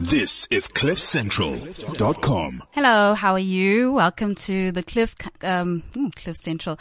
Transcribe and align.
This 0.00 0.48
is 0.50 0.66
CliffCentral.com. 0.66 2.62
Hello, 2.70 3.12
how 3.12 3.34
are 3.34 3.38
you? 3.38 3.92
Welcome 3.92 4.34
to 4.36 4.72
the 4.72 4.82
Cliff, 4.82 5.14
um, 5.42 5.82
ooh, 5.94 6.10
Cliff 6.16 6.38
Central 6.38 6.78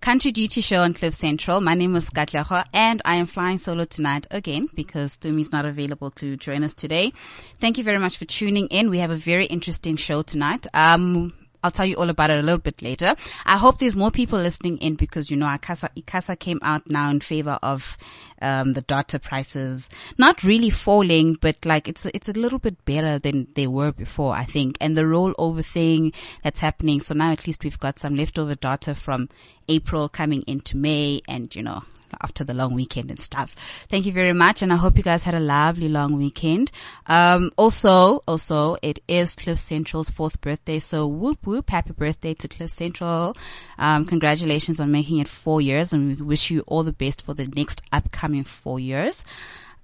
Country 0.00 0.32
Duty 0.32 0.62
Show 0.62 0.80
on 0.80 0.94
Cliff 0.94 1.12
Central. 1.12 1.60
My 1.60 1.74
name 1.74 1.94
is 1.96 2.08
Katleho 2.08 2.64
and 2.72 3.02
I 3.04 3.16
am 3.16 3.26
flying 3.26 3.58
solo 3.58 3.84
tonight 3.84 4.26
again 4.30 4.70
because 4.74 5.18
Tumi's 5.18 5.52
not 5.52 5.66
available 5.66 6.12
to 6.12 6.38
join 6.38 6.64
us 6.64 6.72
today. 6.72 7.12
Thank 7.58 7.76
you 7.76 7.84
very 7.84 7.98
much 7.98 8.16
for 8.16 8.24
tuning 8.24 8.68
in. 8.68 8.88
We 8.88 9.00
have 9.00 9.10
a 9.10 9.16
very 9.16 9.44
interesting 9.44 9.96
show 9.96 10.22
tonight. 10.22 10.66
Um, 10.72 11.34
I'll 11.62 11.70
tell 11.70 11.86
you 11.86 11.96
all 11.96 12.10
about 12.10 12.30
it 12.30 12.38
a 12.38 12.42
little 12.42 12.58
bit 12.58 12.82
later. 12.82 13.14
I 13.46 13.56
hope 13.56 13.78
there's 13.78 13.96
more 13.96 14.10
people 14.10 14.38
listening 14.38 14.78
in 14.78 14.94
because, 14.94 15.30
you 15.30 15.36
know, 15.36 15.46
ICASA, 15.46 15.90
ICASA 15.96 16.38
came 16.38 16.58
out 16.62 16.88
now 16.88 17.10
in 17.10 17.20
favor 17.20 17.58
of, 17.62 17.96
um, 18.40 18.72
the 18.72 18.80
data 18.82 19.18
prices 19.20 19.88
not 20.18 20.42
really 20.42 20.70
falling, 20.70 21.34
but 21.34 21.64
like 21.64 21.86
it's, 21.86 22.04
it's 22.06 22.28
a 22.28 22.32
little 22.32 22.58
bit 22.58 22.84
better 22.84 23.18
than 23.18 23.46
they 23.54 23.68
were 23.68 23.92
before, 23.92 24.34
I 24.34 24.44
think. 24.44 24.76
And 24.80 24.96
the 24.96 25.02
rollover 25.02 25.64
thing 25.64 26.12
that's 26.42 26.60
happening. 26.60 27.00
So 27.00 27.14
now 27.14 27.30
at 27.30 27.46
least 27.46 27.62
we've 27.62 27.78
got 27.78 27.98
some 27.98 28.16
leftover 28.16 28.56
data 28.56 28.94
from 28.94 29.28
April 29.68 30.08
coming 30.08 30.42
into 30.46 30.76
May 30.76 31.20
and, 31.28 31.54
you 31.54 31.62
know, 31.62 31.84
after 32.22 32.44
the 32.44 32.54
long 32.54 32.74
weekend 32.74 33.10
and 33.10 33.18
stuff. 33.18 33.54
Thank 33.88 34.06
you 34.06 34.12
very 34.12 34.32
much. 34.32 34.62
And 34.62 34.72
I 34.72 34.76
hope 34.76 34.96
you 34.96 35.02
guys 35.02 35.24
had 35.24 35.34
a 35.34 35.40
lovely 35.40 35.88
long 35.88 36.16
weekend. 36.16 36.70
Um, 37.06 37.50
also, 37.56 38.20
also, 38.26 38.76
it 38.82 39.00
is 39.08 39.36
Cliff 39.36 39.58
Central's 39.58 40.10
fourth 40.10 40.40
birthday. 40.40 40.78
So 40.78 41.06
whoop 41.06 41.46
whoop. 41.46 41.70
Happy 41.70 41.92
birthday 41.92 42.34
to 42.34 42.48
Cliff 42.48 42.70
Central. 42.70 43.36
Um, 43.78 44.04
congratulations 44.04 44.80
on 44.80 44.90
making 44.90 45.18
it 45.18 45.28
four 45.28 45.60
years 45.60 45.92
and 45.92 46.18
we 46.18 46.24
wish 46.24 46.50
you 46.50 46.62
all 46.66 46.82
the 46.82 46.92
best 46.92 47.22
for 47.22 47.34
the 47.34 47.46
next 47.54 47.82
upcoming 47.92 48.44
four 48.44 48.78
years. 48.78 49.24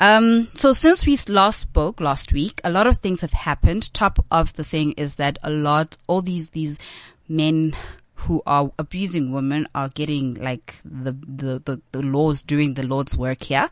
Um, 0.01 0.49
so 0.55 0.73
since 0.73 1.05
we 1.05 1.19
last 1.29 1.61
spoke 1.61 2.01
last 2.01 2.33
week, 2.33 2.61
a 2.63 2.71
lot 2.71 2.87
of 2.87 2.99
things 2.99 3.23
have 3.23 3.33
happened. 3.33 3.93
Top 3.93 4.25
of 4.31 4.53
the 4.55 4.65
thing 4.65 4.93
is 4.93 5.17
that 5.17 5.39
a 5.43 5.51
lot, 5.51 5.97
all 6.07 6.23
these, 6.23 6.51
these 6.51 6.79
men 7.29 7.75
who 8.19 8.43
are 8.47 8.73
abusing 8.79 9.33
women 9.33 9.67
are 9.75 9.89
getting 9.89 10.35
like 10.35 10.75
the, 10.85 11.13
the, 11.13 11.61
the, 11.65 11.81
the 11.93 12.03
laws 12.03 12.43
doing 12.43 12.75
the 12.75 12.87
Lord's 12.87 13.17
work 13.17 13.43
here. 13.43 13.71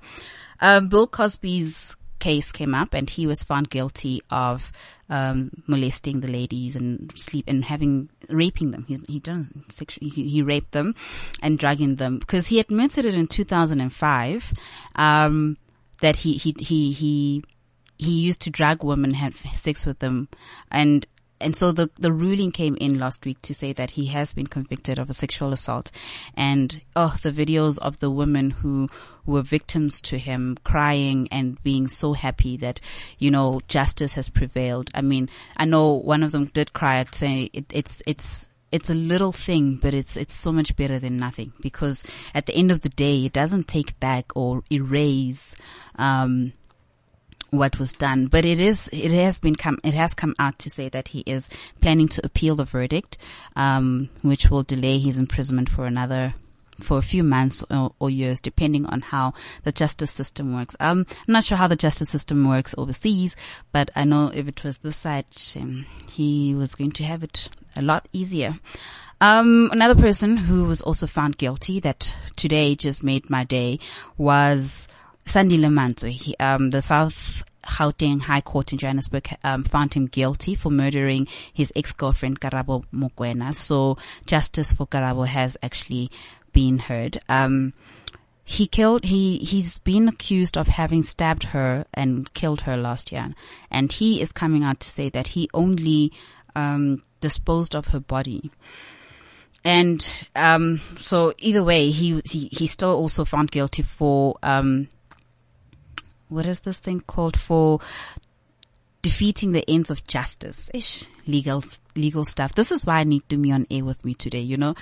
Um, 0.60 0.88
Bill 0.88 1.06
Cosby's 1.06 1.96
case 2.18 2.52
came 2.52 2.74
up 2.74 2.94
and 2.94 3.10
he 3.10 3.26
was 3.26 3.42
found 3.42 3.70
guilty 3.70 4.22
of 4.30 4.72
um, 5.10 5.50
molesting 5.66 6.20
the 6.20 6.30
ladies 6.30 6.76
and 6.76 7.12
sleep 7.16 7.44
and 7.46 7.64
having 7.64 8.08
raping 8.28 8.70
them. 8.70 8.84
He 8.88 8.98
he 9.06 9.20
done 9.20 9.64
sexually 9.68 10.10
he, 10.10 10.28
he, 10.28 10.42
raped 10.42 10.72
them 10.72 10.94
and 11.42 11.58
drugging 11.58 11.96
them 11.96 12.18
because 12.18 12.46
he 12.46 12.58
admitted 12.58 13.04
it 13.04 13.14
in 13.14 13.26
2005 13.28 14.52
um, 14.96 15.56
that 16.00 16.16
he 16.16 16.34
he 16.34 16.54
he 16.58 16.92
he 16.92 17.44
he 17.98 18.12
used 18.12 18.40
to 18.42 18.50
drag 18.50 18.82
women 18.82 19.14
have 19.14 19.36
sex 19.54 19.86
with 19.86 19.98
them 20.00 20.28
and 20.70 21.06
and 21.40 21.54
so 21.54 21.72
the, 21.72 21.90
the 21.96 22.12
ruling 22.12 22.50
came 22.50 22.76
in 22.76 22.98
last 22.98 23.24
week 23.26 23.42
to 23.42 23.54
say 23.54 23.72
that 23.74 23.92
he 23.92 24.06
has 24.06 24.32
been 24.32 24.46
convicted 24.46 24.98
of 24.98 25.10
a 25.10 25.14
sexual 25.14 25.52
assault. 25.52 25.90
And, 26.34 26.80
oh, 26.94 27.16
the 27.22 27.32
videos 27.32 27.78
of 27.78 28.00
the 28.00 28.10
women 28.10 28.50
who 28.50 28.88
were 29.26 29.42
victims 29.42 30.00
to 30.02 30.18
him 30.18 30.56
crying 30.64 31.28
and 31.30 31.62
being 31.62 31.88
so 31.88 32.14
happy 32.14 32.56
that, 32.58 32.80
you 33.18 33.30
know, 33.30 33.60
justice 33.68 34.14
has 34.14 34.28
prevailed. 34.28 34.90
I 34.94 35.02
mean, 35.02 35.28
I 35.56 35.66
know 35.66 35.92
one 35.92 36.22
of 36.22 36.32
them 36.32 36.46
did 36.46 36.72
cry 36.72 36.96
at 36.96 37.14
saying 37.14 37.50
it, 37.52 37.66
it's, 37.70 38.02
it's, 38.06 38.48
it's 38.72 38.90
a 38.90 38.94
little 38.94 39.32
thing, 39.32 39.76
but 39.76 39.94
it's, 39.94 40.16
it's 40.16 40.34
so 40.34 40.52
much 40.52 40.74
better 40.74 40.98
than 40.98 41.18
nothing 41.18 41.52
because 41.60 42.02
at 42.34 42.46
the 42.46 42.54
end 42.54 42.70
of 42.70 42.80
the 42.80 42.88
day, 42.88 43.24
it 43.26 43.32
doesn't 43.32 43.68
take 43.68 43.98
back 44.00 44.34
or 44.34 44.62
erase, 44.70 45.54
um, 45.96 46.52
what 47.56 47.78
was 47.78 47.92
done, 47.92 48.26
but 48.26 48.44
it 48.44 48.60
is, 48.60 48.88
it 48.92 49.10
has 49.10 49.38
been 49.38 49.56
come, 49.56 49.78
it 49.84 49.94
has 49.94 50.14
come 50.14 50.34
out 50.38 50.58
to 50.60 50.70
say 50.70 50.88
that 50.88 51.08
he 51.08 51.20
is 51.26 51.48
planning 51.80 52.08
to 52.08 52.24
appeal 52.24 52.56
the 52.56 52.64
verdict, 52.64 53.18
um, 53.54 54.08
which 54.22 54.50
will 54.50 54.62
delay 54.62 54.98
his 54.98 55.18
imprisonment 55.18 55.68
for 55.68 55.84
another 55.84 56.34
for 56.80 56.98
a 56.98 57.02
few 57.02 57.22
months 57.22 57.64
or, 57.70 57.92
or, 57.98 58.10
years, 58.10 58.40
depending 58.40 58.86
on 58.86 59.00
how 59.00 59.32
the 59.64 59.72
justice 59.72 60.10
system 60.10 60.54
works. 60.54 60.76
Um, 60.78 61.06
I'm 61.26 61.32
not 61.32 61.44
sure 61.44 61.56
how 61.56 61.68
the 61.68 61.76
justice 61.76 62.10
system 62.10 62.46
works 62.46 62.74
overseas, 62.76 63.34
but 63.72 63.90
I 63.96 64.04
know 64.04 64.30
if 64.34 64.46
it 64.46 64.62
was 64.62 64.78
this 64.78 64.96
side, 64.96 65.24
um, 65.56 65.86
he 66.10 66.54
was 66.54 66.74
going 66.74 66.92
to 66.92 67.04
have 67.04 67.22
it 67.22 67.48
a 67.76 67.82
lot 67.82 68.08
easier. 68.12 68.56
Um, 69.20 69.70
another 69.72 69.94
person 69.94 70.36
who 70.36 70.64
was 70.64 70.82
also 70.82 71.06
found 71.06 71.38
guilty 71.38 71.80
that 71.80 72.14
today 72.36 72.74
just 72.74 73.02
made 73.02 73.30
my 73.30 73.44
day 73.44 73.78
was 74.18 74.88
Sandile, 75.24 76.34
um, 76.38 76.70
the 76.70 76.82
South 76.82 77.42
Gauteng 77.76 78.22
High 78.22 78.40
Court 78.40 78.72
in 78.72 78.78
Johannesburg 78.78 79.28
um, 79.44 79.62
found 79.62 79.94
him 79.94 80.06
guilty 80.06 80.54
for 80.54 80.70
murdering 80.70 81.28
his 81.52 81.72
ex-girlfriend 81.76 82.40
Karabo 82.40 82.84
Mokoena. 82.92 83.54
So 83.54 83.98
justice 84.24 84.72
for 84.72 84.86
Karabo 84.86 85.26
has 85.26 85.58
actually 85.62 86.10
been 86.52 86.78
heard. 86.78 87.18
Um, 87.28 87.74
he 88.44 88.66
killed, 88.66 89.04
he, 89.04 89.38
he's 89.38 89.78
been 89.78 90.08
accused 90.08 90.56
of 90.56 90.68
having 90.68 91.02
stabbed 91.02 91.42
her 91.44 91.84
and 91.92 92.32
killed 92.32 92.62
her 92.62 92.76
last 92.76 93.12
year. 93.12 93.34
And 93.70 93.92
he 93.92 94.22
is 94.22 94.32
coming 94.32 94.64
out 94.64 94.80
to 94.80 94.88
say 94.88 95.08
that 95.10 95.28
he 95.28 95.50
only, 95.52 96.12
um, 96.54 97.02
disposed 97.20 97.74
of 97.74 97.88
her 97.88 98.00
body. 98.00 98.50
And, 99.64 100.26
um, 100.36 100.80
so 100.96 101.34
either 101.38 101.64
way, 101.64 101.90
he, 101.90 102.22
he, 102.24 102.48
he's 102.52 102.70
still 102.70 102.94
also 102.94 103.24
found 103.24 103.50
guilty 103.50 103.82
for, 103.82 104.36
um, 104.42 104.88
what 106.28 106.46
is 106.46 106.60
this 106.60 106.80
thing 106.80 107.00
called 107.00 107.38
for 107.38 107.80
defeating 109.06 109.52
the 109.52 109.64
ends 109.70 109.88
of 109.88 110.04
justice. 110.04 110.68
Ish, 110.74 111.06
legal, 111.28 111.62
legal 111.94 112.24
stuff. 112.24 112.56
This 112.56 112.72
is 112.72 112.84
why 112.84 112.98
I 112.98 113.04
need 113.04 113.22
to 113.28 113.36
be 113.36 113.52
on 113.52 113.64
air 113.70 113.84
with 113.84 114.04
me 114.04 114.14
today, 114.14 114.40
you 114.40 114.56
know, 114.56 114.74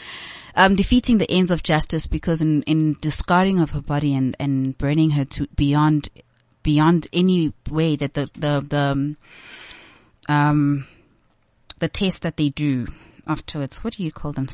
um, 0.57 0.77
defeating 0.77 1.19
the 1.19 1.31
ends 1.31 1.51
of 1.51 1.63
justice 1.63 2.07
because 2.07 2.41
in, 2.41 2.63
in 2.63 2.95
discarding 3.03 3.61
of 3.61 3.73
her 3.73 3.83
body 3.83 4.15
and, 4.15 4.35
and 4.41 4.79
burning 4.79 5.11
her 5.11 5.27
to 5.27 5.47
beyond, 5.57 6.09
beyond 6.63 7.07
any 7.13 7.53
way 7.71 7.97
that 7.97 8.15
the, 8.15 8.31
the, 8.33 8.65
the, 8.67 9.17
um, 10.33 10.87
the 11.81 11.89
test 11.89 12.23
that 12.23 12.39
they 12.39 12.49
do 12.49 12.87
afterwards, 13.27 13.83
what 13.83 13.95
do 13.95 14.03
you 14.03 14.13
call 14.13 14.33
them? 14.33 14.49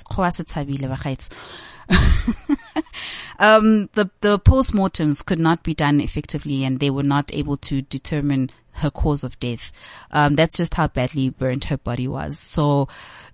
um, 3.39 3.89
the 3.95 4.11
the 4.21 4.39
postmortems 4.39 5.25
could 5.25 5.39
not 5.39 5.63
be 5.63 5.75
done 5.75 6.01
effectively, 6.01 6.65
and 6.65 6.81
they 6.81 6.91
were 6.91 7.03
not 7.03 7.35
able 7.35 7.57
to 7.57 7.83
determine 7.83 8.51
her 8.73 8.91
cause 8.91 9.25
of 9.25 9.39
death. 9.41 9.73
Um, 10.11 10.37
that's 10.37 10.57
just 10.57 10.75
how 10.75 10.89
badly 10.89 11.31
burnt 11.31 11.65
her 11.65 11.79
body 11.79 12.07
was. 12.07 12.39
So, 12.39 12.89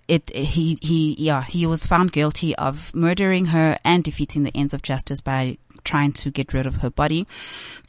it 0.08 0.30
he 0.30 0.78
he 0.80 1.16
yeah 1.18 1.42
he 1.42 1.66
was 1.66 1.84
found 1.84 2.12
guilty 2.12 2.54
of 2.56 2.94
murdering 2.94 3.46
her 3.46 3.78
and 3.84 4.04
defeating 4.04 4.44
the 4.44 4.56
ends 4.56 4.72
of 4.72 4.82
justice 4.82 5.20
by 5.20 5.58
trying 5.84 6.12
to 6.12 6.30
get 6.30 6.52
rid 6.52 6.66
of 6.66 6.76
her 6.76 6.90
body, 6.90 7.26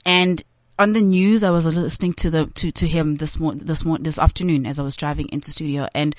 and 0.05 0.43
on 0.79 0.93
the 0.93 1.01
news, 1.01 1.43
I 1.43 1.49
was 1.49 1.65
listening 1.65 2.13
to 2.13 2.29
the 2.29 2.45
to 2.47 2.71
to 2.71 2.87
him 2.87 3.15
this 3.15 3.35
this 3.35 3.83
this 3.99 4.19
afternoon 4.19 4.65
as 4.65 4.79
I 4.79 4.83
was 4.83 4.95
driving 4.95 5.27
into 5.29 5.51
studio, 5.51 5.87
and 5.93 6.15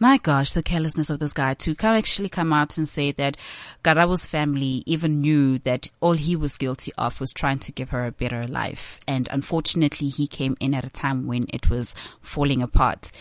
my 0.00 0.18
gosh, 0.18 0.52
the 0.52 0.62
carelessness 0.62 1.08
of 1.08 1.20
this 1.20 1.32
guy 1.32 1.54
to 1.54 1.74
come 1.74 1.94
actually 1.94 2.28
come 2.28 2.52
out 2.52 2.76
and 2.76 2.88
say 2.88 3.12
that 3.12 3.36
Karabo's 3.84 4.26
family 4.26 4.82
even 4.86 5.20
knew 5.20 5.58
that 5.58 5.88
all 6.00 6.14
he 6.14 6.34
was 6.36 6.56
guilty 6.56 6.92
of 6.98 7.20
was 7.20 7.32
trying 7.32 7.60
to 7.60 7.72
give 7.72 7.90
her 7.90 8.04
a 8.04 8.12
better 8.12 8.46
life. 8.46 8.98
And 9.06 9.28
unfortunately, 9.30 10.08
he 10.08 10.26
came 10.26 10.56
in 10.58 10.74
at 10.74 10.84
a 10.84 10.90
time 10.90 11.26
when 11.26 11.46
it 11.52 11.70
was 11.70 11.94
falling 12.20 12.60
apart. 12.60 13.12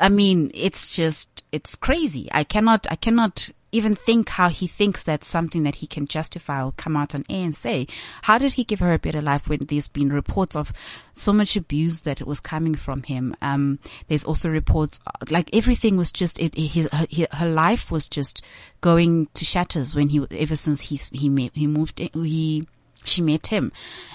I 0.00 0.10
mean, 0.10 0.50
it's 0.54 0.94
just, 0.94 1.44
it's 1.50 1.74
crazy. 1.74 2.28
I 2.30 2.44
cannot, 2.44 2.86
I 2.90 2.96
cannot 2.96 3.48
even 3.76 3.94
think 3.94 4.28
how 4.28 4.48
he 4.48 4.66
thinks 4.66 5.02
that's 5.02 5.26
something 5.26 5.62
that 5.64 5.76
he 5.76 5.86
can 5.86 6.06
justify 6.06 6.62
or 6.62 6.72
come 6.72 6.96
out 6.96 7.14
on 7.14 7.24
air 7.28 7.44
and 7.44 7.54
say. 7.54 7.86
How 8.22 8.38
did 8.38 8.54
he 8.54 8.64
give 8.64 8.80
her 8.80 8.92
a 8.92 8.98
better 8.98 9.22
life 9.22 9.48
when 9.48 9.66
there's 9.66 9.88
been 9.88 10.12
reports 10.12 10.56
of 10.56 10.72
so 11.12 11.32
much 11.32 11.56
abuse 11.56 12.02
that 12.02 12.20
it 12.20 12.26
was 12.26 12.40
coming 12.40 12.74
from 12.74 13.02
him? 13.02 13.34
Um, 13.42 13.78
there's 14.08 14.24
also 14.24 14.48
reports, 14.48 15.00
like 15.30 15.54
everything 15.54 15.96
was 15.96 16.12
just, 16.12 16.38
it, 16.38 16.54
his, 16.54 16.88
her, 16.92 17.06
her, 17.32 17.48
life 17.48 17.90
was 17.90 18.08
just 18.08 18.42
going 18.80 19.26
to 19.34 19.44
shatters 19.44 19.94
when 19.94 20.08
he, 20.08 20.26
ever 20.30 20.56
since 20.56 20.80
he, 20.80 20.96
he, 21.12 21.50
he 21.54 21.66
moved, 21.66 21.98
he, 21.98 22.64
she 23.04 23.22
met 23.22 23.48
him 23.48 23.70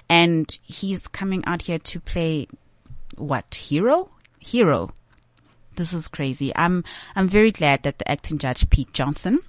and 0.09 0.57
he's 0.63 1.07
coming 1.07 1.43
out 1.45 1.61
here 1.61 1.79
to 1.79 1.99
play 1.99 2.47
what 3.15 3.55
hero 3.55 4.09
hero 4.39 4.91
this 5.75 5.93
is 5.93 6.07
crazy. 6.07 6.51
I'm 6.55 6.83
I'm 7.15 7.27
very 7.27 7.51
glad 7.51 7.83
that 7.83 7.97
the 7.97 8.09
acting 8.09 8.37
judge 8.37 8.69
Peet 8.69 8.93
Johnson 8.93 9.39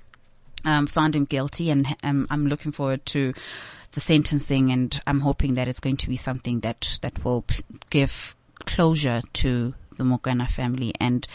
um, 0.64 0.86
found 0.86 1.16
him 1.16 1.24
guilty, 1.24 1.70
and 1.70 1.86
um, 2.02 2.26
I'm 2.30 2.46
looking 2.46 2.72
forward 2.72 3.04
to 3.06 3.32
the 3.92 4.00
sentencing, 4.00 4.72
and 4.72 5.00
I'm 5.06 5.20
hoping 5.20 5.54
that 5.54 5.68
it's 5.68 5.80
going 5.80 5.98
to 5.98 6.08
be 6.08 6.16
something 6.16 6.60
that 6.60 6.98
that 7.02 7.24
will 7.24 7.42
p- 7.42 7.62
give 7.90 8.36
closure 8.64 9.22
to 9.34 9.74
the 9.96 10.04
Mokoena 10.04 10.48
family 10.48 10.94
and 11.00 11.26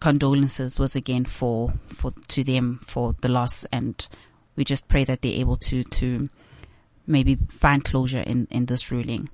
condolences 0.00 0.78
was 0.80 0.96
again 0.96 1.24
for 1.24 1.72
for 1.88 2.12
to 2.28 2.42
them 2.42 2.80
for 2.82 3.14
the 3.20 3.28
loss, 3.30 3.64
and 3.66 4.08
we 4.56 4.64
just 4.64 4.88
pray 4.88 5.04
that 5.04 5.22
they're 5.22 5.40
able 5.40 5.56
to 5.56 5.84
to 5.84 6.26
maybe 7.06 7.36
find 7.50 7.84
closure 7.84 8.20
in 8.20 8.46
in 8.50 8.66
this 8.66 8.90
ruling. 8.90 9.28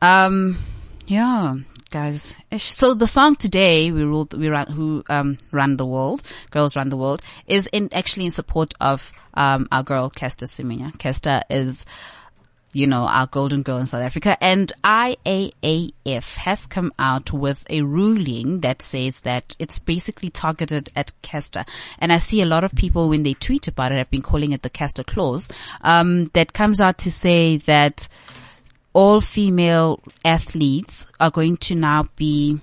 Um, 0.00 0.58
yeah, 1.06 1.54
guys. 1.94 2.34
So 2.56 2.94
the 2.94 3.06
song 3.06 3.36
today, 3.36 3.92
we 3.92 4.02
ruled, 4.02 4.36
we 4.36 4.48
run, 4.48 4.66
who, 4.66 5.04
um, 5.08 5.38
run 5.52 5.76
the 5.76 5.86
world, 5.86 6.24
girls 6.50 6.74
run 6.74 6.88
the 6.88 6.96
world, 6.96 7.22
is 7.46 7.68
in, 7.68 7.88
actually 7.92 8.24
in 8.24 8.32
support 8.32 8.74
of, 8.80 9.12
um, 9.34 9.68
our 9.70 9.84
girl, 9.84 10.10
Caster 10.10 10.46
Semenya. 10.46 10.98
Caster 10.98 11.42
is, 11.48 11.86
you 12.72 12.88
know, 12.88 13.02
our 13.04 13.28
golden 13.28 13.62
girl 13.62 13.76
in 13.76 13.86
South 13.86 14.02
Africa. 14.02 14.36
And 14.40 14.72
IAAF 14.82 16.36
has 16.38 16.66
come 16.66 16.92
out 16.98 17.32
with 17.32 17.64
a 17.70 17.82
ruling 17.82 18.62
that 18.62 18.82
says 18.82 19.20
that 19.20 19.54
it's 19.60 19.78
basically 19.78 20.30
targeted 20.30 20.90
at 20.96 21.12
Caster. 21.22 21.64
And 22.00 22.12
I 22.12 22.18
see 22.18 22.42
a 22.42 22.46
lot 22.46 22.64
of 22.64 22.74
people 22.74 23.08
when 23.08 23.22
they 23.22 23.34
tweet 23.34 23.68
about 23.68 23.92
it 23.92 23.98
have 23.98 24.10
been 24.10 24.20
calling 24.20 24.50
it 24.50 24.62
the 24.62 24.70
Caster 24.70 25.04
clause, 25.04 25.48
um, 25.82 26.24
that 26.32 26.54
comes 26.54 26.80
out 26.80 26.98
to 26.98 27.12
say 27.12 27.58
that 27.58 28.08
all 28.94 29.20
female 29.20 30.00
athletes 30.24 31.06
are 31.20 31.30
going 31.30 31.56
to 31.58 31.74
now 31.74 32.06
be 32.16 32.60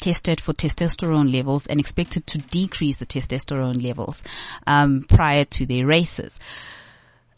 tested 0.00 0.40
for 0.40 0.52
testosterone 0.52 1.32
levels 1.32 1.66
and 1.66 1.80
expected 1.80 2.26
to 2.26 2.38
decrease 2.38 2.98
the 2.98 3.06
testosterone 3.06 3.82
levels 3.82 4.22
um, 4.66 5.04
prior 5.08 5.44
to 5.44 5.66
their 5.66 5.84
races. 5.84 6.38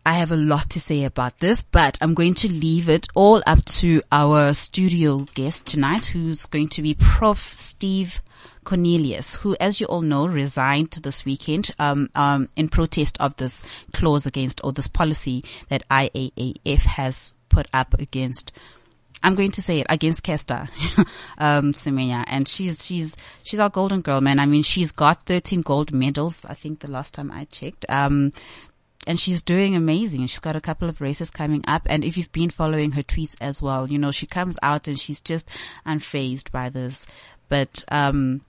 I 0.04 0.12
have 0.12 0.30
a 0.30 0.36
lot 0.36 0.70
to 0.70 0.80
say 0.80 1.02
about 1.02 1.38
this, 1.38 1.62
but 1.62 1.98
I'm 2.00 2.14
going 2.14 2.34
to 2.34 2.48
leave 2.48 2.88
it 2.88 3.08
all 3.16 3.42
up 3.44 3.64
to 3.64 4.02
our 4.12 4.54
studio 4.54 5.26
guest 5.34 5.66
tonight, 5.66 6.06
who's 6.06 6.46
going 6.46 6.68
to 6.68 6.82
be 6.82 6.94
Prof. 6.94 7.38
Steve 7.38 8.20
Cornelius, 8.62 9.36
who, 9.36 9.56
as 9.58 9.80
you 9.80 9.86
all 9.86 10.02
know, 10.02 10.26
resigned 10.26 10.90
this 10.90 11.24
weekend 11.24 11.70
um, 11.78 12.10
um, 12.14 12.48
in 12.56 12.68
protest 12.68 13.16
of 13.18 13.36
this 13.36 13.64
clause 13.92 14.26
against 14.26 14.60
or 14.62 14.72
this 14.72 14.86
policy 14.86 15.42
that 15.70 15.88
IAAF 15.88 16.82
has 16.82 17.34
put 17.56 17.66
up 17.72 17.94
against 17.98 18.52
I'm 19.22 19.34
going 19.34 19.52
to 19.52 19.62
say 19.62 19.80
it 19.80 19.86
against 19.88 20.22
Caster, 20.22 20.68
um, 21.38 21.72
Semenya, 21.72 22.22
and 22.26 22.46
she's 22.46 22.84
she's 22.84 23.16
she's 23.44 23.58
our 23.58 23.70
golden 23.70 24.02
girl, 24.02 24.20
man. 24.20 24.38
I 24.38 24.44
mean, 24.44 24.62
she's 24.62 24.92
got 24.92 25.24
13 25.24 25.62
gold 25.62 25.90
medals. 25.92 26.44
I 26.44 26.52
think 26.52 26.80
the 26.80 26.90
last 26.90 27.14
time 27.14 27.32
I 27.32 27.46
checked. 27.46 27.86
Um, 27.88 28.32
and 29.06 29.18
she's 29.18 29.42
doing 29.42 29.74
amazing. 29.74 30.26
She's 30.26 30.38
got 30.38 30.54
a 30.54 30.60
couple 30.60 30.88
of 30.88 31.00
races 31.00 31.30
coming 31.30 31.64
up. 31.66 31.82
And 31.86 32.04
if 32.04 32.18
you've 32.18 32.32
been 32.32 32.50
following 32.50 32.92
her 32.92 33.02
tweets 33.02 33.36
as 33.40 33.62
well, 33.62 33.88
you 33.88 33.98
know, 33.98 34.10
she 34.10 34.26
comes 34.26 34.58
out 34.62 34.86
and 34.86 34.98
she's 34.98 35.20
just 35.20 35.48
unfazed 35.86 36.50
by 36.50 36.68
this. 36.68 37.06
But, 37.48 37.84
um, 37.88 38.42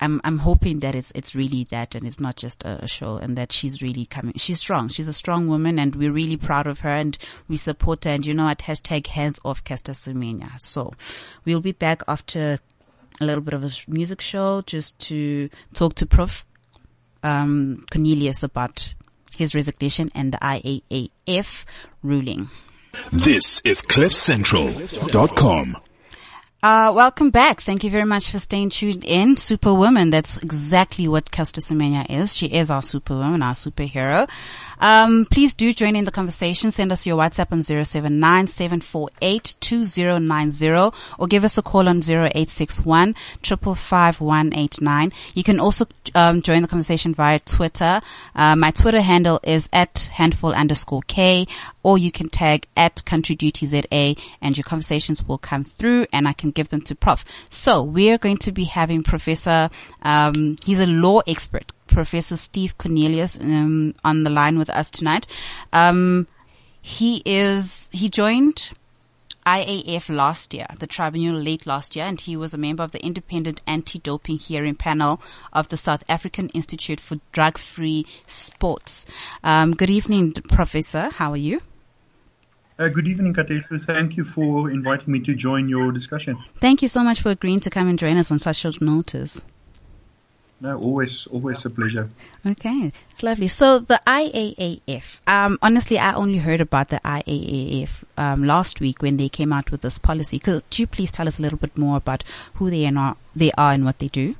I'm 0.00 0.20
I'm 0.24 0.38
hoping 0.38 0.80
that 0.80 0.94
it's 0.94 1.10
it's 1.14 1.34
really 1.34 1.64
that 1.70 1.94
and 1.94 2.06
it's 2.06 2.20
not 2.20 2.36
just 2.36 2.64
a, 2.64 2.86
show 2.86 3.16
and 3.16 3.36
that 3.38 3.52
she's 3.52 3.80
really 3.82 4.04
coming. 4.06 4.34
She's 4.36 4.60
strong. 4.60 4.88
She's 4.88 5.08
a 5.08 5.12
strong 5.12 5.48
woman 5.48 5.78
and 5.78 5.96
we're 5.96 6.12
really 6.12 6.36
proud 6.36 6.66
of 6.66 6.80
her 6.80 6.90
and 6.90 7.16
we 7.48 7.56
support 7.56 8.04
her. 8.04 8.10
And 8.10 8.26
you 8.26 8.34
know, 8.34 8.48
at 8.48 8.58
hashtag 8.58 9.06
hands 9.06 9.40
off 9.44 9.64
Caster 9.64 9.92
Semenya. 9.92 10.60
So 10.60 10.92
we'll 11.44 11.60
be 11.60 11.72
back 11.72 12.02
after 12.06 12.58
a 13.20 13.24
little 13.24 13.42
bit 13.42 13.54
of 13.54 13.64
a 13.64 13.70
music 13.88 14.20
show 14.20 14.62
just 14.66 14.98
to 15.00 15.48
talk 15.72 15.94
to 15.96 16.06
Prof. 16.06 16.44
Um, 17.22 17.84
Cornelius 17.90 18.42
about 18.44 18.94
his 19.36 19.54
resignation 19.54 20.10
and 20.14 20.32
the 20.32 20.38
IAAF 20.38 21.64
ruling. 22.02 22.48
This 23.12 23.60
is 23.64 23.82
CliffCentral.com. 23.82 25.76
Uh, 26.62 26.90
welcome 26.96 27.30
back. 27.30 27.60
Thank 27.60 27.84
you 27.84 27.90
very 27.90 28.06
much 28.06 28.30
for 28.30 28.38
staying 28.38 28.70
tuned 28.70 29.04
in. 29.04 29.36
Superwoman. 29.36 30.10
That's 30.10 30.42
exactly 30.42 31.06
what 31.06 31.30
Caster 31.30 31.60
Semenya 31.60 32.08
is. 32.08 32.34
She 32.36 32.46
is 32.46 32.70
our 32.70 32.82
superwoman, 32.82 33.42
our 33.42 33.52
superhero. 33.52 34.28
Um, 34.80 35.26
please 35.26 35.54
do 35.54 35.72
join 35.72 35.96
in 35.96 36.04
the 36.04 36.10
conversation. 36.10 36.70
Send 36.70 36.92
us 36.92 37.06
your 37.06 37.16
WhatsApp 37.16 37.52
on 37.52 37.62
79 37.62 38.48
or 41.18 41.26
give 41.26 41.44
us 41.44 41.58
a 41.58 41.62
call 41.62 41.88
on 41.88 41.98
0861 41.98 43.14
You 45.34 45.44
can 45.44 45.60
also 45.60 45.86
um, 46.14 46.42
join 46.42 46.62
the 46.62 46.68
conversation 46.68 47.14
via 47.14 47.38
Twitter. 47.40 48.00
Uh, 48.34 48.56
my 48.56 48.70
Twitter 48.70 49.00
handle 49.00 49.40
is 49.42 49.68
at 49.72 50.10
handful 50.12 50.52
underscore 50.52 51.02
K 51.06 51.46
or 51.82 51.98
you 51.98 52.12
can 52.12 52.28
tag 52.28 52.66
at 52.76 53.04
country 53.04 53.34
duty 53.34 53.66
ZA 53.66 54.14
and 54.40 54.56
your 54.56 54.64
conversations 54.64 55.22
will 55.26 55.38
come 55.38 55.64
through 55.64 56.06
and 56.12 56.28
I 56.28 56.32
can 56.32 56.50
give 56.50 56.68
them 56.68 56.80
to 56.82 56.94
Prof. 56.94 57.24
So 57.48 57.82
we 57.82 58.10
are 58.10 58.18
going 58.18 58.38
to 58.38 58.52
be 58.52 58.64
having 58.64 59.02
Professor, 59.02 59.70
um, 60.02 60.56
he's 60.64 60.80
a 60.80 60.86
law 60.86 61.20
expert, 61.26 61.72
Professor 61.86 62.36
Steve 62.36 62.76
Cornelius 62.78 63.38
um, 63.40 63.94
on 64.04 64.24
the 64.24 64.30
line 64.30 64.58
with 64.58 64.70
us 64.70 64.90
tonight. 64.90 65.26
Um, 65.72 66.26
he 66.80 67.22
is 67.24 67.90
he 67.92 68.08
joined 68.08 68.70
IAAF 69.46 70.14
last 70.14 70.52
year, 70.54 70.66
the 70.78 70.88
tribunal 70.88 71.40
late 71.40 71.66
last 71.66 71.94
year, 71.94 72.04
and 72.04 72.20
he 72.20 72.36
was 72.36 72.52
a 72.52 72.58
member 72.58 72.82
of 72.82 72.90
the 72.90 73.04
independent 73.04 73.62
anti-doping 73.66 74.38
hearing 74.38 74.74
panel 74.74 75.20
of 75.52 75.68
the 75.68 75.76
South 75.76 76.02
African 76.08 76.48
Institute 76.48 76.98
for 76.98 77.20
Drug-Free 77.30 78.06
Sports. 78.26 79.06
Um, 79.44 79.74
good 79.74 79.90
evening, 79.90 80.32
Professor. 80.32 81.10
How 81.10 81.30
are 81.30 81.36
you? 81.36 81.60
Uh, 82.78 82.88
good 82.88 83.06
evening, 83.06 83.34
Katesh. 83.34 83.64
Thank 83.86 84.16
you 84.16 84.24
for 84.24 84.68
inviting 84.70 85.12
me 85.12 85.20
to 85.20 85.34
join 85.34 85.68
your 85.68 85.92
discussion. 85.92 86.36
Thank 86.56 86.82
you 86.82 86.88
so 86.88 87.04
much 87.04 87.20
for 87.20 87.30
agreeing 87.30 87.60
to 87.60 87.70
come 87.70 87.88
and 87.88 87.98
join 87.98 88.16
us 88.18 88.30
on 88.30 88.40
such 88.40 88.56
short 88.56 88.80
notice. 88.82 89.42
No, 90.58 90.78
always, 90.78 91.26
always 91.26 91.64
a 91.66 91.70
pleasure. 91.70 92.08
Okay, 92.46 92.90
it's 93.10 93.22
lovely. 93.22 93.46
So 93.46 93.78
the 93.78 94.00
IAAF, 94.06 95.20
um, 95.28 95.58
honestly, 95.60 95.98
I 95.98 96.14
only 96.14 96.38
heard 96.38 96.62
about 96.62 96.88
the 96.88 97.00
IAAF 97.04 98.04
um, 98.16 98.44
last 98.44 98.80
week 98.80 99.02
when 99.02 99.18
they 99.18 99.28
came 99.28 99.52
out 99.52 99.70
with 99.70 99.82
this 99.82 99.98
policy. 99.98 100.38
Could 100.38 100.62
you 100.78 100.86
please 100.86 101.12
tell 101.12 101.28
us 101.28 101.38
a 101.38 101.42
little 101.42 101.58
bit 101.58 101.76
more 101.76 101.98
about 101.98 102.24
who 102.54 102.70
they 102.70 102.86
are, 102.86 103.16
they 103.34 103.52
are 103.52 103.72
and 103.72 103.84
what 103.84 103.98
they 103.98 104.08
do? 104.08 104.34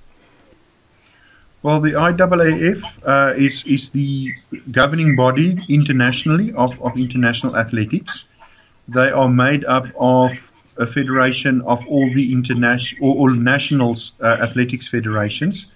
Well, 1.63 1.81
the 1.81 1.93
IAAF 1.93 2.83
uh, 3.05 3.35
is 3.37 3.67
is 3.67 3.91
the 3.91 4.33
governing 4.71 5.17
body 5.17 5.59
internationally 5.69 6.55
of, 6.55 6.81
of 6.81 6.97
international 6.97 7.57
athletics. 7.57 8.27
They 8.89 9.11
are 9.11 9.29
made 9.29 9.65
up 9.67 9.87
of 9.99 10.33
a 10.79 10.87
federation 10.87 11.61
of 11.63 11.87
all 11.89 12.09
the 12.15 12.33
international 12.33 13.11
all, 13.11 13.19
all 13.19 13.31
nationals 13.31 14.13
uh, 14.21 14.27
athletics 14.27 14.89
federations 14.89 15.73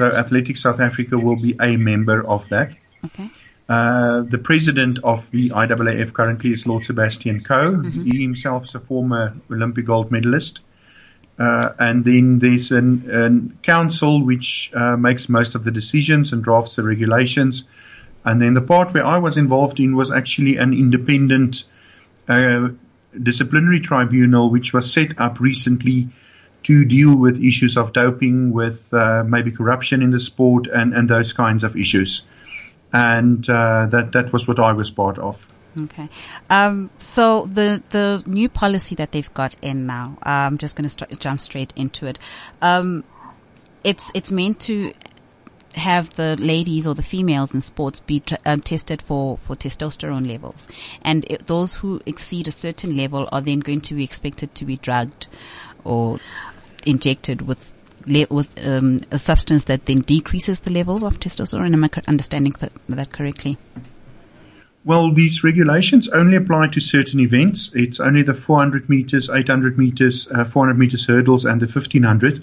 so 0.00 0.06
Athletics 0.06 0.62
South 0.62 0.80
Africa 0.80 1.18
will 1.18 1.36
be 1.36 1.54
a 1.60 1.76
member 1.76 2.26
of 2.26 2.48
that. 2.48 2.74
Okay. 3.04 3.28
Uh, 3.68 4.22
the 4.22 4.38
president 4.38 4.98
of 5.04 5.30
the 5.30 5.50
IAAF 5.50 6.14
currently 6.14 6.52
is 6.52 6.66
Lord 6.66 6.86
Sebastian 6.86 7.40
Coe. 7.40 7.72
Mm-hmm. 7.72 8.04
He 8.04 8.22
himself 8.22 8.64
is 8.64 8.74
a 8.74 8.80
former 8.80 9.34
Olympic 9.50 9.84
gold 9.84 10.10
medalist. 10.10 10.64
Uh, 11.38 11.72
and 11.78 12.02
then 12.02 12.38
there's 12.38 12.70
an, 12.70 13.10
an 13.10 13.58
council 13.62 14.24
which 14.24 14.70
uh, 14.74 14.96
makes 14.96 15.28
most 15.28 15.54
of 15.54 15.64
the 15.64 15.70
decisions 15.70 16.32
and 16.32 16.42
drafts 16.42 16.76
the 16.76 16.82
regulations. 16.82 17.66
And 18.24 18.40
then 18.40 18.54
the 18.54 18.62
part 18.62 18.94
where 18.94 19.04
I 19.04 19.18
was 19.18 19.36
involved 19.36 19.80
in 19.80 19.94
was 19.94 20.10
actually 20.10 20.56
an 20.56 20.72
independent 20.72 21.64
uh, 22.26 22.68
disciplinary 23.22 23.80
tribunal 23.80 24.48
which 24.48 24.72
was 24.72 24.90
set 24.90 25.20
up 25.20 25.40
recently 25.40 26.08
to 26.64 26.84
deal 26.84 27.16
with 27.16 27.42
issues 27.42 27.76
of 27.76 27.92
doping, 27.92 28.52
with 28.52 28.92
uh, 28.92 29.24
maybe 29.24 29.50
corruption 29.50 30.02
in 30.02 30.10
the 30.10 30.20
sport, 30.20 30.66
and, 30.66 30.92
and 30.94 31.08
those 31.08 31.32
kinds 31.32 31.64
of 31.64 31.76
issues. 31.76 32.24
And 32.92 33.48
uh, 33.48 33.86
that 33.86 34.12
that 34.12 34.32
was 34.32 34.48
what 34.48 34.58
I 34.58 34.72
was 34.72 34.90
part 34.90 35.18
of. 35.18 35.46
Okay. 35.78 36.08
Um, 36.48 36.90
so 36.98 37.46
the 37.46 37.82
the 37.90 38.22
new 38.26 38.48
policy 38.48 38.96
that 38.96 39.12
they've 39.12 39.32
got 39.32 39.56
in 39.62 39.86
now, 39.86 40.18
I'm 40.22 40.58
just 40.58 40.76
going 40.76 40.88
to 40.88 40.90
st- 40.90 41.20
jump 41.20 41.40
straight 41.40 41.72
into 41.76 42.06
it. 42.06 42.18
Um, 42.60 43.04
it's 43.84 44.10
it's 44.12 44.32
meant 44.32 44.60
to 44.60 44.92
have 45.74 46.16
the 46.16 46.36
ladies 46.38 46.86
or 46.86 46.94
the 46.94 47.02
females 47.02 47.54
in 47.54 47.60
sports 47.60 48.00
be 48.00 48.20
t- 48.20 48.36
um, 48.44 48.60
tested 48.60 49.00
for, 49.00 49.38
for 49.38 49.54
testosterone 49.54 50.26
levels. 50.26 50.66
And 51.02 51.24
it, 51.30 51.46
those 51.46 51.76
who 51.76 52.00
exceed 52.06 52.48
a 52.48 52.52
certain 52.52 52.96
level 52.96 53.28
are 53.30 53.40
then 53.40 53.60
going 53.60 53.80
to 53.82 53.94
be 53.94 54.04
expected 54.04 54.52
to 54.56 54.64
be 54.64 54.76
drugged 54.76 55.28
or 55.84 56.18
injected 56.86 57.42
with 57.42 57.72
with 58.06 58.66
um, 58.66 59.00
a 59.10 59.18
substance 59.18 59.64
that 59.64 59.84
then 59.86 60.00
decreases 60.00 60.60
the 60.60 60.72
levels 60.72 61.02
of 61.02 61.20
testosterone. 61.20 61.74
Am 61.74 61.84
I 61.84 61.90
understanding 62.08 62.54
that, 62.60 62.72
that 62.88 63.12
correctly? 63.12 63.58
Well, 64.84 65.12
these 65.12 65.44
regulations 65.44 66.08
only 66.08 66.36
apply 66.36 66.68
to 66.68 66.80
certain 66.80 67.20
events. 67.20 67.72
It's 67.74 68.00
only 68.00 68.22
the 68.22 68.32
400 68.32 68.88
meters, 68.88 69.28
800 69.28 69.76
meters, 69.76 70.26
uh, 70.28 70.44
400 70.44 70.78
meters 70.78 71.06
hurdles, 71.06 71.44
and 71.44 71.60
the 71.60 71.66
1500. 71.66 72.42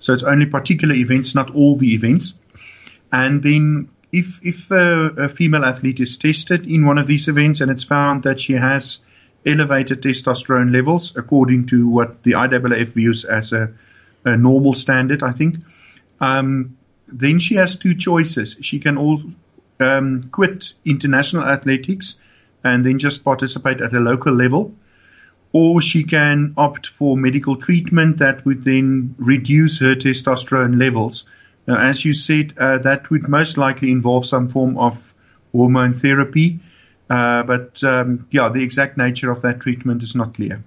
So 0.00 0.12
it's 0.12 0.24
only 0.24 0.46
particular 0.46 0.94
events, 0.94 1.34
not 1.34 1.54
all 1.54 1.76
the 1.76 1.94
events. 1.94 2.34
And 3.12 3.42
then 3.42 3.88
if 4.12 4.40
if 4.44 4.70
a, 4.70 5.24
a 5.24 5.28
female 5.28 5.64
athlete 5.64 6.00
is 6.00 6.16
tested 6.16 6.66
in 6.66 6.84
one 6.84 6.98
of 6.98 7.06
these 7.06 7.28
events 7.28 7.60
and 7.60 7.70
it's 7.70 7.84
found 7.84 8.24
that 8.24 8.40
she 8.40 8.54
has 8.54 8.98
elevated 9.46 10.02
testosterone 10.02 10.72
levels 10.72 11.16
according 11.16 11.66
to 11.66 11.88
what 11.88 12.22
the 12.24 12.32
IAAF 12.32 12.88
views 12.88 13.24
as 13.24 13.52
a, 13.52 13.72
a 14.24 14.36
normal 14.36 14.74
standard, 14.74 15.22
I 15.22 15.32
think. 15.32 15.56
Um, 16.20 16.76
then 17.08 17.38
she 17.38 17.54
has 17.54 17.76
two 17.76 17.94
choices. 17.94 18.56
She 18.60 18.80
can 18.80 18.98
all 18.98 19.22
um, 19.78 20.22
quit 20.32 20.72
international 20.84 21.44
athletics 21.44 22.16
and 22.64 22.84
then 22.84 22.98
just 22.98 23.24
participate 23.24 23.80
at 23.80 23.92
a 23.92 24.00
local 24.00 24.34
level, 24.34 24.74
or 25.52 25.80
she 25.80 26.02
can 26.04 26.54
opt 26.56 26.88
for 26.88 27.16
medical 27.16 27.56
treatment 27.56 28.18
that 28.18 28.44
would 28.44 28.64
then 28.64 29.14
reduce 29.18 29.78
her 29.78 29.94
testosterone 29.94 30.78
levels. 30.78 31.24
Now, 31.66 31.78
as 31.78 32.04
you 32.04 32.14
said, 32.14 32.54
uh, 32.58 32.78
that 32.78 33.10
would 33.10 33.28
most 33.28 33.56
likely 33.56 33.90
involve 33.90 34.26
some 34.26 34.48
form 34.48 34.78
of 34.78 35.14
hormone 35.52 35.94
therapy. 35.94 36.60
Uh, 37.08 37.42
but 37.44 37.82
um, 37.84 38.26
yeah, 38.30 38.48
the 38.48 38.62
exact 38.62 38.96
nature 38.96 39.30
of 39.30 39.42
that 39.42 39.60
treatment 39.60 40.02
is 40.02 40.14
not 40.14 40.34
clear. 40.34 40.62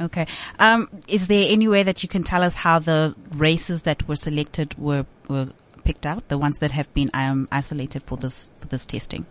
Okay. 0.00 0.26
Um, 0.58 0.88
is 1.08 1.26
there 1.26 1.44
any 1.48 1.68
way 1.68 1.82
that 1.82 2.02
you 2.02 2.08
can 2.08 2.22
tell 2.22 2.42
us 2.42 2.54
how 2.54 2.78
the 2.78 3.14
races 3.34 3.82
that 3.82 4.06
were 4.08 4.16
selected 4.16 4.78
were 4.78 5.04
were 5.28 5.48
picked 5.84 6.06
out, 6.06 6.28
the 6.28 6.38
ones 6.38 6.58
that 6.58 6.72
have 6.72 6.92
been 6.94 7.10
um, 7.14 7.48
isolated 7.50 8.02
for 8.04 8.16
this 8.16 8.50
for 8.60 8.68
this 8.68 8.86
testing 8.86 9.26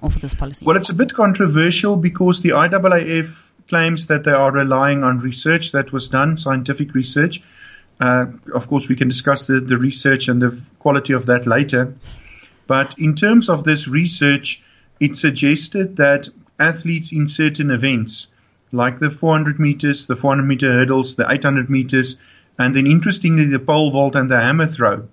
or 0.00 0.10
for 0.10 0.18
this 0.18 0.34
policy? 0.34 0.64
Well, 0.64 0.76
it's 0.76 0.90
a 0.90 0.94
bit 0.94 1.12
controversial 1.12 1.96
because 1.96 2.40
the 2.40 2.50
IAAF 2.50 3.52
claims 3.68 4.06
that 4.06 4.24
they 4.24 4.32
are 4.32 4.50
relying 4.50 5.04
on 5.04 5.20
research 5.20 5.72
that 5.72 5.92
was 5.92 6.08
done, 6.08 6.36
scientific 6.36 6.94
research. 6.94 7.42
Uh, 8.00 8.26
of 8.54 8.68
course, 8.68 8.88
we 8.88 8.96
can 8.96 9.08
discuss 9.08 9.46
the, 9.46 9.60
the 9.60 9.78
research 9.78 10.28
and 10.28 10.42
the 10.42 10.60
quality 10.78 11.12
of 11.12 11.26
that 11.26 11.46
later. 11.46 11.94
But 12.66 12.98
in 12.98 13.14
terms 13.14 13.48
of 13.48 13.64
this 13.64 13.86
research, 13.88 14.62
it 15.04 15.16
suggested 15.16 15.96
that 15.96 16.28
athletes 16.58 17.12
in 17.12 17.28
certain 17.28 17.70
events, 17.70 18.28
like 18.72 18.98
the 18.98 19.10
400 19.10 19.60
meters, 19.60 20.06
the 20.06 20.16
400 20.16 20.42
meter 20.44 20.72
hurdles, 20.72 21.16
the 21.16 21.30
800 21.30 21.68
meters, 21.68 22.16
and 22.58 22.74
then 22.74 22.86
interestingly 22.86 23.46
the 23.46 23.58
pole 23.58 23.90
vault 23.90 24.14
and 24.14 24.30
the 24.30 24.40
hammer 24.40 24.66
throw, 24.66 25.08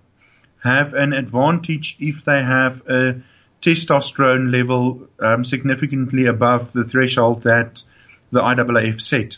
have 0.63 0.93
an 0.93 1.11
advantage 1.13 1.97
if 1.99 2.23
they 2.23 2.41
have 2.41 2.81
a 2.87 3.21
testosterone 3.61 4.51
level 4.51 5.07
um, 5.19 5.43
significantly 5.43 6.25
above 6.25 6.71
the 6.71 6.83
threshold 6.83 7.43
that 7.43 7.83
the 8.31 8.41
IAAF 8.41 9.01
set. 9.01 9.37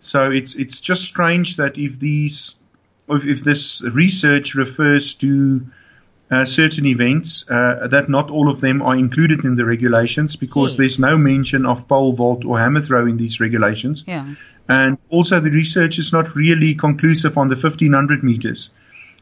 So 0.00 0.30
it's 0.30 0.54
it's 0.54 0.80
just 0.80 1.02
strange 1.02 1.56
that 1.56 1.78
if 1.78 1.98
these 1.98 2.54
if, 3.08 3.24
if 3.26 3.42
this 3.42 3.82
research 3.82 4.54
refers 4.54 5.14
to 5.14 5.66
uh, 6.30 6.44
certain 6.44 6.86
events 6.86 7.44
uh, 7.50 7.86
that 7.88 8.08
not 8.08 8.30
all 8.30 8.48
of 8.48 8.60
them 8.60 8.82
are 8.82 8.96
included 8.96 9.44
in 9.44 9.56
the 9.56 9.64
regulations 9.64 10.36
because 10.36 10.72
yes. 10.72 10.78
there's 10.78 10.98
no 10.98 11.18
mention 11.18 11.66
of 11.66 11.86
pole 11.86 12.12
vault 12.14 12.44
or 12.44 12.58
hammer 12.58 12.80
throw 12.80 13.06
in 13.06 13.16
these 13.16 13.40
regulations. 13.40 14.04
Yeah. 14.06 14.34
And 14.68 14.96
also 15.10 15.40
the 15.40 15.50
research 15.50 15.98
is 15.98 16.12
not 16.12 16.34
really 16.34 16.74
conclusive 16.74 17.36
on 17.36 17.48
the 17.48 17.56
1500 17.56 18.24
meters. 18.24 18.70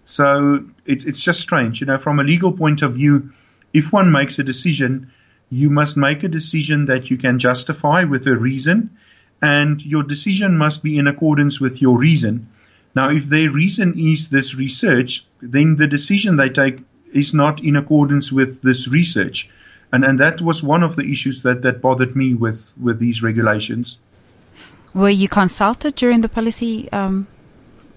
So 0.04 0.64
it's 0.84 1.04
it's 1.04 1.20
just 1.20 1.40
strange, 1.40 1.80
you 1.80 1.86
know, 1.86 1.98
from 1.98 2.18
a 2.20 2.24
legal 2.24 2.52
point 2.52 2.82
of 2.82 2.94
view, 2.94 3.32
if 3.72 3.92
one 3.92 4.10
makes 4.12 4.38
a 4.38 4.44
decision, 4.44 5.12
you 5.50 5.70
must 5.70 5.96
make 5.96 6.22
a 6.22 6.28
decision 6.28 6.86
that 6.86 7.10
you 7.10 7.16
can 7.16 7.38
justify 7.38 8.04
with 8.04 8.26
a 8.26 8.36
reason, 8.36 8.96
and 9.40 9.84
your 9.84 10.02
decision 10.02 10.56
must 10.56 10.82
be 10.82 10.98
in 10.98 11.06
accordance 11.06 11.60
with 11.60 11.80
your 11.80 11.98
reason. 11.98 12.48
Now, 12.94 13.10
if 13.10 13.26
their 13.26 13.50
reason 13.50 13.98
is 13.98 14.28
this 14.28 14.54
research, 14.54 15.26
then 15.40 15.76
the 15.76 15.86
decision 15.86 16.36
they 16.36 16.50
take 16.50 16.80
is 17.12 17.34
not 17.34 17.62
in 17.62 17.76
accordance 17.76 18.32
with 18.32 18.62
this 18.62 18.88
research. 18.88 19.50
And, 19.92 20.04
and 20.04 20.20
that 20.20 20.40
was 20.40 20.62
one 20.62 20.82
of 20.82 20.96
the 20.96 21.10
issues 21.10 21.42
that, 21.42 21.62
that 21.62 21.82
bothered 21.82 22.16
me 22.16 22.34
with, 22.34 22.72
with 22.80 22.98
these 22.98 23.22
regulations. 23.22 23.98
Were 24.94 25.10
you 25.10 25.28
consulted 25.28 25.94
during 25.94 26.20
the 26.20 26.28
policy 26.28 26.90
um, 26.92 27.26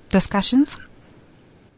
discussions? 0.10 0.78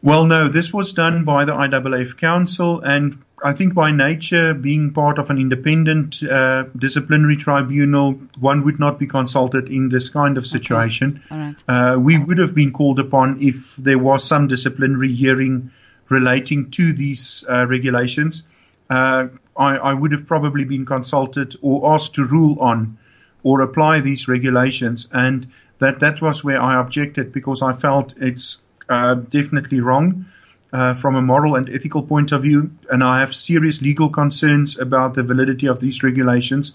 Well, 0.02 0.26
no, 0.26 0.48
this 0.48 0.72
was 0.72 0.92
done 0.92 1.24
by 1.24 1.44
the 1.44 1.52
IAAF 1.52 2.16
Council, 2.18 2.80
and 2.80 3.20
I 3.42 3.52
think 3.52 3.74
by 3.74 3.90
nature, 3.90 4.54
being 4.54 4.92
part 4.92 5.18
of 5.18 5.30
an 5.30 5.38
independent 5.38 6.22
uh, 6.22 6.64
disciplinary 6.76 7.36
tribunal, 7.36 8.12
one 8.38 8.64
would 8.64 8.78
not 8.78 8.98
be 8.98 9.06
consulted 9.06 9.68
in 9.68 9.88
this 9.88 10.08
kind 10.10 10.38
of 10.38 10.46
situation. 10.46 11.22
Okay. 11.30 11.54
Uh, 11.66 11.96
we 11.98 12.16
would 12.16 12.38
have 12.38 12.54
been 12.54 12.72
called 12.72 13.00
upon 13.00 13.42
if 13.42 13.74
there 13.76 13.98
was 13.98 14.24
some 14.24 14.46
disciplinary 14.46 15.12
hearing 15.14 15.72
relating 16.08 16.70
to 16.72 16.92
these 16.92 17.44
uh, 17.48 17.66
regulations. 17.66 18.42
Uh, 18.88 19.28
I, 19.56 19.76
I, 19.76 19.92
would 19.92 20.12
have 20.12 20.26
probably 20.26 20.64
been 20.64 20.86
consulted 20.86 21.56
or 21.60 21.94
asked 21.94 22.14
to 22.14 22.24
rule 22.24 22.58
on 22.60 22.98
or 23.42 23.60
apply 23.60 24.00
these 24.00 24.28
regulations, 24.28 25.08
and 25.12 25.46
that 25.78 26.00
that 26.00 26.22
was 26.22 26.42
where 26.42 26.60
I 26.60 26.80
objected 26.80 27.32
because 27.32 27.60
I 27.60 27.72
felt 27.72 28.14
it's 28.16 28.60
uh, 28.88 29.14
definitely 29.14 29.80
wrong. 29.80 30.26
Uh, 30.70 30.92
from 30.92 31.16
a 31.16 31.22
moral 31.22 31.54
and 31.54 31.70
ethical 31.70 32.02
point 32.02 32.30
of 32.30 32.42
view, 32.42 32.70
and 32.90 33.02
I 33.02 33.20
have 33.20 33.34
serious 33.34 33.80
legal 33.80 34.10
concerns 34.10 34.78
about 34.78 35.14
the 35.14 35.22
validity 35.22 35.66
of 35.66 35.80
these 35.80 36.02
regulations. 36.02 36.74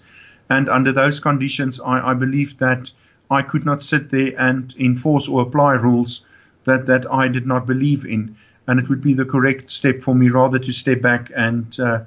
And 0.49 0.67
under 0.67 0.93
those 0.93 1.19
conditions, 1.19 1.79
I, 1.79 2.09
I 2.09 2.13
believe 2.15 2.57
that 2.57 2.91
I 3.29 3.43
could 3.43 3.65
not 3.65 3.83
sit 3.83 4.09
there 4.09 4.33
and 4.35 4.73
enforce 4.79 5.27
or 5.27 5.43
apply 5.43 5.73
rules 5.73 6.25
that, 6.63 6.87
that 6.87 7.11
I 7.11 7.27
did 7.27 7.45
not 7.45 7.67
believe 7.67 8.03
in 8.05 8.35
and 8.67 8.79
it 8.79 8.89
would 8.89 9.01
be 9.01 9.13
the 9.13 9.25
correct 9.25 9.69
step 9.69 9.99
for 9.99 10.15
me 10.15 10.29
rather 10.29 10.59
to 10.59 10.71
step 10.71 11.01
back 11.01 11.31
and 11.35 11.79
uh, 11.79 12.05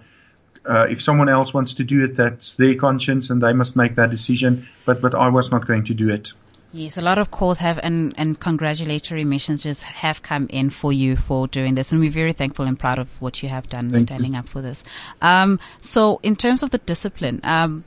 uh, 0.66 0.86
if 0.90 1.00
someone 1.00 1.28
else 1.28 1.54
wants 1.54 1.74
to 1.74 1.84
do 1.84 2.04
it, 2.04 2.16
that's 2.16 2.54
their 2.54 2.74
conscience 2.74 3.30
and 3.30 3.40
they 3.42 3.52
must 3.52 3.76
make 3.76 3.94
that 3.96 4.10
decision. 4.10 4.68
But 4.84 5.00
but 5.00 5.14
I 5.14 5.28
was 5.28 5.50
not 5.50 5.66
going 5.66 5.84
to 5.84 5.94
do 5.94 6.08
it. 6.08 6.32
Yes, 6.72 6.98
a 6.98 7.00
lot 7.00 7.18
of 7.18 7.30
calls 7.30 7.58
have 7.58 7.78
and, 7.82 8.12
and 8.18 8.38
congratulatory 8.38 9.24
messages 9.24 9.82
have 9.82 10.22
come 10.22 10.48
in 10.50 10.68
for 10.70 10.92
you 10.92 11.16
for 11.16 11.46
doing 11.46 11.74
this, 11.74 11.92
and 11.92 12.00
we're 12.00 12.10
very 12.10 12.32
thankful 12.32 12.66
and 12.66 12.78
proud 12.78 12.98
of 12.98 13.08
what 13.20 13.42
you 13.42 13.48
have 13.48 13.68
done 13.68 13.88
Thank 13.88 14.08
standing 14.08 14.34
you. 14.34 14.40
up 14.40 14.48
for 14.48 14.60
this. 14.60 14.82
Um, 15.22 15.60
so, 15.80 16.20
in 16.22 16.36
terms 16.36 16.62
of 16.62 16.70
the 16.70 16.78
discipline, 16.78 17.40
um, 17.44 17.84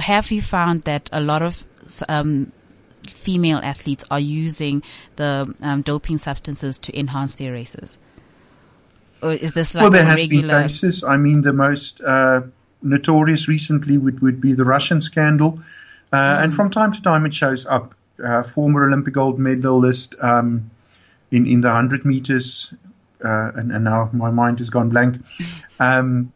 have 0.00 0.30
you 0.30 0.40
found 0.40 0.82
that 0.82 1.10
a 1.12 1.20
lot 1.20 1.42
of 1.42 1.64
um, 2.08 2.52
female 3.06 3.58
athletes 3.58 4.04
are 4.10 4.20
using 4.20 4.82
the 5.16 5.54
um, 5.60 5.82
doping 5.82 6.16
substances 6.16 6.78
to 6.78 6.98
enhance 6.98 7.34
their 7.34 7.52
races? 7.52 7.98
Or 9.22 9.32
is 9.32 9.52
this 9.52 9.74
like 9.74 9.82
well, 9.82 9.90
there 9.90 10.04
has 10.04 10.20
regular? 10.20 10.60
been 10.60 10.62
cases. 10.62 11.04
I 11.04 11.16
mean, 11.16 11.42
the 11.42 11.52
most 11.52 12.00
uh, 12.00 12.42
notorious 12.82 13.48
recently 13.48 13.98
would, 13.98 14.20
would 14.20 14.40
be 14.40 14.54
the 14.54 14.64
Russian 14.64 15.00
scandal, 15.00 15.60
uh, 16.12 16.16
mm. 16.16 16.44
and 16.44 16.54
from 16.54 16.70
time 16.70 16.92
to 16.92 17.02
time 17.02 17.26
it 17.26 17.34
shows 17.34 17.66
up. 17.66 17.94
Uh, 18.22 18.42
former 18.42 18.86
Olympic 18.86 19.14
gold 19.14 19.38
medalist 19.38 20.14
um, 20.20 20.70
in 21.30 21.46
in 21.46 21.62
the 21.62 21.70
hundred 21.70 22.04
meters, 22.04 22.72
uh, 23.24 23.52
and, 23.54 23.72
and, 23.72 23.84
now 23.84 24.10
my 24.12 24.30
mind 24.30 24.58
has 24.58 24.68
gone 24.68 24.90
blank. 24.90 25.16
Um, 25.78 26.30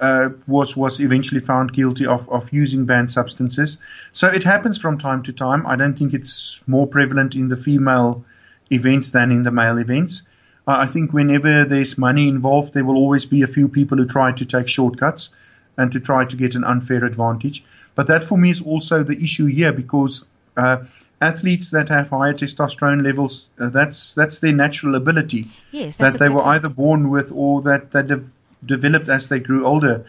uh, 0.00 0.28
was 0.46 0.76
was 0.76 1.00
eventually 1.00 1.40
found 1.40 1.72
guilty 1.72 2.06
of, 2.06 2.28
of 2.28 2.52
using 2.52 2.86
banned 2.86 3.10
substances. 3.10 3.78
So 4.12 4.28
it 4.28 4.44
happens 4.44 4.78
from 4.78 4.98
time 4.98 5.24
to 5.24 5.32
time. 5.32 5.66
I 5.66 5.76
don't 5.76 5.98
think 5.98 6.14
it's 6.14 6.62
more 6.66 6.86
prevalent 6.86 7.34
in 7.34 7.48
the 7.48 7.56
female 7.56 8.24
events 8.70 9.10
than 9.10 9.32
in 9.32 9.42
the 9.42 9.50
male 9.50 9.78
events. 9.78 10.22
I 10.70 10.86
think 10.86 11.12
whenever 11.12 11.64
there's 11.64 11.96
money 11.96 12.28
involved, 12.28 12.74
there 12.74 12.84
will 12.84 12.96
always 12.96 13.24
be 13.26 13.42
a 13.42 13.46
few 13.46 13.68
people 13.68 13.98
who 13.98 14.06
try 14.06 14.32
to 14.32 14.44
take 14.44 14.68
shortcuts 14.68 15.30
and 15.78 15.92
to 15.92 16.00
try 16.00 16.26
to 16.26 16.36
get 16.36 16.54
an 16.54 16.64
unfair 16.64 17.04
advantage. 17.04 17.64
But 17.94 18.08
that 18.08 18.22
for 18.24 18.36
me 18.36 18.50
is 18.50 18.60
also 18.60 19.02
the 19.02 19.16
issue 19.16 19.46
here 19.46 19.72
because 19.72 20.26
uh, 20.56 20.84
athletes 21.20 21.70
that 21.70 21.88
have 21.88 22.10
higher 22.10 22.34
testosterone 22.34 23.02
levels, 23.02 23.48
uh, 23.58 23.70
that's 23.70 24.12
that's 24.12 24.40
their 24.40 24.52
natural 24.52 24.94
ability 24.94 25.46
yes, 25.72 25.96
that 25.96 26.18
they 26.18 26.26
exactly. 26.26 26.34
were 26.36 26.44
either 26.44 26.68
born 26.68 27.08
with 27.08 27.32
or 27.32 27.62
that 27.62 27.92
that 27.92 28.08
de- 28.08 28.24
developed 28.64 29.08
as 29.08 29.28
they 29.28 29.38
grew 29.40 29.64
older. 29.64 30.04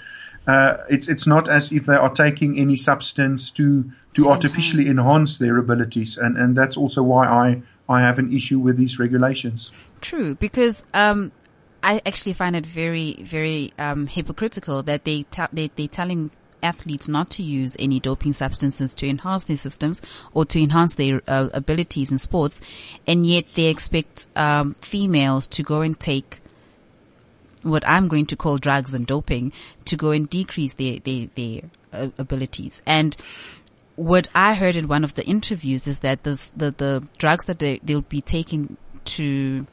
Uh, 0.47 0.77
it's 0.89 1.07
it's 1.07 1.27
not 1.27 1.47
as 1.47 1.71
if 1.71 1.85
they 1.85 1.95
are 1.95 2.09
taking 2.09 2.57
any 2.59 2.75
substance 2.75 3.51
to 3.51 3.83
to, 4.15 4.23
To 4.23 4.29
artificially 4.29 4.87
enhance. 4.87 5.07
enhance 5.07 5.37
their 5.37 5.57
abilities, 5.57 6.17
and 6.17 6.37
and 6.37 6.55
that's 6.55 6.77
also 6.77 7.03
why 7.03 7.27
I 7.27 7.61
I 7.89 8.01
have 8.01 8.19
an 8.19 8.31
issue 8.31 8.59
with 8.59 8.77
these 8.77 8.99
regulations. 8.99 9.71
True, 9.99 10.35
because 10.35 10.83
um, 10.93 11.31
I 11.81 12.01
actually 12.05 12.33
find 12.33 12.55
it 12.55 12.65
very, 12.65 13.13
very 13.13 13.73
um, 13.79 14.05
hypocritical 14.05 14.83
that 14.83 15.05
they 15.05 15.23
ta- 15.23 15.49
they 15.51 15.71
they're 15.75 15.87
telling 15.87 16.29
athletes 16.61 17.07
not 17.07 17.29
to 17.31 17.41
use 17.41 17.75
any 17.79 17.99
doping 17.99 18.33
substances 18.33 18.93
to 18.93 19.07
enhance 19.07 19.45
their 19.45 19.57
systems 19.57 20.01
or 20.33 20.45
to 20.45 20.61
enhance 20.61 20.95
their 20.95 21.21
uh, 21.27 21.49
abilities 21.53 22.11
in 22.11 22.19
sports, 22.19 22.61
and 23.07 23.25
yet 23.25 23.45
they 23.55 23.65
expect 23.65 24.27
um, 24.35 24.73
females 24.75 25.47
to 25.47 25.63
go 25.63 25.81
and 25.81 25.99
take 25.99 26.41
what 27.63 27.85
I'm 27.87 28.07
going 28.07 28.27
to 28.27 28.35
call 28.35 28.57
drugs 28.57 28.93
and 28.93 29.07
doping 29.07 29.51
to 29.85 29.97
go 29.97 30.11
and 30.11 30.29
decrease 30.29 30.75
their 30.75 30.99
their, 30.99 31.27
their 31.35 31.61
uh, 31.91 32.09
abilities 32.17 32.81
and 32.85 33.17
what 33.99 34.29
I 34.33 34.53
heard 34.53 34.77
in 34.77 34.87
one 34.87 35.03
of 35.03 35.15
the 35.15 35.25
interviews 35.25 35.85
is 35.85 35.99
that 35.99 36.23
this, 36.23 36.51
the 36.51 36.71
the 36.71 37.05
drugs 37.17 37.45
that 37.45 37.59
they 37.59 37.79
they'll 37.83 38.01
be 38.01 38.21
taking 38.21 38.77
to 39.03 39.65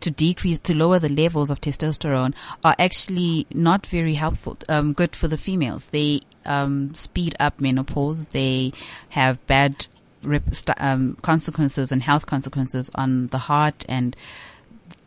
to 0.00 0.10
decrease 0.10 0.58
to 0.60 0.74
lower 0.74 0.98
the 0.98 1.08
levels 1.08 1.50
of 1.50 1.58
testosterone 1.58 2.34
are 2.62 2.76
actually 2.78 3.46
not 3.50 3.86
very 3.86 4.12
helpful 4.12 4.58
um, 4.68 4.92
good 4.92 5.16
for 5.16 5.26
the 5.26 5.38
females. 5.38 5.86
They 5.86 6.20
um, 6.44 6.92
speed 6.94 7.34
up 7.40 7.62
menopause. 7.62 8.26
They 8.26 8.72
have 9.08 9.44
bad 9.46 9.86
rep- 10.22 10.42
um, 10.76 11.16
consequences 11.22 11.92
and 11.92 12.02
health 12.02 12.26
consequences 12.26 12.90
on 12.94 13.28
the 13.28 13.38
heart 13.38 13.86
and 13.88 14.14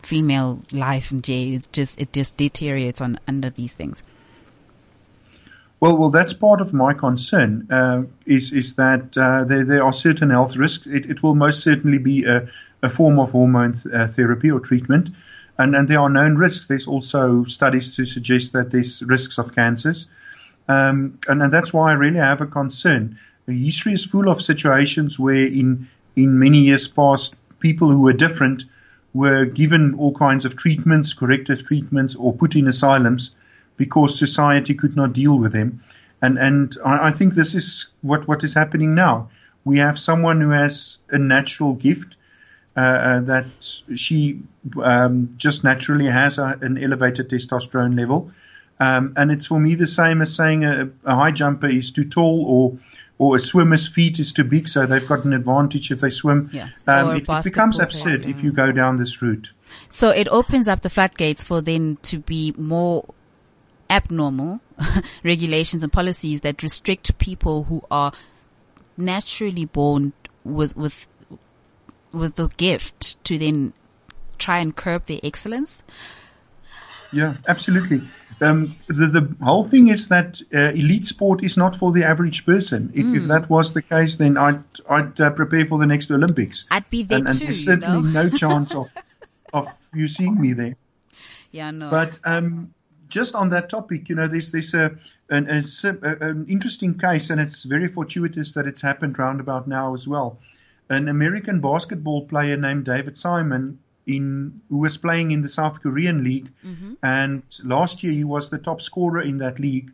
female 0.01 0.63
life 0.71 1.11
and 1.11 1.23
Jay 1.23 1.59
just 1.71 1.99
it 2.01 2.13
just 2.13 2.35
deteriorates 2.35 2.99
on 2.99 3.19
under 3.27 3.51
these 3.51 3.75
things 3.75 4.01
Well, 5.79 5.95
well, 5.95 6.09
that's 6.09 6.33
part 6.33 6.59
of 6.59 6.73
my 6.73 6.93
concern. 6.93 7.67
Uh, 7.71 8.03
is 8.25 8.51
is 8.51 8.75
that 8.75 9.17
uh, 9.17 9.45
there 9.45 9.63
there 9.63 9.83
are 9.83 9.93
certain 9.93 10.29
health 10.29 10.57
risks. 10.57 10.85
It, 10.85 11.05
it 11.05 11.23
will 11.23 11.35
most 11.35 11.63
certainly 11.63 11.99
be 11.99 12.25
a, 12.25 12.49
a 12.83 12.89
form 12.89 13.17
of 13.17 13.31
hormone 13.31 13.73
th- 13.73 13.93
uh, 13.93 14.07
therapy 14.07 14.51
or 14.51 14.59
treatment, 14.59 15.09
and 15.57 15.75
and 15.75 15.87
there 15.87 16.01
are 16.01 16.09
known 16.09 16.35
risks. 16.35 16.67
There's 16.67 16.87
also 16.87 17.45
studies 17.45 17.95
to 17.95 18.05
suggest 18.05 18.53
that 18.53 18.71
there's 18.71 19.01
risks 19.03 19.37
of 19.37 19.55
cancers, 19.55 20.07
um, 20.67 21.17
and 21.29 21.41
and 21.41 21.53
that's 21.53 21.71
why 21.71 21.91
I 21.91 21.93
really 21.93 22.19
have 22.19 22.41
a 22.41 22.47
concern. 22.47 23.17
History 23.47 23.93
is 23.93 24.05
full 24.05 24.27
of 24.29 24.41
situations 24.41 25.17
where 25.17 25.45
in 25.45 25.87
in 26.17 26.39
many 26.39 26.59
years 26.59 26.89
past, 26.89 27.35
people 27.59 27.89
who 27.89 28.01
were 28.01 28.13
different 28.13 28.65
were 29.13 29.45
given 29.45 29.95
all 29.95 30.13
kinds 30.13 30.43
of 30.43 30.57
treatments, 30.57 31.13
corrective 31.13 31.65
treatments, 31.65 32.15
or 32.15 32.33
put 32.33 32.55
in 32.55 32.67
asylums 32.67 33.33
because 33.79 34.19
society 34.19 34.75
could 34.75 34.95
not 34.95 35.13
deal 35.13 35.39
with 35.39 35.53
him. 35.53 35.81
And 36.21 36.37
and 36.37 36.77
I, 36.85 37.07
I 37.07 37.11
think 37.11 37.33
this 37.33 37.55
is 37.55 37.87
what 38.01 38.27
what 38.27 38.43
is 38.43 38.53
happening 38.53 38.93
now. 38.93 39.29
We 39.63 39.79
have 39.79 39.97
someone 39.97 40.41
who 40.41 40.51
has 40.51 40.99
a 41.09 41.17
natural 41.17 41.73
gift. 41.73 42.17
Uh, 42.77 42.81
uh, 42.81 43.21
that 43.21 43.45
she 43.95 44.39
um, 44.81 45.33
just 45.37 45.63
naturally 45.63 46.05
has 46.05 46.37
a, 46.37 46.57
an 46.61 46.77
elevated 46.77 47.27
testosterone 47.27 47.97
level, 47.97 48.31
um, 48.79 49.13
and 49.17 49.31
it's 49.31 49.47
for 49.47 49.59
me 49.59 49.75
the 49.75 49.87
same 49.87 50.21
as 50.21 50.33
saying 50.33 50.63
a, 50.63 50.87
a 51.03 51.15
high 51.15 51.31
jumper 51.31 51.67
is 51.67 51.91
too 51.91 52.05
tall 52.05 52.45
or 52.47 52.79
or 53.17 53.35
a 53.35 53.39
swimmer's 53.39 53.87
feet 53.87 54.19
is 54.19 54.31
too 54.31 54.45
big, 54.45 54.69
so 54.69 54.85
they've 54.85 55.07
got 55.07 55.25
an 55.25 55.33
advantage 55.33 55.91
if 55.91 55.99
they 55.99 56.09
swim. 56.09 56.51
Yeah. 56.53 56.69
Um, 56.87 57.17
it, 57.17 57.27
it 57.27 57.43
becomes 57.43 57.79
absurd 57.79 58.25
if 58.25 58.43
you 58.43 58.53
go 58.53 58.71
down 58.71 58.95
this 58.95 59.21
route. 59.21 59.51
So 59.89 60.09
it 60.09 60.29
opens 60.29 60.67
up 60.67 60.81
the 60.81 60.89
floodgates 60.89 61.43
for 61.43 61.61
then 61.61 61.97
to 62.03 62.19
be 62.19 62.53
more 62.57 63.03
abnormal 63.89 64.59
regulations 65.23 65.83
and 65.83 65.91
policies 65.91 66.41
that 66.41 66.61
restrict 66.63 67.17
people 67.17 67.63
who 67.63 67.81
are 67.89 68.11
naturally 68.97 69.65
born 69.65 70.13
with 70.43 70.75
with 70.75 71.07
with 72.11 72.35
the 72.35 72.47
gift 72.57 73.23
to 73.23 73.37
then 73.37 73.73
try 74.37 74.59
and 74.59 74.75
curb 74.75 75.05
their 75.05 75.19
excellence. 75.23 75.83
Yeah, 77.11 77.37
absolutely. 77.47 78.01
Um, 78.41 78.75
the, 78.87 79.07
the 79.07 79.35
whole 79.43 79.67
thing 79.67 79.89
is 79.89 80.07
that 80.09 80.41
uh, 80.53 80.59
elite 80.71 81.07
sport 81.07 81.43
is 81.43 81.57
not 81.57 81.75
for 81.75 81.91
the 81.91 82.03
average 82.05 82.45
person. 82.45 82.91
If, 82.93 83.03
Hmm. 83.03 83.15
if 83.15 83.27
that 83.27 83.49
was 83.49 83.73
the 83.73 83.81
case, 83.81 84.15
then 84.15 84.37
I'd, 84.37 84.63
I'd 84.89 85.19
uh, 85.19 85.31
prepare 85.31 85.65
for 85.65 85.77
the 85.77 85.85
next 85.87 86.09
Olympics. 86.11 86.65
I'd 86.71 86.89
be 86.89 87.03
there 87.03 87.17
and, 87.17 87.27
and 87.27 87.37
too, 87.37 87.45
there's 87.45 87.65
you 87.65 87.75
know. 87.75 87.81
certainly 87.87 88.11
no 88.13 88.29
chance 88.29 88.73
of, 88.75 88.89
of 89.53 89.67
you 89.93 90.07
seeing 90.07 90.39
me 90.39 90.53
there. 90.53 90.75
Yeah, 91.51 91.71
no. 91.71 91.89
But 91.89 92.19
um, 92.23 92.73
just 93.09 93.35
on 93.35 93.49
that 93.49 93.69
topic, 93.69 94.09
you 94.09 94.15
know, 94.15 94.27
there's 94.27 94.51
there's 94.51 94.73
a 94.73 94.95
an, 95.29 95.49
a, 95.49 96.27
an 96.29 96.45
interesting 96.47 96.97
case, 96.97 97.29
and 97.29 97.41
it's 97.41 97.63
very 97.63 97.87
fortuitous 97.87 98.53
that 98.53 98.67
it's 98.67 98.81
happened 98.81 99.19
roundabout 99.19 99.67
now 99.67 99.93
as 99.93 100.07
well. 100.07 100.39
An 100.89 101.07
American 101.07 101.59
basketball 101.59 102.25
player 102.25 102.57
named 102.57 102.85
David 102.85 103.17
Simon, 103.17 103.79
in 104.07 104.61
who 104.69 104.77
was 104.77 104.97
playing 104.97 105.31
in 105.31 105.41
the 105.41 105.49
South 105.49 105.81
Korean 105.81 106.23
league, 106.23 106.49
mm-hmm. 106.65 106.93
and 107.03 107.43
last 107.63 108.03
year 108.03 108.13
he 108.13 108.23
was 108.23 108.49
the 108.49 108.57
top 108.57 108.81
scorer 108.81 109.21
in 109.21 109.39
that 109.39 109.59
league. 109.59 109.91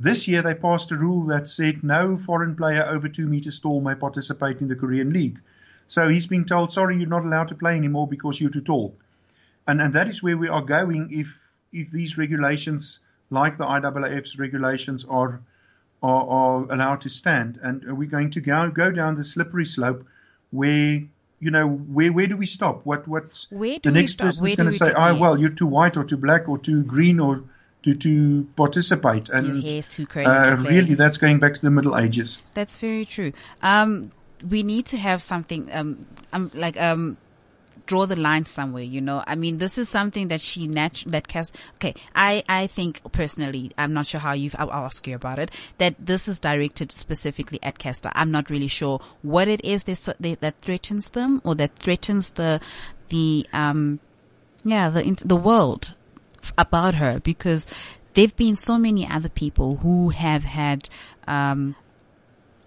This 0.00 0.26
year 0.26 0.42
they 0.42 0.54
passed 0.54 0.90
a 0.90 0.96
rule 0.96 1.26
that 1.26 1.48
said 1.48 1.84
no 1.84 2.16
foreign 2.16 2.56
player 2.56 2.84
over 2.84 3.08
two 3.08 3.28
meters 3.28 3.60
tall 3.60 3.80
may 3.80 3.94
participate 3.94 4.60
in 4.60 4.68
the 4.68 4.74
Korean 4.74 5.12
league. 5.12 5.40
So 5.86 6.08
he's 6.08 6.26
been 6.26 6.46
told, 6.46 6.72
sorry, 6.72 6.96
you're 6.96 7.08
not 7.08 7.24
allowed 7.24 7.48
to 7.48 7.54
play 7.54 7.76
anymore 7.76 8.08
because 8.08 8.40
you're 8.40 8.50
too 8.50 8.62
tall 8.62 8.96
and 9.66 9.80
and 9.80 9.94
that 9.94 10.08
is 10.08 10.22
where 10.22 10.36
we 10.36 10.48
are 10.48 10.62
going 10.62 11.08
if 11.10 11.50
if 11.74 11.90
these 11.90 12.16
regulations 12.16 13.00
like 13.30 13.58
the 13.58 13.64
IAAF's 13.64 14.38
regulations 14.38 15.04
are 15.04 15.40
are, 16.02 16.28
are 16.28 16.72
allowed 16.72 17.00
to 17.02 17.10
stand? 17.10 17.58
And 17.62 17.84
are 17.84 17.94
we're 17.94 18.08
going 18.08 18.30
to 18.30 18.40
go 18.40 18.70
go 18.70 18.90
down 18.90 19.14
the 19.14 19.24
slippery 19.24 19.66
slope 19.66 20.06
where 20.50 21.02
you 21.40 21.50
know 21.50 21.66
where 21.66 22.12
where 22.12 22.26
do 22.26 22.36
we 22.36 22.46
stop? 22.46 22.86
What 22.86 23.06
what's 23.08 23.46
the 23.48 23.80
next 23.84 24.18
person 24.18 24.46
is 24.46 24.56
going 24.56 24.70
to 24.70 24.76
say 24.76 24.92
oh 24.96 25.14
well 25.16 25.38
you're 25.38 25.50
too 25.50 25.66
white 25.66 25.96
or 25.96 26.04
too 26.04 26.16
black 26.16 26.48
or 26.48 26.58
too 26.58 26.84
green 26.84 27.20
or 27.20 27.44
to 27.84 27.94
to 27.94 28.48
participate. 28.56 29.28
And 29.28 29.62
hair's 29.62 29.88
too 29.88 30.06
curly 30.06 30.26
uh, 30.26 30.56
really 30.56 30.94
that's 30.94 31.18
going 31.18 31.38
back 31.38 31.54
to 31.54 31.60
the 31.60 31.70
middle 31.70 31.98
ages. 31.98 32.40
That's 32.54 32.76
very 32.76 33.04
true. 33.04 33.32
Um, 33.62 34.10
we 34.48 34.62
need 34.62 34.86
to 34.86 34.98
have 34.98 35.22
something, 35.22 35.70
um, 35.72 36.06
um, 36.32 36.50
like, 36.54 36.80
um, 36.80 37.16
draw 37.86 38.06
the 38.06 38.16
line 38.16 38.46
somewhere, 38.46 38.82
you 38.82 39.00
know. 39.00 39.22
I 39.26 39.34
mean, 39.34 39.58
this 39.58 39.78
is 39.78 39.88
something 39.88 40.28
that 40.28 40.40
she 40.40 40.68
natu- 40.68 41.10
that 41.10 41.28
cast. 41.28 41.56
Okay, 41.76 41.94
I 42.14 42.42
I 42.48 42.66
think 42.66 43.00
personally, 43.12 43.72
I'm 43.76 43.92
not 43.92 44.06
sure 44.06 44.20
how 44.20 44.32
you. 44.32 44.50
I'll 44.58 44.70
ask 44.70 45.06
you 45.06 45.14
about 45.14 45.38
it. 45.38 45.50
That 45.78 45.94
this 45.98 46.28
is 46.28 46.38
directed 46.38 46.92
specifically 46.92 47.58
at 47.62 47.78
Caster. 47.78 48.10
I'm 48.14 48.30
not 48.30 48.50
really 48.50 48.68
sure 48.68 49.00
what 49.22 49.48
it 49.48 49.64
is 49.64 49.84
that 49.84 50.40
that, 50.40 50.54
threatens 50.60 51.10
them 51.10 51.40
or 51.44 51.54
that 51.56 51.76
threatens 51.76 52.32
the 52.32 52.60
the 53.08 53.46
um 53.52 54.00
yeah 54.64 54.88
the 54.88 55.02
the 55.24 55.36
world 55.36 55.94
about 56.56 56.94
her 56.94 57.20
because 57.20 57.66
there've 58.14 58.36
been 58.36 58.56
so 58.56 58.78
many 58.78 59.08
other 59.08 59.28
people 59.28 59.76
who 59.76 60.10
have 60.10 60.44
had 60.44 60.88
um 61.26 61.74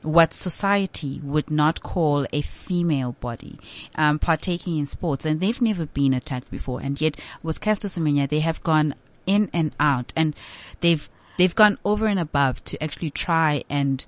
what 0.08 0.34
society 0.34 1.20
would 1.22 1.52
not 1.52 1.84
call 1.84 2.26
a 2.32 2.42
female 2.42 3.14
body, 3.14 3.60
um, 3.96 4.18
partaking 4.20 4.78
in 4.78 4.86
sports, 4.86 5.26
and 5.26 5.40
they've 5.40 5.62
never 5.62 5.86
been 5.86 6.14
attacked 6.14 6.50
before. 6.50 6.80
And 6.82 7.00
yet, 7.00 7.20
with 7.44 7.62
Caster 7.62 7.88
Semenya, 7.88 8.28
they 8.28 8.40
have 8.40 8.64
gone 8.64 8.96
in 9.26 9.50
and 9.54 9.74
out, 9.80 10.14
and 10.16 10.36
they've 10.82 11.10
they've 11.38 11.54
gone 11.56 11.78
over 11.84 12.08
and 12.08 12.20
above 12.20 12.64
to 12.66 12.82
actually 12.82 13.10
try 13.10 13.64
and 13.70 14.06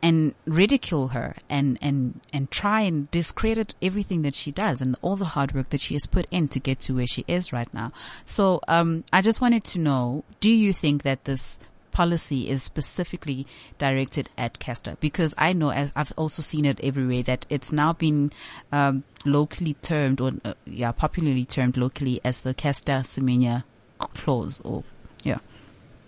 and 0.00 0.34
ridicule 0.44 1.08
her 1.08 1.34
and 1.48 1.78
and 1.80 2.20
and 2.32 2.50
try 2.50 2.82
and 2.82 3.10
discredit 3.10 3.74
everything 3.82 4.22
that 4.22 4.34
she 4.34 4.52
does 4.52 4.80
and 4.80 4.94
all 5.02 5.16
the 5.16 5.24
hard 5.24 5.52
work 5.52 5.70
that 5.70 5.80
she 5.80 5.94
has 5.94 6.06
put 6.06 6.26
in 6.30 6.46
to 6.46 6.60
get 6.60 6.78
to 6.78 6.94
where 6.94 7.06
she 7.06 7.24
is 7.26 7.52
right 7.52 7.72
now. 7.74 7.90
So, 8.24 8.60
um, 8.68 9.02
I 9.12 9.20
just 9.20 9.40
wanted 9.40 9.64
to 9.64 9.80
know: 9.80 10.22
Do 10.40 10.50
you 10.50 10.72
think 10.72 11.02
that 11.02 11.24
this 11.24 11.58
policy 11.94 12.50
is 12.50 12.62
specifically 12.62 13.46
directed 13.78 14.28
at 14.36 14.58
Caster? 14.58 14.98
Because 15.00 15.34
I 15.38 15.54
know 15.54 15.70
I've 15.70 16.12
also 16.16 16.42
seen 16.42 16.66
it 16.66 16.78
everywhere 16.82 17.22
that 17.22 17.46
it's 17.48 17.72
now 17.72 17.94
been 17.94 18.32
um, 18.70 19.04
locally 19.24 19.74
termed 19.80 20.20
or 20.20 20.32
uh, 20.44 20.52
yeah, 20.66 20.92
popularly 20.92 21.46
termed 21.46 21.78
locally 21.78 22.20
as 22.22 22.42
the 22.42 22.52
Caster 22.52 23.00
Semenya 23.04 23.64
clause 23.98 24.60
or 24.60 24.84
yeah. 25.22 25.38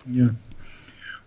Yeah. 0.06 0.30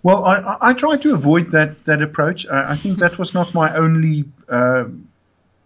Well, 0.04 0.24
I, 0.24 0.58
I, 0.62 0.74
try 0.74 0.96
to 0.98 1.14
avoid 1.14 1.52
that, 1.52 1.84
that 1.86 2.02
approach. 2.02 2.48
I, 2.48 2.72
I 2.72 2.76
think 2.78 3.00
that 3.00 3.18
was 3.18 3.34
not 3.34 3.54
my 3.54 3.76
only 3.76 4.26
uh, 4.48 4.86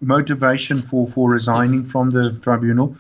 motivation 0.02 0.82
for, 0.82 1.08
for 1.08 1.30
resigning 1.30 1.86
from 1.86 2.10
the 2.10 2.40
tribunal. 2.40 2.96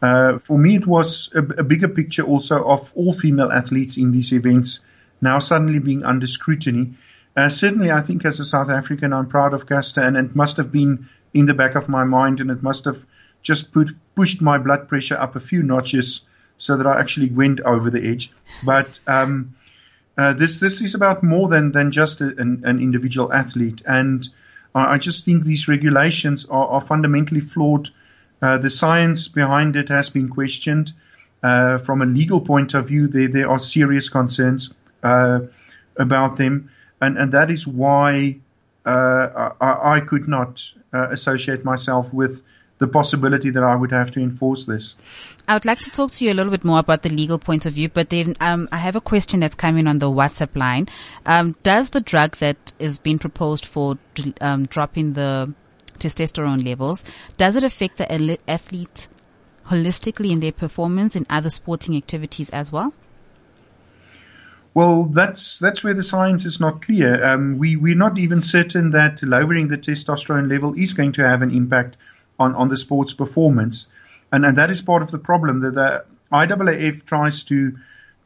Uh, 0.00 0.38
for 0.38 0.56
me, 0.56 0.76
it 0.76 0.86
was 0.86 1.30
a, 1.34 1.40
a 1.40 1.62
bigger 1.62 1.88
picture 1.88 2.22
also 2.22 2.64
of 2.64 2.92
all 2.94 3.12
female 3.12 3.52
athletes 3.52 3.98
in 3.98 4.12
these 4.12 4.32
events 4.32 4.80
now 5.20 5.38
suddenly 5.38 5.78
being 5.78 6.04
under 6.04 6.26
scrutiny. 6.26 6.94
Uh, 7.36 7.48
certainly, 7.48 7.90
I 7.90 8.02
think 8.02 8.24
as 8.24 8.40
a 8.40 8.44
South 8.44 8.68
African, 8.68 9.12
I'm 9.12 9.28
proud 9.28 9.54
of 9.54 9.66
Caster, 9.66 10.00
and 10.00 10.16
it 10.16 10.34
must 10.34 10.56
have 10.56 10.72
been 10.72 11.08
in 11.32 11.46
the 11.46 11.54
back 11.54 11.76
of 11.76 11.88
my 11.88 12.04
mind, 12.04 12.40
and 12.40 12.50
it 12.50 12.62
must 12.62 12.84
have 12.86 13.04
just 13.42 13.72
put 13.72 13.90
pushed 14.14 14.42
my 14.42 14.58
blood 14.58 14.88
pressure 14.88 15.16
up 15.16 15.36
a 15.36 15.40
few 15.40 15.62
notches 15.62 16.26
so 16.56 16.76
that 16.76 16.86
I 16.86 16.98
actually 16.98 17.30
went 17.30 17.60
over 17.60 17.90
the 17.90 18.04
edge. 18.04 18.32
But 18.64 18.98
um, 19.06 19.54
uh, 20.16 20.32
this 20.32 20.58
this 20.58 20.80
is 20.80 20.94
about 20.94 21.22
more 21.22 21.48
than 21.48 21.70
than 21.70 21.92
just 21.92 22.20
a, 22.20 22.34
an, 22.36 22.62
an 22.64 22.80
individual 22.80 23.32
athlete, 23.32 23.82
and 23.86 24.28
I, 24.74 24.94
I 24.94 24.98
just 24.98 25.24
think 25.24 25.44
these 25.44 25.68
regulations 25.68 26.44
are, 26.46 26.68
are 26.68 26.80
fundamentally 26.80 27.40
flawed. 27.40 27.90
Uh, 28.42 28.58
the 28.58 28.70
science 28.70 29.28
behind 29.28 29.76
it 29.76 29.88
has 29.88 30.10
been 30.10 30.28
questioned. 30.28 30.92
Uh, 31.40 31.78
from 31.78 32.02
a 32.02 32.06
legal 32.06 32.40
point 32.40 32.74
of 32.74 32.88
view, 32.88 33.06
there 33.06 33.28
there 33.28 33.48
are 33.48 33.60
serious 33.60 34.08
concerns 34.08 34.74
uh, 35.02 35.40
about 35.96 36.36
them, 36.36 36.70
and 37.00 37.18
and 37.18 37.32
that 37.32 37.50
is 37.50 37.66
why 37.66 38.36
uh, 38.84 39.52
I, 39.60 39.96
I 39.96 40.00
could 40.00 40.28
not 40.28 40.62
uh, 40.92 41.08
associate 41.10 41.64
myself 41.64 42.12
with 42.12 42.42
the 42.78 42.86
possibility 42.86 43.50
that 43.50 43.62
I 43.62 43.74
would 43.74 43.90
have 43.90 44.12
to 44.12 44.20
enforce 44.20 44.64
this. 44.64 44.94
I 45.48 45.54
would 45.54 45.64
like 45.64 45.80
to 45.80 45.90
talk 45.90 46.12
to 46.12 46.24
you 46.24 46.32
a 46.32 46.34
little 46.34 46.52
bit 46.52 46.64
more 46.64 46.78
about 46.78 47.02
the 47.02 47.08
legal 47.08 47.38
point 47.38 47.66
of 47.66 47.72
view, 47.72 47.88
but 47.88 48.08
then 48.08 48.36
um, 48.40 48.68
I 48.70 48.76
have 48.76 48.94
a 48.94 49.00
question 49.00 49.40
that's 49.40 49.56
coming 49.56 49.88
on 49.88 49.98
the 49.98 50.10
WhatsApp 50.10 50.56
line. 50.56 50.86
Um, 51.26 51.56
does 51.64 51.90
the 51.90 52.00
drug 52.00 52.36
that 52.36 52.72
is 52.78 53.00
being 53.00 53.18
proposed 53.18 53.66
for 53.66 53.98
um, 54.40 54.66
dropping 54.66 55.14
the 55.14 55.52
testosterone 55.98 56.64
levels 56.64 57.04
does 57.36 57.56
it 57.56 57.64
affect 57.64 57.96
the 57.96 58.38
athlete 58.48 59.08
holistically 59.66 60.30
in 60.30 60.40
their 60.40 60.52
performance 60.52 61.16
in 61.16 61.26
other 61.28 61.50
sporting 61.50 61.96
activities 61.96 62.48
as 62.50 62.72
well? 62.72 62.94
Well, 64.78 65.06
that's 65.06 65.58
that's 65.58 65.82
where 65.82 65.94
the 65.94 66.04
science 66.04 66.44
is 66.44 66.60
not 66.60 66.82
clear. 66.82 67.24
Um, 67.24 67.58
we 67.58 67.74
we're 67.74 67.96
not 67.96 68.16
even 68.16 68.42
certain 68.42 68.90
that 68.90 69.20
lowering 69.24 69.66
the 69.66 69.76
testosterone 69.76 70.48
level 70.48 70.74
is 70.74 70.94
going 70.94 71.10
to 71.14 71.26
have 71.26 71.42
an 71.42 71.50
impact 71.50 71.96
on, 72.38 72.54
on 72.54 72.68
the 72.68 72.76
sport's 72.76 73.12
performance, 73.12 73.88
and 74.30 74.46
and 74.46 74.56
that 74.56 74.70
is 74.70 74.80
part 74.80 75.02
of 75.02 75.10
the 75.10 75.18
problem 75.18 75.62
that 75.62 75.74
the 75.74 76.04
IAAF 76.30 77.04
tries 77.06 77.42
to 77.50 77.76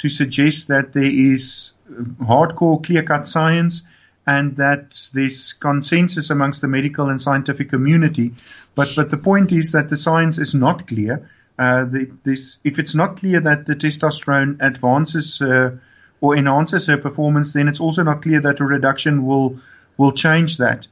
to 0.00 0.10
suggest 0.10 0.68
that 0.68 0.92
there 0.92 1.14
is 1.30 1.72
hardcore 2.20 2.84
clear 2.84 3.02
cut 3.02 3.26
science 3.26 3.84
and 4.26 4.58
that 4.58 5.08
there's 5.14 5.54
consensus 5.54 6.28
amongst 6.28 6.60
the 6.60 6.68
medical 6.68 7.08
and 7.08 7.18
scientific 7.18 7.70
community. 7.70 8.34
But, 8.74 8.92
but 8.94 9.10
the 9.10 9.16
point 9.16 9.52
is 9.52 9.72
that 9.72 9.88
the 9.88 9.96
science 9.96 10.36
is 10.36 10.54
not 10.54 10.86
clear. 10.86 11.30
Uh, 11.58 11.86
the, 11.86 12.10
this, 12.24 12.58
if 12.62 12.78
it's 12.78 12.94
not 12.94 13.16
clear 13.16 13.40
that 13.40 13.64
the 13.64 13.74
testosterone 13.74 14.58
advances 14.60 15.40
uh, 15.40 15.78
or 16.22 16.36
enhances 16.36 16.86
her 16.86 16.96
performance, 16.96 17.52
then 17.52 17.68
it's 17.68 17.80
also 17.80 18.02
not 18.04 18.22
clear 18.22 18.40
that 18.40 18.60
a 18.60 18.64
reduction 18.64 19.26
will 19.26 19.58
will 19.98 20.12
change 20.12 20.56
that. 20.56 20.86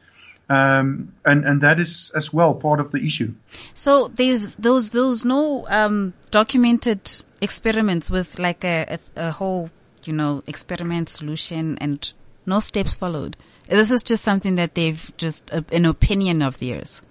Um, 0.51 1.15
and 1.25 1.45
and 1.45 1.61
that 1.61 1.79
is 1.79 2.11
as 2.15 2.33
well 2.33 2.55
part 2.55 2.81
of 2.81 2.91
the 2.91 2.99
issue. 2.99 3.33
So 3.73 4.09
there's 4.09 4.57
those 4.57 4.91
those 4.91 5.25
no 5.25 5.67
um, 5.69 6.13
documented 6.31 7.23
experiments 7.41 8.11
with 8.11 8.39
like 8.39 8.65
a, 8.65 8.99
a, 9.17 9.29
a 9.29 9.31
whole 9.31 9.71
you 10.05 10.13
know 10.13 10.43
experiment 10.49 11.09
solution 11.09 11.79
and 11.79 12.13
no 12.45 12.59
steps 12.59 12.95
followed. 12.95 13.37
This 13.69 13.93
is 13.93 14.03
just 14.03 14.25
something 14.25 14.57
that 14.57 14.75
they've 14.75 15.13
just 15.17 15.55
uh, 15.55 15.63
an 15.71 15.85
opinion 15.85 16.43
of 16.43 16.59
theirs. 16.59 17.03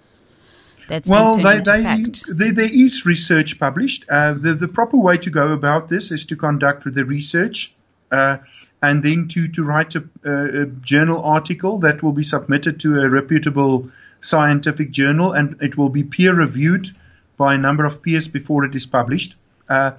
That's 0.88 1.08
well, 1.08 1.36
they, 1.36 1.60
they, 1.60 2.04
they, 2.28 2.50
there 2.50 2.68
is 2.68 3.06
research 3.06 3.60
published. 3.60 4.06
Uh, 4.10 4.34
the, 4.34 4.54
the 4.54 4.66
proper 4.66 4.96
way 4.96 5.18
to 5.18 5.30
go 5.30 5.52
about 5.52 5.88
this 5.88 6.10
is 6.10 6.26
to 6.26 6.36
conduct 6.36 6.82
the 6.92 7.04
research 7.04 7.72
and 8.10 9.02
then 9.02 9.28
to, 9.28 9.48
to 9.48 9.64
write 9.64 9.94
a, 9.94 10.04
a, 10.24 10.66
journal 10.66 11.22
article 11.22 11.78
that 11.80 12.02
will 12.02 12.12
be 12.12 12.24
submitted 12.24 12.80
to 12.80 13.00
a 13.00 13.08
reputable 13.08 13.90
scientific 14.20 14.90
journal 14.90 15.32
and 15.32 15.56
it 15.60 15.76
will 15.76 15.88
be 15.88 16.04
peer 16.04 16.34
reviewed 16.34 16.88
by 17.36 17.54
a 17.54 17.58
number 17.58 17.84
of 17.84 18.02
peers 18.02 18.28
before 18.28 18.64
it 18.64 18.74
is 18.74 18.86
published. 18.86 19.34
Uh, 19.68 19.92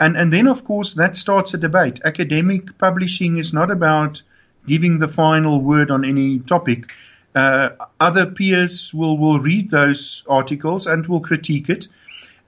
and, 0.00 0.16
and 0.16 0.32
then, 0.32 0.48
of 0.48 0.64
course, 0.64 0.94
that 0.94 1.16
starts 1.16 1.54
a 1.54 1.58
debate. 1.58 2.00
Academic 2.04 2.76
publishing 2.76 3.38
is 3.38 3.52
not 3.52 3.70
about 3.70 4.22
giving 4.66 4.98
the 4.98 5.08
final 5.08 5.60
word 5.60 5.90
on 5.90 6.04
any 6.04 6.40
topic. 6.40 6.92
Uh, 7.34 7.70
other 8.00 8.26
peers 8.26 8.92
will, 8.92 9.16
will 9.16 9.38
read 9.38 9.70
those 9.70 10.24
articles 10.28 10.86
and 10.86 11.06
will 11.06 11.20
critique 11.20 11.70
it. 11.70 11.88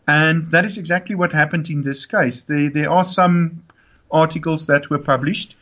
And 0.07 0.51
that 0.51 0.65
is 0.65 0.77
exactly 0.77 1.15
what 1.15 1.33
happened 1.33 1.71
in 1.71 1.81
this 1.81 2.07
case. 2.07 2.43
There, 2.43 2.71
there 2.71 2.91
are 2.91 3.05
some 3.05 3.63
articles 4.11 4.67
that 4.67 4.91
were 4.91 4.99
published 4.99 5.57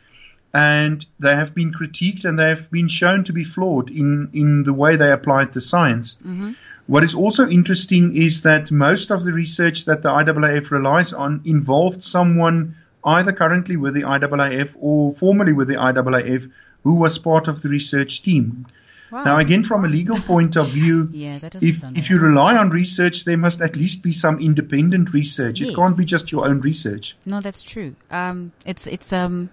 and 0.53 1.05
they 1.19 1.35
have 1.35 1.55
been 1.55 1.73
critiqued 1.73 2.25
and 2.25 2.37
they 2.37 2.49
have 2.49 2.69
been 2.69 2.87
shown 2.87 3.23
to 3.23 3.33
be 3.33 3.43
flawed 3.43 3.89
in, 3.89 4.29
in 4.33 4.63
the 4.63 4.73
way 4.73 4.95
they 4.95 5.11
applied 5.11 5.51
the 5.51 5.61
science. 5.61 6.17
Mm-hmm. 6.23 6.51
What 6.85 7.03
is 7.03 7.15
also 7.15 7.49
interesting 7.49 8.15
is 8.15 8.43
that 8.43 8.69
most 8.71 9.09
of 9.09 9.23
the 9.23 9.33
research 9.33 9.85
that 9.85 10.03
the 10.03 10.09
IAAF 10.09 10.69
relies 10.69 11.13
on 11.13 11.41
involved 11.45 12.03
someone 12.03 12.75
either 13.03 13.31
currently 13.31 13.77
with 13.77 13.95
the 13.95 14.03
IAAF 14.03 14.75
or 14.79 15.15
formerly 15.15 15.53
with 15.53 15.69
the 15.69 15.75
IAAF 15.75 16.51
who 16.83 16.95
was 16.95 17.17
part 17.17 17.47
of 17.47 17.61
the 17.61 17.69
research 17.69 18.21
team. 18.21 18.67
Wow. 19.11 19.23
Now, 19.23 19.39
again, 19.39 19.63
from 19.63 19.85
a 19.85 19.87
legal 19.87 20.19
point 20.19 20.55
of 20.55 20.69
view, 20.69 21.07
yeah, 21.11 21.39
if, 21.61 21.83
if 21.95 22.09
you 22.09 22.19
rely 22.19 22.57
on 22.57 22.69
research, 22.69 23.25
there 23.25 23.37
must 23.37 23.61
at 23.61 23.75
least 23.75 24.01
be 24.03 24.11
some 24.11 24.39
independent 24.39 25.13
research. 25.13 25.59
Yes. 25.59 25.69
It 25.71 25.75
can't 25.75 25.97
be 25.97 26.05
just 26.05 26.31
your 26.31 26.47
own 26.47 26.61
research. 26.61 27.15
No, 27.25 27.39
that's 27.39 27.61
true. 27.61 27.95
Um, 28.09 28.53
it's, 28.65 28.87
it's, 28.87 29.13
um, 29.13 29.49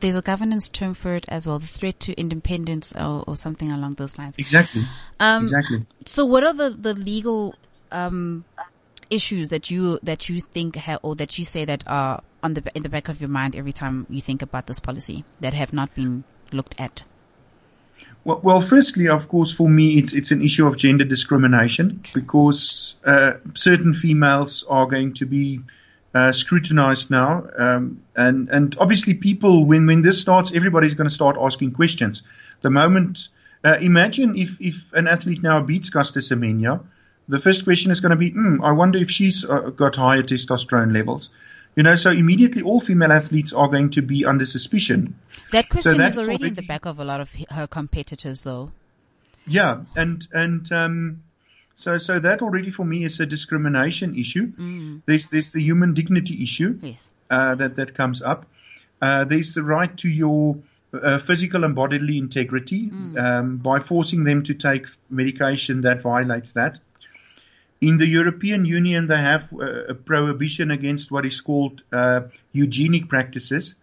there's 0.00 0.16
a 0.16 0.22
governance 0.22 0.68
term 0.68 0.94
for 0.94 1.14
it 1.14 1.24
as 1.28 1.46
well, 1.46 1.58
the 1.58 1.66
threat 1.66 2.00
to 2.00 2.14
independence 2.14 2.94
or, 2.94 3.24
or 3.26 3.36
something 3.36 3.70
along 3.70 3.94
those 3.94 4.18
lines. 4.18 4.36
Exactly. 4.38 4.84
Um, 5.20 5.44
exactly. 5.44 5.86
So 6.04 6.24
what 6.24 6.44
are 6.44 6.52
the, 6.54 6.70
the 6.70 6.94
legal, 6.94 7.54
um, 7.90 8.44
issues 9.08 9.50
that 9.50 9.70
you, 9.70 9.98
that 10.02 10.28
you 10.28 10.40
think 10.40 10.76
have, 10.76 11.00
or 11.02 11.14
that 11.16 11.38
you 11.38 11.44
say 11.44 11.64
that 11.64 11.84
are 11.86 12.22
on 12.42 12.54
the, 12.54 12.62
in 12.74 12.82
the 12.82 12.88
back 12.88 13.08
of 13.08 13.20
your 13.20 13.30
mind 13.30 13.54
every 13.56 13.72
time 13.72 14.06
you 14.08 14.20
think 14.20 14.42
about 14.42 14.66
this 14.66 14.80
policy 14.80 15.24
that 15.40 15.54
have 15.54 15.72
not 15.72 15.94
been 15.94 16.24
looked 16.52 16.80
at? 16.80 17.04
Well, 18.26 18.40
well, 18.42 18.60
firstly, 18.60 19.08
of 19.08 19.28
course, 19.28 19.52
for 19.52 19.68
me, 19.68 19.98
it's 19.98 20.12
it's 20.12 20.32
an 20.32 20.42
issue 20.42 20.66
of 20.66 20.76
gender 20.76 21.04
discrimination 21.04 22.00
because 22.12 22.96
uh, 23.04 23.34
certain 23.54 23.94
females 23.94 24.64
are 24.68 24.86
going 24.86 25.14
to 25.14 25.26
be 25.26 25.60
uh, 26.12 26.32
scrutinized 26.32 27.08
now, 27.08 27.46
um, 27.56 28.02
and 28.16 28.48
and 28.48 28.76
obviously, 28.80 29.14
people 29.14 29.64
when 29.64 29.86
when 29.86 30.02
this 30.02 30.20
starts, 30.20 30.52
everybody's 30.52 30.94
going 30.94 31.08
to 31.08 31.14
start 31.14 31.36
asking 31.40 31.70
questions. 31.70 32.24
The 32.62 32.70
moment, 32.70 33.28
uh, 33.62 33.78
imagine 33.80 34.36
if 34.36 34.60
if 34.60 34.92
an 34.92 35.06
athlete 35.06 35.44
now 35.44 35.62
beats 35.62 35.90
Caster 35.90 36.18
Semenya, 36.18 36.80
the 37.28 37.38
first 37.38 37.62
question 37.62 37.92
is 37.92 38.00
going 38.00 38.10
to 38.10 38.16
be, 38.16 38.32
mm, 38.32 38.58
I 38.60 38.72
wonder 38.72 38.98
if 38.98 39.08
she's 39.08 39.44
uh, 39.44 39.70
got 39.70 39.94
higher 39.94 40.24
testosterone 40.24 40.92
levels. 40.92 41.30
You 41.76 41.82
know, 41.82 41.94
so 41.94 42.10
immediately 42.10 42.62
all 42.62 42.80
female 42.80 43.12
athletes 43.12 43.52
are 43.52 43.68
going 43.68 43.90
to 43.90 44.02
be 44.02 44.24
under 44.24 44.46
suspicion. 44.46 45.14
That 45.52 45.68
question 45.68 45.92
so 45.92 46.00
is 46.00 46.16
already, 46.16 46.30
already, 46.30 46.48
in 46.48 46.54
the 46.54 46.62
back 46.62 46.86
of 46.86 46.98
a 46.98 47.04
lot 47.04 47.20
of 47.20 47.34
her 47.50 47.66
competitors, 47.66 48.42
though. 48.42 48.72
Yeah, 49.46 49.82
and 49.94 50.26
and 50.32 50.72
um, 50.72 51.22
so 51.74 51.98
so 51.98 52.18
that 52.18 52.40
already 52.40 52.70
for 52.70 52.84
me 52.84 53.04
is 53.04 53.20
a 53.20 53.26
discrimination 53.26 54.18
issue. 54.18 54.52
Mm. 54.52 55.02
There's 55.04 55.28
there's 55.28 55.52
the 55.52 55.62
human 55.62 55.92
dignity 55.92 56.42
issue 56.42 56.78
yes. 56.82 57.06
uh, 57.30 57.54
that 57.56 57.76
that 57.76 57.94
comes 57.94 58.22
up. 58.22 58.46
Uh, 59.00 59.24
there's 59.24 59.52
the 59.52 59.62
right 59.62 59.94
to 59.98 60.08
your 60.08 60.56
uh, 60.94 61.18
physical 61.18 61.64
and 61.64 61.74
bodily 61.74 62.16
integrity 62.16 62.88
mm. 62.88 63.18
um, 63.22 63.58
by 63.58 63.80
forcing 63.80 64.24
them 64.24 64.42
to 64.44 64.54
take 64.54 64.86
medication 65.10 65.82
that 65.82 66.00
violates 66.00 66.52
that. 66.52 66.78
In 67.80 67.98
the 67.98 68.06
European 68.06 68.64
Union, 68.64 69.06
they 69.06 69.18
have 69.18 69.52
uh, 69.52 69.84
a 69.88 69.94
prohibition 69.94 70.70
against 70.70 71.10
what 71.10 71.26
is 71.26 71.40
called 71.40 71.82
uh, 71.92 72.22
eugenic 72.52 73.08
practices. 73.08 73.74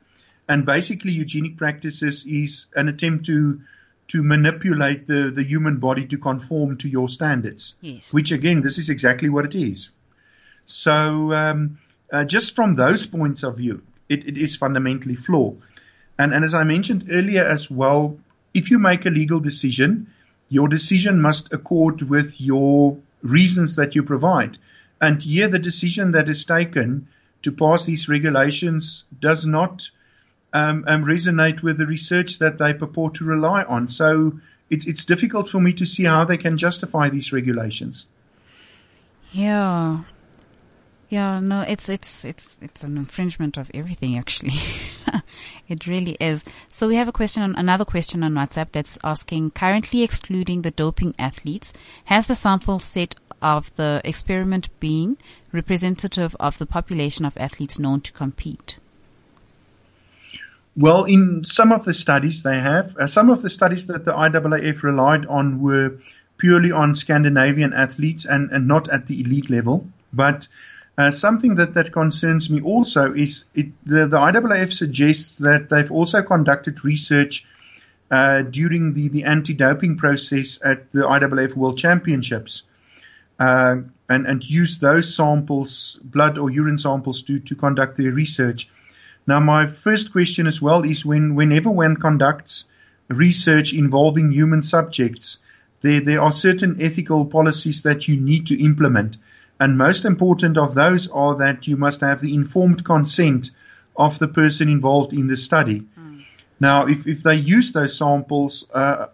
And 0.49 0.65
basically, 0.65 1.11
eugenic 1.11 1.57
practices 1.57 2.25
is 2.25 2.65
an 2.75 2.89
attempt 2.89 3.25
to 3.27 3.61
to 4.09 4.21
manipulate 4.21 5.07
the, 5.07 5.31
the 5.33 5.43
human 5.43 5.77
body 5.77 6.05
to 6.07 6.17
conform 6.17 6.77
to 6.77 6.89
your 6.89 7.07
standards. 7.07 7.75
Yes. 7.81 8.13
Which, 8.13 8.31
again, 8.31 8.61
this 8.61 8.77
is 8.77 8.89
exactly 8.89 9.29
what 9.29 9.45
it 9.45 9.55
is. 9.55 9.91
So, 10.65 11.33
um, 11.33 11.79
uh, 12.11 12.25
just 12.25 12.53
from 12.53 12.75
those 12.75 13.05
points 13.05 13.43
of 13.43 13.57
view, 13.57 13.81
it, 14.09 14.27
it 14.27 14.37
is 14.37 14.55
fundamentally 14.55 15.15
flawed. 15.15 15.61
And, 16.19 16.33
and 16.33 16.43
as 16.43 16.53
I 16.53 16.63
mentioned 16.63 17.07
earlier 17.09 17.45
as 17.45 17.71
well, 17.71 18.17
if 18.53 18.69
you 18.69 18.77
make 18.77 19.05
a 19.05 19.09
legal 19.09 19.39
decision, 19.39 20.07
your 20.49 20.67
decision 20.67 21.21
must 21.21 21.51
accord 21.53 22.01
with 22.01 22.39
your 22.39 22.97
reasons 23.23 23.77
that 23.77 23.95
you 23.95 24.03
provide. 24.03 24.57
And 25.01 25.21
here 25.21 25.47
the 25.47 25.59
decision 25.59 26.11
that 26.11 26.29
is 26.29 26.45
taken 26.45 27.07
to 27.41 27.51
pass 27.51 27.85
these 27.85 28.07
regulations 28.07 29.03
does 29.19 29.45
not 29.45 29.89
um, 30.53 30.85
um, 30.87 31.03
resonate 31.03 31.63
with 31.63 31.77
the 31.77 31.85
research 31.87 32.39
that 32.39 32.57
they 32.57 32.73
purport 32.73 33.15
to 33.15 33.25
rely 33.25 33.63
on. 33.63 33.89
So 33.89 34.39
it's 34.69 34.85
it's 34.85 35.05
difficult 35.05 35.49
for 35.49 35.59
me 35.59 35.73
to 35.73 35.85
see 35.85 36.03
how 36.03 36.25
they 36.25 36.37
can 36.37 36.57
justify 36.57 37.09
these 37.09 37.33
regulations. 37.33 38.05
Yeah. 39.31 40.03
Yeah, 41.13 41.39
no, 41.41 41.61
it's 41.61 41.89
it's 41.89 42.25
it's 42.25 42.57
it's 42.59 42.83
an 42.83 42.97
infringement 42.97 43.55
of 43.55 43.69
everything 43.71 44.17
actually. 44.17 44.57
it 45.67 45.85
really 45.85 46.17
is. 46.19 46.43
So 46.69 46.87
we 46.87 46.95
have 46.95 47.07
a 47.07 47.11
question 47.11 47.43
on 47.43 47.53
another 47.55 47.85
question 47.85 48.23
on 48.23 48.33
WhatsApp 48.33 48.71
that's 48.71 48.97
asking 49.03 49.51
currently 49.51 50.01
excluding 50.01 50.63
the 50.63 50.71
doping 50.71 51.13
athletes, 51.19 51.71
has 52.05 52.25
the 52.25 52.33
sample 52.33 52.79
set 52.79 53.13
of 53.43 53.71
the 53.75 54.01
experiment 54.03 54.69
been 54.79 55.17
representative 55.51 56.35
of 56.39 56.57
the 56.57 56.65
population 56.65 57.25
of 57.25 57.37
athletes 57.37 57.77
known 57.77 58.01
to 58.01 58.11
compete? 58.11 58.79
Well, 60.75 61.03
in 61.03 61.43
some 61.43 61.71
of 61.71 61.85
the 61.85 61.93
studies 61.93 62.41
they 62.41 62.59
have, 62.59 62.97
uh, 62.97 63.05
some 63.05 63.29
of 63.29 63.43
the 63.43 63.51
studies 63.51 63.85
that 63.85 64.03
the 64.03 64.13
IAAF 64.13 64.81
relied 64.81 65.27
on 65.27 65.61
were 65.61 65.99
purely 66.39 66.71
on 66.71 66.95
Scandinavian 66.95 67.71
athletes 67.71 68.25
and, 68.25 68.49
and 68.49 68.67
not 68.67 68.89
at 68.89 69.05
the 69.05 69.21
elite 69.21 69.51
level. 69.51 69.85
But 70.11 70.47
uh, 70.97 71.11
something 71.11 71.55
that, 71.55 71.73
that 71.73 71.91
concerns 71.91 72.49
me 72.49 72.61
also 72.61 73.13
is 73.13 73.45
it, 73.55 73.67
the, 73.85 74.07
the 74.07 74.17
IAAF 74.17 74.71
suggests 74.71 75.35
that 75.37 75.69
they've 75.69 75.91
also 75.91 76.21
conducted 76.21 76.83
research 76.85 77.45
uh, 78.11 78.43
during 78.43 78.93
the, 78.93 79.09
the 79.09 79.23
anti-doping 79.23 79.97
process 79.97 80.59
at 80.63 80.91
the 80.91 80.99
IAAF 80.99 81.55
World 81.55 81.79
Championships 81.79 82.63
uh, 83.39 83.77
and, 84.07 84.27
and 84.27 84.43
used 84.43 84.81
those 84.81 85.15
samples, 85.15 85.99
blood 86.03 86.37
or 86.37 86.51
urine 86.51 86.77
samples, 86.77 87.23
to, 87.23 87.39
to 87.39 87.55
conduct 87.55 87.97
their 87.97 88.11
research. 88.11 88.69
Now, 89.25 89.39
my 89.39 89.67
first 89.67 90.11
question 90.11 90.45
as 90.45 90.61
well 90.61 90.83
is 90.83 91.05
when, 91.05 91.33
whenever 91.33 91.71
one 91.71 91.95
conducts 91.97 92.65
research 93.07 93.73
involving 93.73 94.31
human 94.31 94.61
subjects, 94.61 95.39
there, 95.81 96.01
there 96.01 96.21
are 96.21 96.31
certain 96.31 96.81
ethical 96.81 97.25
policies 97.25 97.81
that 97.83 98.07
you 98.07 98.19
need 98.19 98.47
to 98.47 98.63
implement. 98.63 99.17
And 99.63 99.77
most 99.77 100.03
important 100.03 100.57
of 100.57 100.75
those 100.75 101.07
are 101.07 101.37
that 101.37 101.67
you 101.67 101.77
must 101.77 102.01
have 102.01 102.19
the 102.19 102.33
informed 102.33 102.83
consent 102.83 103.51
of 103.95 104.19
the 104.19 104.27
person 104.27 104.67
involved 104.67 105.13
in 105.13 105.27
the 105.27 105.37
study. 105.37 105.85
Mm. 105.97 106.25
Now, 106.59 106.87
if, 106.87 107.07
if 107.07 107.23
they 107.23 107.35
use 107.35 107.71
those 107.71 107.97
samples, 107.97 108.65
uh, 108.73 109.05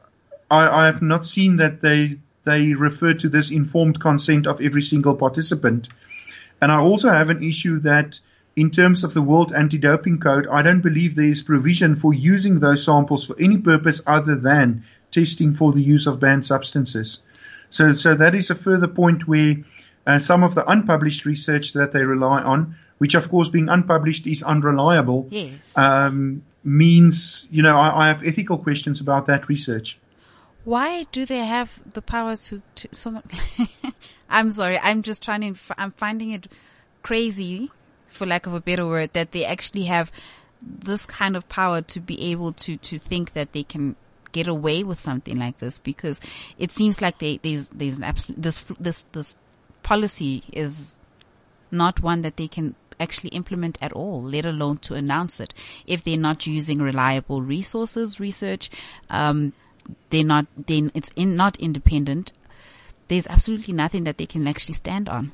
I, 0.49 0.67
I 0.81 0.85
have 0.87 1.03
not 1.03 1.27
seen 1.27 1.57
that 1.57 1.81
they 1.81 2.17
they 2.45 2.73
refer 2.73 3.13
to 3.13 3.29
this 3.29 3.51
informed 3.51 3.99
consent 3.99 4.47
of 4.47 4.59
every 4.59 4.81
single 4.81 5.13
participant. 5.13 5.89
And 6.59 6.71
I 6.71 6.79
also 6.79 7.11
have 7.11 7.29
an 7.29 7.43
issue 7.43 7.77
that 7.81 8.19
in 8.55 8.71
terms 8.71 9.03
of 9.03 9.13
the 9.13 9.21
World 9.21 9.53
Anti-Doping 9.53 10.17
Code, 10.17 10.47
I 10.47 10.63
don't 10.63 10.81
believe 10.81 11.13
there 11.13 11.25
is 11.25 11.43
provision 11.43 11.95
for 11.95 12.11
using 12.11 12.59
those 12.59 12.83
samples 12.83 13.27
for 13.27 13.35
any 13.39 13.57
purpose 13.57 14.01
other 14.07 14.35
than 14.35 14.83
testing 15.11 15.53
for 15.53 15.73
the 15.73 15.83
use 15.83 16.07
of 16.07 16.19
banned 16.19 16.47
substances. 16.47 17.19
So, 17.69 17.93
so 17.93 18.15
that 18.15 18.33
is 18.33 18.49
a 18.49 18.55
further 18.55 18.87
point 18.87 19.27
where 19.27 19.57
uh, 20.09 20.17
some 20.17 20.43
of 20.43 20.55
the 20.55 20.65
unpublished 20.65 21.25
research 21.25 21.73
that 21.73 21.91
they 21.93 22.03
rely 22.03 22.41
on, 22.41 22.75
which 22.97 23.13
of 23.13 23.29
course 23.29 23.49
being 23.49 23.69
unpublished 23.69 24.25
is 24.25 24.41
unreliable, 24.41 25.27
Yes. 25.29 25.77
um, 25.77 26.43
means, 26.63 27.47
you 27.51 27.61
know, 27.61 27.77
I, 27.77 28.05
I 28.05 28.07
have 28.07 28.23
ethical 28.23 28.57
questions 28.57 29.01
about 29.01 29.27
that 29.27 29.47
research. 29.49 29.99
Why 30.65 31.03
do 31.11 31.25
they 31.25 31.45
have 31.45 31.79
the 31.93 32.01
power 32.01 32.35
to, 32.35 32.61
to 32.75 32.87
so 32.91 33.11
much? 33.11 33.25
I'm 34.29 34.51
sorry. 34.51 34.77
I'm 34.79 35.03
just 35.03 35.23
trying 35.23 35.53
to, 35.53 35.59
I'm 35.77 35.91
finding 35.91 36.31
it 36.31 36.47
crazy, 37.03 37.71
for 38.07 38.25
lack 38.25 38.47
of 38.47 38.53
a 38.53 38.59
better 38.59 38.85
word, 38.85 39.13
that 39.13 39.31
they 39.31 39.45
actually 39.45 39.85
have 39.85 40.11
this 40.61 41.05
kind 41.05 41.37
of 41.37 41.47
power 41.49 41.81
to 41.81 41.99
be 41.99 42.31
able 42.31 42.51
to, 42.53 42.75
to 42.77 42.97
think 42.99 43.33
that 43.33 43.53
they 43.53 43.63
can 43.63 43.95
get 44.31 44.47
away 44.47 44.83
with 44.83 44.99
something 44.99 45.37
like 45.37 45.59
this 45.59 45.79
because 45.79 46.19
it 46.57 46.71
seems 46.71 47.01
like 47.01 47.19
they, 47.19 47.37
there's, 47.37 47.69
there's 47.69 47.97
an 47.97 48.03
absolute, 48.03 48.41
this, 48.41 48.65
this, 48.79 49.05
this 49.13 49.37
policy 49.83 50.43
is 50.51 50.99
not 51.71 52.01
one 52.01 52.21
that 52.21 52.37
they 52.37 52.47
can 52.47 52.75
actually 52.99 53.29
implement 53.29 53.77
at 53.81 53.93
all, 53.93 54.19
let 54.19 54.45
alone 54.45 54.77
to 54.77 54.93
announce 54.93 55.39
it. 55.39 55.53
If 55.87 56.03
they're 56.03 56.17
not 56.17 56.45
using 56.45 56.81
reliable 56.81 57.41
resources, 57.41 58.19
research, 58.19 58.69
um, 59.09 59.53
they're 60.09 60.23
not, 60.23 60.47
then 60.67 60.91
it's 60.93 61.09
in, 61.15 61.35
not 61.35 61.57
independent. 61.59 62.33
There's 63.07 63.27
absolutely 63.27 63.73
nothing 63.73 64.03
that 64.03 64.17
they 64.17 64.25
can 64.25 64.47
actually 64.47 64.75
stand 64.75 65.09
on. 65.09 65.31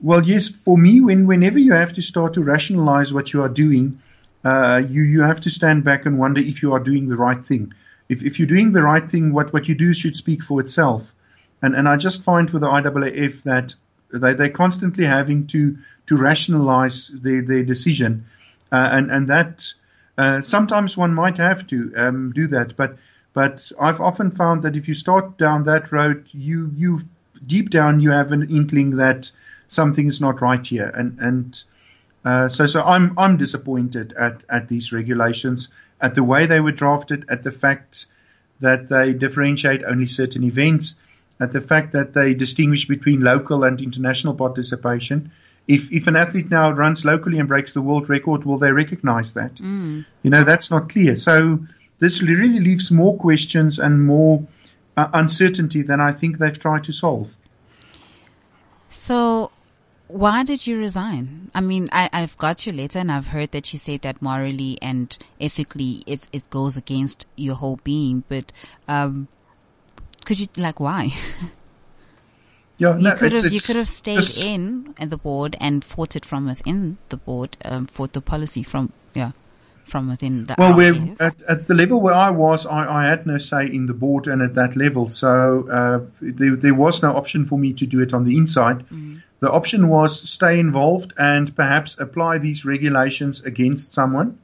Well, 0.00 0.24
yes, 0.24 0.48
for 0.48 0.76
me, 0.76 1.00
when 1.00 1.28
whenever 1.28 1.60
you 1.60 1.74
have 1.74 1.92
to 1.92 2.02
start 2.02 2.34
to 2.34 2.42
rationalize 2.42 3.14
what 3.14 3.32
you 3.32 3.42
are 3.42 3.48
doing, 3.48 4.02
uh, 4.44 4.82
you 4.88 5.02
you 5.02 5.22
have 5.22 5.40
to 5.42 5.50
stand 5.50 5.84
back 5.84 6.06
and 6.06 6.18
wonder 6.18 6.40
if 6.40 6.60
you 6.60 6.72
are 6.72 6.80
doing 6.80 7.08
the 7.08 7.16
right 7.16 7.44
thing. 7.44 7.72
If 8.08 8.24
if 8.24 8.40
you're 8.40 8.48
doing 8.48 8.72
the 8.72 8.82
right 8.82 9.08
thing, 9.08 9.32
what 9.32 9.52
what 9.52 9.68
you 9.68 9.76
do 9.76 9.94
should 9.94 10.16
speak 10.16 10.42
for 10.42 10.60
itself. 10.60 11.14
And 11.62 11.74
and 11.74 11.88
I 11.88 11.96
just 11.96 12.22
find 12.22 12.50
with 12.50 12.62
the 12.62 12.68
IAAF 12.68 13.42
that 13.44 13.74
they 14.12 14.34
they're 14.34 14.50
constantly 14.50 15.04
having 15.04 15.46
to 15.48 15.78
to 16.06 16.16
rationalize 16.16 17.08
their 17.08 17.42
their 17.42 17.62
decision, 17.62 18.26
uh, 18.70 18.88
and 18.92 19.10
and 19.10 19.28
that 19.28 19.72
uh, 20.18 20.40
sometimes 20.40 20.96
one 20.96 21.14
might 21.14 21.38
have 21.38 21.66
to 21.68 21.92
um, 21.96 22.32
do 22.34 22.48
that, 22.48 22.76
but 22.76 22.96
but 23.32 23.72
I've 23.80 24.00
often 24.00 24.30
found 24.30 24.64
that 24.64 24.76
if 24.76 24.88
you 24.88 24.94
start 24.94 25.38
down 25.38 25.64
that 25.64 25.90
road, 25.92 26.28
you 26.32 26.70
you 26.76 27.00
deep 27.44 27.70
down 27.70 28.00
you 28.00 28.10
have 28.10 28.32
an 28.32 28.50
inkling 28.50 28.96
that 28.96 29.30
something 29.68 30.06
is 30.06 30.20
not 30.20 30.42
right 30.42 30.64
here, 30.66 30.88
and 30.88 31.18
and 31.18 31.62
uh, 32.24 32.48
so 32.48 32.66
so 32.66 32.82
I'm 32.82 33.18
I'm 33.18 33.36
disappointed 33.36 34.12
at 34.12 34.42
at 34.50 34.68
these 34.68 34.92
regulations, 34.92 35.68
at 36.00 36.14
the 36.14 36.24
way 36.24 36.46
they 36.46 36.60
were 36.60 36.72
drafted, 36.72 37.24
at 37.30 37.42
the 37.42 37.52
fact 37.52 38.06
that 38.60 38.88
they 38.88 39.14
differentiate 39.14 39.82
only 39.82 40.06
certain 40.06 40.44
events, 40.44 40.94
at 41.42 41.52
the 41.52 41.60
fact 41.60 41.92
that 41.92 42.14
they 42.14 42.34
distinguish 42.34 42.86
between 42.86 43.20
local 43.20 43.64
and 43.64 43.80
international 43.82 44.34
participation. 44.34 45.32
If 45.68 45.92
if 45.92 46.06
an 46.06 46.16
athlete 46.16 46.50
now 46.50 46.70
runs 46.70 47.04
locally 47.04 47.38
and 47.38 47.48
breaks 47.48 47.74
the 47.74 47.82
world 47.82 48.08
record, 48.08 48.44
will 48.44 48.58
they 48.58 48.72
recognize 48.72 49.34
that? 49.34 49.56
Mm. 49.56 50.04
You 50.22 50.30
know, 50.30 50.44
that's 50.44 50.70
not 50.70 50.88
clear. 50.88 51.16
So 51.16 51.58
this 51.98 52.22
really 52.22 52.60
leaves 52.60 52.90
more 52.90 53.16
questions 53.16 53.78
and 53.78 54.04
more 54.04 54.46
uh, 54.96 55.08
uncertainty 55.12 55.82
than 55.82 56.00
I 56.00 56.12
think 56.12 56.38
they've 56.38 56.58
tried 56.58 56.84
to 56.84 56.92
solve. 56.92 57.32
So, 58.88 59.52
why 60.08 60.42
did 60.44 60.66
you 60.66 60.78
resign? 60.78 61.50
I 61.54 61.60
mean, 61.60 61.88
I, 61.92 62.10
I've 62.12 62.36
got 62.36 62.66
your 62.66 62.74
letter 62.74 62.98
and 62.98 63.10
I've 63.10 63.28
heard 63.28 63.52
that 63.52 63.72
you 63.72 63.78
say 63.78 63.96
that 63.98 64.20
morally 64.20 64.78
and 64.82 65.16
ethically 65.40 66.02
it's, 66.06 66.28
it 66.32 66.50
goes 66.50 66.76
against 66.76 67.24
your 67.36 67.54
whole 67.54 67.78
being, 67.84 68.24
but, 68.28 68.52
um, 68.88 69.28
could 70.24 70.38
you, 70.40 70.46
like, 70.56 70.80
why? 70.80 71.12
Yeah, 72.78 72.96
You 72.96 73.02
no, 73.10 73.14
could 73.14 73.32
have, 73.32 73.52
you 73.52 73.60
could 73.60 73.76
have 73.76 73.88
stayed 73.88 74.16
just- 74.16 74.42
in 74.42 74.94
at 74.98 75.10
the 75.10 75.16
board 75.18 75.56
and 75.60 75.84
fought 75.84 76.16
it 76.16 76.24
from 76.24 76.46
within 76.46 76.98
the 77.10 77.16
board, 77.16 77.56
um, 77.64 77.86
fought 77.86 78.12
the 78.12 78.20
policy 78.20 78.62
from, 78.62 78.90
yeah, 79.14 79.32
from 79.84 80.08
within 80.08 80.46
the 80.46 80.54
Well, 80.58 80.74
we're, 80.76 81.14
at, 81.20 81.40
at 81.42 81.68
the 81.68 81.74
level 81.74 82.00
where 82.00 82.14
I 82.14 82.30
was, 82.30 82.66
I, 82.66 83.02
I 83.02 83.04
had 83.06 83.26
no 83.26 83.38
say 83.38 83.66
in 83.66 83.86
the 83.86 83.92
board 83.92 84.26
and 84.26 84.42
at 84.42 84.54
that 84.54 84.74
level. 84.74 85.10
So 85.10 85.68
uh, 85.70 86.00
there, 86.20 86.56
there 86.56 86.74
was 86.74 87.02
no 87.02 87.14
option 87.14 87.44
for 87.44 87.58
me 87.58 87.72
to 87.74 87.86
do 87.86 88.00
it 88.00 88.14
on 88.14 88.24
the 88.24 88.36
inside. 88.36 88.84
The 89.40 89.50
option 89.50 89.88
was 89.88 90.28
stay 90.28 90.58
involved 90.58 91.12
and 91.18 91.54
perhaps 91.54 91.98
apply 91.98 92.38
these 92.38 92.64
regulations 92.64 93.42
against 93.42 93.92
someone 93.94 94.38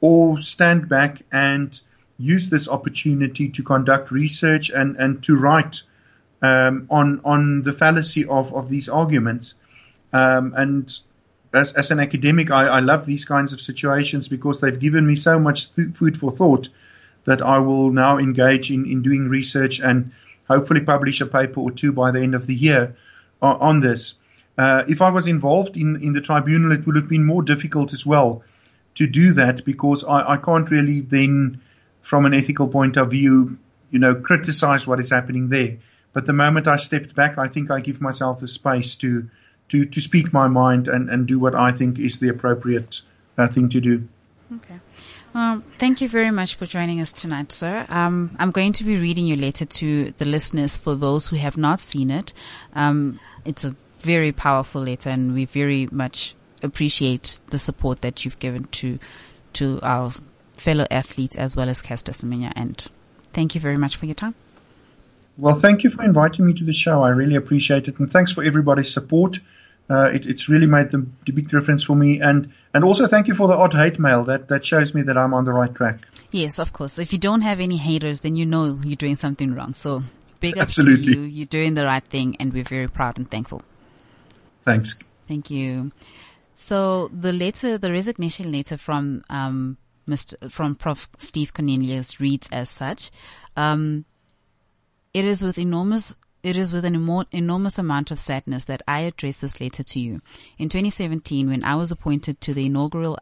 or 0.00 0.40
stand 0.40 0.88
back 0.88 1.22
and 1.32 1.80
use 2.18 2.48
this 2.50 2.68
opportunity 2.68 3.50
to 3.50 3.62
conduct 3.62 4.10
research 4.10 4.70
and, 4.70 4.96
and 4.96 5.22
to 5.24 5.36
write 5.36 5.82
um, 6.42 6.86
on 6.90 7.20
on 7.24 7.62
the 7.62 7.72
fallacy 7.72 8.26
of, 8.26 8.54
of 8.54 8.68
these 8.68 8.88
arguments. 8.88 9.54
Um, 10.12 10.54
and 10.56 10.98
as, 11.52 11.72
as 11.72 11.90
an 11.90 12.00
academic, 12.00 12.50
I, 12.50 12.66
I 12.66 12.80
love 12.80 13.06
these 13.06 13.24
kinds 13.24 13.52
of 13.52 13.60
situations 13.60 14.28
because 14.28 14.60
they've 14.60 14.78
given 14.78 15.06
me 15.06 15.16
so 15.16 15.38
much 15.38 15.74
th- 15.74 15.94
food 15.94 16.16
for 16.16 16.30
thought 16.30 16.68
that 17.24 17.42
I 17.42 17.58
will 17.58 17.90
now 17.90 18.18
engage 18.18 18.70
in, 18.70 18.86
in 18.86 19.02
doing 19.02 19.28
research 19.28 19.80
and 19.80 20.12
hopefully 20.46 20.80
publish 20.80 21.20
a 21.20 21.26
paper 21.26 21.60
or 21.60 21.70
two 21.70 21.92
by 21.92 22.10
the 22.12 22.20
end 22.20 22.34
of 22.34 22.46
the 22.46 22.54
year 22.54 22.96
on, 23.42 23.56
on 23.60 23.80
this. 23.80 24.14
Uh, 24.56 24.84
if 24.88 25.02
I 25.02 25.10
was 25.10 25.26
involved 25.26 25.76
in, 25.76 26.02
in 26.02 26.12
the 26.12 26.20
tribunal, 26.20 26.72
it 26.72 26.86
would 26.86 26.96
have 26.96 27.08
been 27.08 27.24
more 27.24 27.42
difficult 27.42 27.92
as 27.92 28.06
well 28.06 28.42
to 28.94 29.06
do 29.06 29.34
that 29.34 29.64
because 29.64 30.04
I, 30.04 30.34
I 30.34 30.36
can't 30.38 30.70
really 30.70 31.00
then, 31.00 31.60
from 32.06 32.24
an 32.24 32.32
ethical 32.32 32.68
point 32.68 32.96
of 32.96 33.10
view, 33.10 33.58
you 33.90 33.98
know, 33.98 34.14
criticize 34.14 34.86
what 34.86 35.00
is 35.00 35.10
happening 35.10 35.48
there. 35.48 35.78
But 36.12 36.24
the 36.24 36.32
moment 36.32 36.68
I 36.68 36.76
stepped 36.76 37.16
back, 37.16 37.36
I 37.36 37.48
think 37.48 37.68
I 37.68 37.80
give 37.80 38.00
myself 38.00 38.38
the 38.38 38.46
space 38.46 38.94
to 38.96 39.28
to, 39.70 39.84
to 39.84 40.00
speak 40.00 40.32
my 40.32 40.46
mind 40.46 40.86
and, 40.86 41.10
and 41.10 41.26
do 41.26 41.40
what 41.40 41.56
I 41.56 41.72
think 41.72 41.98
is 41.98 42.20
the 42.20 42.28
appropriate 42.28 43.02
uh, 43.36 43.48
thing 43.48 43.68
to 43.70 43.80
do. 43.80 44.06
Okay. 44.54 44.78
Um, 45.34 45.62
thank 45.62 46.00
you 46.00 46.08
very 46.08 46.30
much 46.30 46.54
for 46.54 46.64
joining 46.64 47.00
us 47.00 47.12
tonight, 47.12 47.50
sir. 47.50 47.84
Um, 47.88 48.36
I'm 48.38 48.52
going 48.52 48.72
to 48.74 48.84
be 48.84 48.96
reading 48.96 49.26
your 49.26 49.38
letter 49.38 49.64
to 49.64 50.12
the 50.12 50.24
listeners 50.24 50.76
for 50.76 50.94
those 50.94 51.26
who 51.26 51.34
have 51.34 51.56
not 51.56 51.80
seen 51.80 52.12
it. 52.12 52.32
Um, 52.76 53.18
it's 53.44 53.64
a 53.64 53.74
very 53.98 54.30
powerful 54.30 54.82
letter, 54.82 55.10
and 55.10 55.34
we 55.34 55.44
very 55.46 55.88
much 55.90 56.36
appreciate 56.62 57.38
the 57.48 57.58
support 57.58 58.02
that 58.02 58.24
you've 58.24 58.38
given 58.38 58.64
to 58.78 59.00
to 59.54 59.80
our 59.82 60.12
fellow 60.56 60.86
athletes 60.90 61.36
as 61.36 61.54
well 61.54 61.68
as 61.68 61.82
Caster 61.82 62.12
Semenya. 62.12 62.52
And 62.56 62.86
thank 63.32 63.54
you 63.54 63.60
very 63.60 63.76
much 63.76 63.96
for 63.96 64.06
your 64.06 64.14
time. 64.14 64.34
Well, 65.38 65.54
thank 65.54 65.84
you 65.84 65.90
for 65.90 66.02
inviting 66.02 66.46
me 66.46 66.54
to 66.54 66.64
the 66.64 66.72
show. 66.72 67.02
I 67.02 67.10
really 67.10 67.34
appreciate 67.36 67.88
it, 67.88 67.98
and 67.98 68.10
thanks 68.10 68.32
for 68.32 68.42
everybody's 68.42 68.92
support. 68.92 69.38
Uh, 69.88 70.10
it, 70.12 70.26
it's 70.26 70.48
really 70.48 70.66
made 70.66 70.90
the, 70.90 71.06
the 71.26 71.32
big 71.32 71.48
difference 71.48 71.84
for 71.84 71.94
me, 71.94 72.20
and 72.20 72.52
and 72.74 72.82
also 72.82 73.06
thank 73.06 73.28
you 73.28 73.34
for 73.34 73.46
the 73.46 73.54
odd 73.54 73.74
hate 73.74 73.98
mail. 73.98 74.24
That 74.24 74.48
that 74.48 74.64
shows 74.64 74.94
me 74.94 75.02
that 75.02 75.16
I'm 75.16 75.34
on 75.34 75.44
the 75.44 75.52
right 75.52 75.72
track. 75.72 76.00
Yes, 76.32 76.58
of 76.58 76.72
course. 76.72 76.98
If 76.98 77.12
you 77.12 77.18
don't 77.18 77.42
have 77.42 77.60
any 77.60 77.76
haters, 77.76 78.22
then 78.22 78.34
you 78.34 78.46
know 78.46 78.80
you're 78.82 78.96
doing 78.96 79.14
something 79.14 79.54
wrong. 79.54 79.74
So 79.74 80.02
big 80.40 80.58
ups 80.58 80.74
to 80.76 80.80
Absolutely. 80.80 81.12
you. 81.12 81.20
You're 81.20 81.46
doing 81.46 81.74
the 81.74 81.84
right 81.84 82.02
thing, 82.02 82.36
and 82.40 82.52
we're 82.52 82.64
very 82.64 82.88
proud 82.88 83.18
and 83.18 83.30
thankful. 83.30 83.62
Thanks. 84.64 84.98
Thank 85.28 85.50
you. 85.50 85.92
So 86.54 87.08
the 87.08 87.32
letter, 87.32 87.78
the 87.78 87.92
resignation 87.92 88.50
letter 88.50 88.78
from 88.78 89.22
um, 89.28 89.76
Mr. 90.08 90.50
from 90.50 90.74
Prof. 90.74 91.08
Steve 91.18 91.52
Cornelius 91.52 92.20
reads 92.20 92.48
as 92.52 92.70
such. 92.70 93.10
Um, 93.56 94.04
it 95.12 95.24
is 95.24 95.42
with 95.42 95.58
enormous 95.58 96.14
it 96.42 96.56
is 96.56 96.70
with 96.70 96.84
an 96.84 96.94
emo- 96.94 97.24
enormous 97.32 97.76
amount 97.76 98.12
of 98.12 98.20
sadness 98.20 98.66
that 98.66 98.80
I 98.86 99.00
address 99.00 99.40
this 99.40 99.60
letter 99.60 99.82
to 99.82 99.98
you. 99.98 100.20
In 100.58 100.68
2017, 100.68 101.48
when 101.48 101.64
I 101.64 101.74
was 101.74 101.90
appointed 101.90 102.40
to 102.42 102.54
the 102.54 102.66
inaugural 102.66 103.18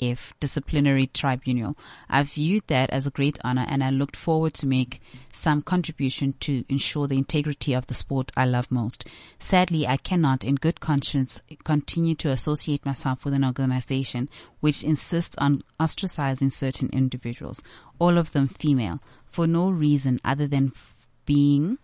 IAAF 0.00 0.32
disciplinary 0.40 1.06
tribunal, 1.06 1.76
I 2.08 2.22
viewed 2.22 2.66
that 2.68 2.90
as 2.90 3.06
a 3.06 3.10
great 3.10 3.38
honor 3.44 3.66
and 3.68 3.82
I 3.82 3.90
looked 3.90 4.16
forward 4.16 4.54
to 4.54 4.66
make 4.66 5.00
some 5.32 5.62
contribution 5.62 6.34
to 6.40 6.64
ensure 6.68 7.06
the 7.06 7.18
integrity 7.18 7.74
of 7.74 7.86
the 7.86 7.94
sport 7.94 8.30
I 8.36 8.44
love 8.44 8.70
most. 8.70 9.04
Sadly, 9.38 9.86
I 9.86 9.96
cannot 9.96 10.44
in 10.44 10.56
good 10.56 10.80
conscience 10.80 11.40
continue 11.64 12.14
to 12.16 12.30
associate 12.30 12.86
myself 12.86 13.24
with 13.24 13.34
an 13.34 13.44
organization 13.44 14.28
which 14.60 14.84
insists 14.84 15.36
on 15.38 15.62
ostracizing 15.80 16.52
certain 16.52 16.90
individuals, 16.92 17.62
all 17.98 18.18
of 18.18 18.32
them 18.32 18.48
female, 18.48 19.00
for 19.26 19.46
no 19.46 19.70
reason 19.70 20.18
other 20.24 20.46
than 20.46 20.72
f- 20.74 20.96
being 21.26 21.78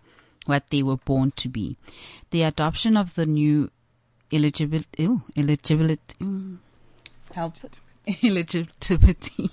what 0.45 0.69
they 0.69 0.83
were 0.83 0.97
born 0.97 1.31
to 1.31 1.49
be. 1.49 1.75
The 2.31 2.43
adoption 2.43 2.97
of 2.97 3.15
the 3.15 3.25
new 3.25 3.71
eligibility, 4.31 5.09
eligibility, 5.37 6.59
help 7.33 7.55
it, 8.05 8.23
eligibility 8.23 9.49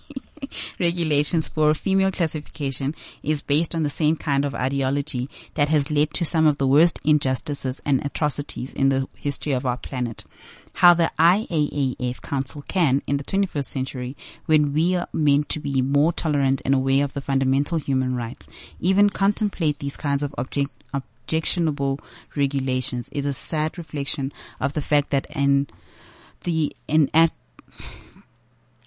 regulations 0.80 1.48
for 1.48 1.74
female 1.74 2.10
classification 2.10 2.94
is 3.22 3.42
based 3.42 3.74
on 3.74 3.82
the 3.82 3.90
same 3.90 4.16
kind 4.16 4.44
of 4.44 4.54
ideology 4.54 5.28
that 5.54 5.68
has 5.68 5.90
led 5.90 6.10
to 6.14 6.24
some 6.24 6.46
of 6.46 6.58
the 6.58 6.66
worst 6.66 6.98
injustices 7.04 7.80
and 7.84 8.04
atrocities 8.04 8.72
in 8.72 8.88
the 8.88 9.08
history 9.14 9.52
of 9.52 9.66
our 9.66 9.76
planet. 9.76 10.24
How 10.76 10.94
the 10.94 11.10
IAAF 11.18 12.22
Council 12.22 12.62
can, 12.66 13.02
in 13.06 13.18
the 13.18 13.24
21st 13.24 13.64
century, 13.64 14.16
when 14.46 14.72
we 14.72 14.96
are 14.96 15.06
meant 15.12 15.50
to 15.50 15.60
be 15.60 15.82
more 15.82 16.12
tolerant 16.14 16.62
and 16.64 16.74
aware 16.74 17.04
of 17.04 17.12
the 17.12 17.20
fundamental 17.20 17.78
human 17.78 18.16
rights, 18.16 18.48
even 18.80 19.10
contemplate 19.10 19.80
these 19.80 19.98
kinds 19.98 20.22
of 20.22 20.34
object, 20.38 20.70
objectionable 20.94 22.00
regulations 22.34 23.10
is 23.10 23.26
a 23.26 23.34
sad 23.34 23.76
reflection 23.76 24.32
of 24.60 24.72
the 24.72 24.82
fact 24.82 25.10
that 25.10 25.26
in 25.36 25.66
the 26.44 26.74
in 26.88 27.08
at 27.14 27.30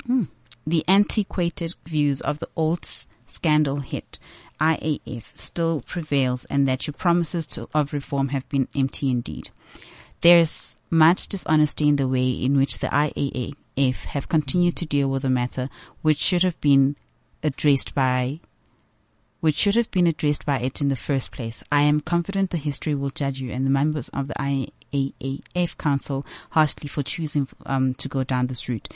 mm, 0.08 0.28
the 0.66 0.84
antiquated 0.88 1.76
views 1.86 2.22
of 2.22 2.40
the 2.40 2.50
old 2.56 2.86
scandal 3.28 3.78
hit 3.78 4.20
IAAF 4.60 5.36
still 5.36 5.82
prevails 5.82 6.46
and 6.46 6.68
that 6.68 6.88
your 6.88 6.94
promises 6.94 7.46
to, 7.48 7.70
of 7.74 7.94
reform 7.94 8.30
have 8.30 8.48
been 8.50 8.68
empty 8.76 9.10
indeed. 9.10 9.50
There 10.22 10.40
is 10.40 10.78
much 10.90 11.28
dishonesty 11.28 11.88
in 11.88 11.98
the 11.98 12.08
way 12.08 12.30
in 12.32 12.58
which 12.58 12.80
the 12.80 12.88
IAAF 12.88 13.96
have 14.06 14.30
continued 14.30 14.76
to 14.78 14.86
deal 14.86 15.10
with 15.10 15.24
the 15.24 15.30
matter, 15.30 15.70
which 16.02 16.20
should 16.20 16.44
have 16.44 16.60
been 16.62 16.96
addressed 17.44 17.94
by 17.94 18.40
which 19.42 19.56
should 19.56 19.76
have 19.76 19.92
been 19.92 20.08
addressed 20.08 20.44
by 20.44 20.58
it 20.58 20.82
in 20.82 20.90
the 20.90 20.96
first 20.96 21.32
place. 21.32 21.62
I 21.72 21.82
am 21.82 22.02
confident 22.02 22.50
the 22.50 22.58
history 22.58 22.96
will 22.96 23.12
judge 23.12 23.40
you 23.40 23.52
and 23.52 23.64
the 23.64 23.70
members 23.70 24.10
of 24.10 24.28
the 24.28 24.34
IAAF 24.34 25.78
Council 25.78 26.26
harshly 26.52 26.88
for 26.88 27.04
choosing 27.04 27.48
um, 27.68 27.94
to 27.96 28.10
go 28.10 28.24
down 28.24 28.48
this 28.48 28.68
route. 28.68 28.92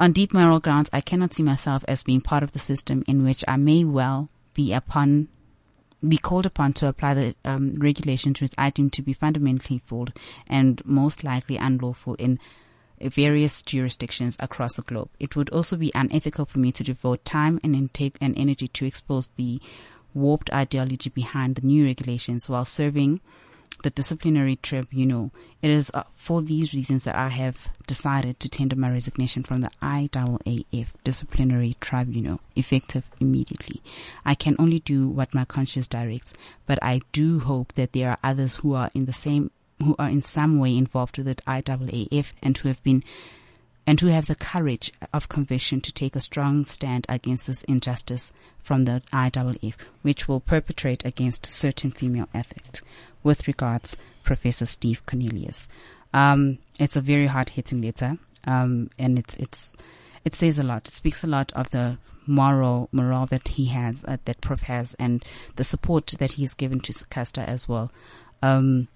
On 0.00 0.12
deep 0.12 0.32
moral 0.32 0.60
grounds, 0.60 0.88
I 0.94 1.02
cannot 1.02 1.34
see 1.34 1.42
myself 1.42 1.84
as 1.86 2.02
being 2.02 2.22
part 2.22 2.42
of 2.42 2.52
the 2.52 2.58
system 2.58 3.04
in 3.06 3.22
which 3.22 3.44
I 3.46 3.58
may 3.58 3.84
well 3.84 4.30
be 4.54 4.72
upon 4.72 5.28
be 6.08 6.16
called 6.16 6.46
upon 6.46 6.72
to 6.72 6.86
apply 6.86 7.12
the 7.12 7.34
um, 7.44 7.74
regulations 7.74 8.40
which 8.40 8.54
I 8.56 8.70
deem 8.70 8.88
to 8.90 9.02
be 9.02 9.12
fundamentally 9.12 9.82
flawed 9.84 10.16
and 10.46 10.82
most 10.86 11.22
likely 11.22 11.58
unlawful 11.58 12.14
in 12.14 12.38
various 12.98 13.60
jurisdictions 13.60 14.38
across 14.40 14.76
the 14.76 14.82
globe. 14.82 15.10
It 15.20 15.36
would 15.36 15.50
also 15.50 15.76
be 15.76 15.92
unethical 15.94 16.46
for 16.46 16.58
me 16.60 16.72
to 16.72 16.82
devote 16.82 17.26
time 17.26 17.60
and 17.62 17.76
intake 17.76 18.16
and 18.22 18.34
energy 18.38 18.68
to 18.68 18.86
expose 18.86 19.28
the 19.36 19.60
warped 20.14 20.50
ideology 20.50 21.10
behind 21.10 21.56
the 21.56 21.66
new 21.66 21.84
regulations 21.84 22.48
while 22.48 22.64
serving 22.64 23.20
the 23.82 23.90
disciplinary 23.90 24.56
tribunal. 24.56 25.30
It 25.62 25.70
is 25.70 25.90
uh, 25.94 26.04
for 26.14 26.42
these 26.42 26.74
reasons 26.74 27.04
that 27.04 27.16
I 27.16 27.28
have 27.28 27.68
decided 27.86 28.40
to 28.40 28.48
tender 28.48 28.76
my 28.76 28.90
resignation 28.90 29.42
from 29.42 29.60
the 29.60 29.70
IAAF 29.82 30.88
disciplinary 31.04 31.76
tribunal 31.80 32.40
effective 32.56 33.04
immediately. 33.20 33.82
I 34.24 34.34
can 34.34 34.56
only 34.58 34.80
do 34.80 35.08
what 35.08 35.34
my 35.34 35.44
conscience 35.44 35.88
directs, 35.88 36.34
but 36.66 36.78
I 36.82 37.00
do 37.12 37.40
hope 37.40 37.72
that 37.74 37.92
there 37.92 38.10
are 38.10 38.18
others 38.22 38.56
who 38.56 38.74
are 38.74 38.90
in 38.94 39.06
the 39.06 39.12
same 39.12 39.50
who 39.82 39.96
are 39.98 40.10
in 40.10 40.22
some 40.22 40.58
way 40.58 40.76
involved 40.76 41.16
with 41.16 41.26
the 41.26 41.34
IAAF 41.46 42.32
and 42.42 42.58
who 42.58 42.68
have 42.68 42.82
been 42.82 43.02
and 43.86 43.98
who 44.00 44.08
have 44.08 44.26
the 44.26 44.34
courage 44.34 44.92
of 45.12 45.28
conviction 45.28 45.80
to 45.80 45.92
take 45.92 46.14
a 46.14 46.20
strong 46.20 46.64
stand 46.64 47.06
against 47.08 47.46
this 47.46 47.64
injustice 47.64 48.32
from 48.62 48.84
the 48.84 49.02
IAAF, 49.12 49.74
which 50.02 50.28
will 50.28 50.38
perpetrate 50.38 51.04
against 51.04 51.50
certain 51.50 51.90
female 51.90 52.28
athletes. 52.34 52.82
With 53.22 53.46
regards, 53.46 53.96
Professor 54.24 54.66
Steve 54.66 55.04
Cornelius. 55.06 55.68
Um, 56.12 56.58
it's 56.78 56.96
a 56.96 57.00
very 57.00 57.26
hard-hitting 57.26 57.82
letter, 57.82 58.16
um, 58.44 58.90
and 58.98 59.18
it's 59.18 59.36
it's 59.36 59.76
it 60.24 60.34
says 60.34 60.58
a 60.58 60.62
lot. 60.62 60.88
It 60.88 60.94
speaks 60.94 61.24
a 61.24 61.26
lot 61.26 61.52
of 61.52 61.70
the 61.70 61.98
moral 62.26 62.88
morale 62.92 63.26
that 63.26 63.48
he 63.48 63.66
has, 63.66 64.04
uh, 64.04 64.18
that 64.24 64.40
Prof 64.40 64.62
has, 64.62 64.94
and 64.94 65.24
the 65.56 65.64
support 65.64 66.14
that 66.18 66.32
he's 66.32 66.54
given 66.54 66.80
to 66.80 67.04
Caster 67.10 67.42
as 67.46 67.68
well. 67.68 67.90
Um, 68.42 68.88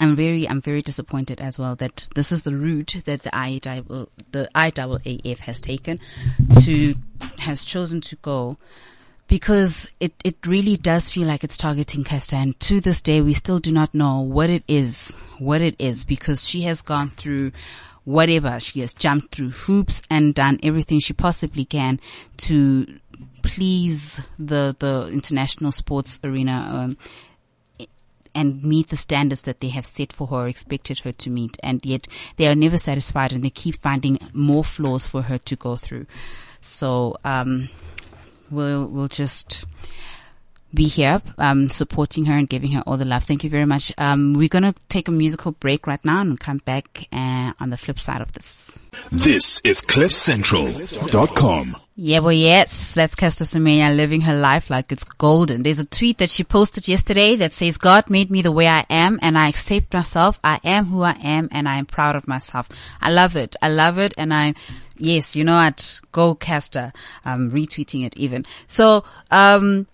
I'm 0.00 0.16
very, 0.16 0.48
I'm 0.48 0.60
very 0.60 0.82
disappointed 0.82 1.40
as 1.40 1.58
well 1.58 1.76
that 1.76 2.08
this 2.14 2.32
is 2.32 2.42
the 2.42 2.56
route 2.56 2.96
that 3.04 3.22
the 3.22 3.30
IAAF, 3.30 4.08
the 4.30 4.48
IAAF 4.54 5.40
has 5.40 5.60
taken 5.60 6.00
to, 6.62 6.94
has 7.38 7.64
chosen 7.64 8.00
to 8.02 8.16
go 8.16 8.56
because 9.28 9.90
it, 10.00 10.12
it 10.24 10.36
really 10.46 10.76
does 10.76 11.10
feel 11.10 11.26
like 11.26 11.44
it's 11.44 11.56
targeting 11.56 12.04
Caster. 12.04 12.36
And 12.36 12.58
to 12.60 12.80
this 12.80 13.00
day, 13.00 13.20
we 13.20 13.32
still 13.32 13.58
do 13.58 13.72
not 13.72 13.94
know 13.94 14.20
what 14.20 14.50
it 14.50 14.64
is, 14.68 15.22
what 15.38 15.60
it 15.60 15.76
is, 15.78 16.04
because 16.04 16.48
she 16.48 16.62
has 16.62 16.82
gone 16.82 17.10
through 17.10 17.52
whatever. 18.04 18.60
She 18.60 18.80
has 18.80 18.92
jumped 18.92 19.34
through 19.34 19.50
hoops 19.50 20.02
and 20.10 20.34
done 20.34 20.58
everything 20.62 21.00
she 21.00 21.12
possibly 21.12 21.64
can 21.64 22.00
to 22.38 22.98
please 23.42 24.20
the, 24.38 24.76
the 24.78 25.08
international 25.12 25.72
sports 25.72 26.20
arena. 26.22 26.68
Um, 26.70 26.96
and 28.34 28.62
meet 28.62 28.88
the 28.88 28.96
standards 28.96 29.42
that 29.42 29.60
they 29.60 29.68
have 29.68 29.84
set 29.84 30.10
for 30.10 30.26
her 30.28 30.36
or 30.36 30.48
expected 30.48 31.00
her 31.00 31.12
to 31.12 31.28
meet. 31.28 31.58
And 31.62 31.84
yet 31.84 32.08
they 32.36 32.48
are 32.48 32.54
never 32.54 32.78
satisfied 32.78 33.32
and 33.32 33.44
they 33.44 33.50
keep 33.50 33.76
finding 33.80 34.18
more 34.32 34.64
flaws 34.64 35.06
for 35.06 35.20
her 35.20 35.36
to 35.36 35.54
go 35.54 35.76
through. 35.76 36.06
So, 36.62 37.18
um, 37.24 37.68
we'll, 38.52 38.86
we'll 38.86 39.08
just, 39.08 39.64
be 40.74 40.86
here, 40.88 41.20
um, 41.38 41.68
supporting 41.68 42.24
her 42.26 42.34
and 42.36 42.48
giving 42.48 42.72
her 42.72 42.82
all 42.86 42.96
the 42.96 43.04
love. 43.04 43.24
Thank 43.24 43.44
you 43.44 43.50
very 43.50 43.66
much. 43.66 43.92
Um, 43.98 44.32
we're 44.34 44.48
going 44.48 44.62
to 44.62 44.74
take 44.88 45.08
a 45.08 45.10
musical 45.10 45.52
break 45.52 45.86
right 45.86 46.02
now 46.04 46.20
and 46.20 46.40
come 46.40 46.58
back 46.58 47.06
uh, 47.12 47.52
on 47.60 47.70
the 47.70 47.76
flip 47.76 47.98
side 47.98 48.20
of 48.20 48.32
this. 48.32 48.70
This 49.10 49.60
is 49.64 49.80
CliffCentral.com. 49.80 51.76
Yeah, 51.94 52.20
well, 52.20 52.32
yes, 52.32 52.94
that's 52.94 53.14
Caster 53.14 53.44
Semenya 53.44 53.94
living 53.94 54.22
her 54.22 54.34
life 54.34 54.70
like 54.70 54.90
it's 54.92 55.04
golden. 55.04 55.62
There's 55.62 55.78
a 55.78 55.84
tweet 55.84 56.18
that 56.18 56.30
she 56.30 56.42
posted 56.42 56.88
yesterday 56.88 57.36
that 57.36 57.52
says, 57.52 57.76
God 57.76 58.08
made 58.08 58.30
me 58.30 58.40
the 58.40 58.50
way 58.50 58.66
I 58.66 58.86
am 58.88 59.18
and 59.20 59.36
I 59.36 59.48
accept 59.48 59.92
myself. 59.92 60.40
I 60.42 60.58
am 60.64 60.86
who 60.86 61.02
I 61.02 61.16
am 61.22 61.50
and 61.52 61.68
I 61.68 61.76
am 61.76 61.84
proud 61.84 62.16
of 62.16 62.26
myself. 62.26 62.66
I 63.00 63.10
love 63.10 63.36
it. 63.36 63.56
I 63.60 63.68
love 63.68 63.98
it. 63.98 64.14
And 64.16 64.32
I, 64.32 64.54
yes, 65.02 65.36
you 65.36 65.44
know 65.44 65.56
what? 65.56 66.00
Go 66.12 66.34
Caster. 66.34 66.92
I'm 67.24 67.50
retweeting 67.50 68.06
it 68.06 68.16
even. 68.16 68.44
So, 68.66 69.04
um, 69.30 69.86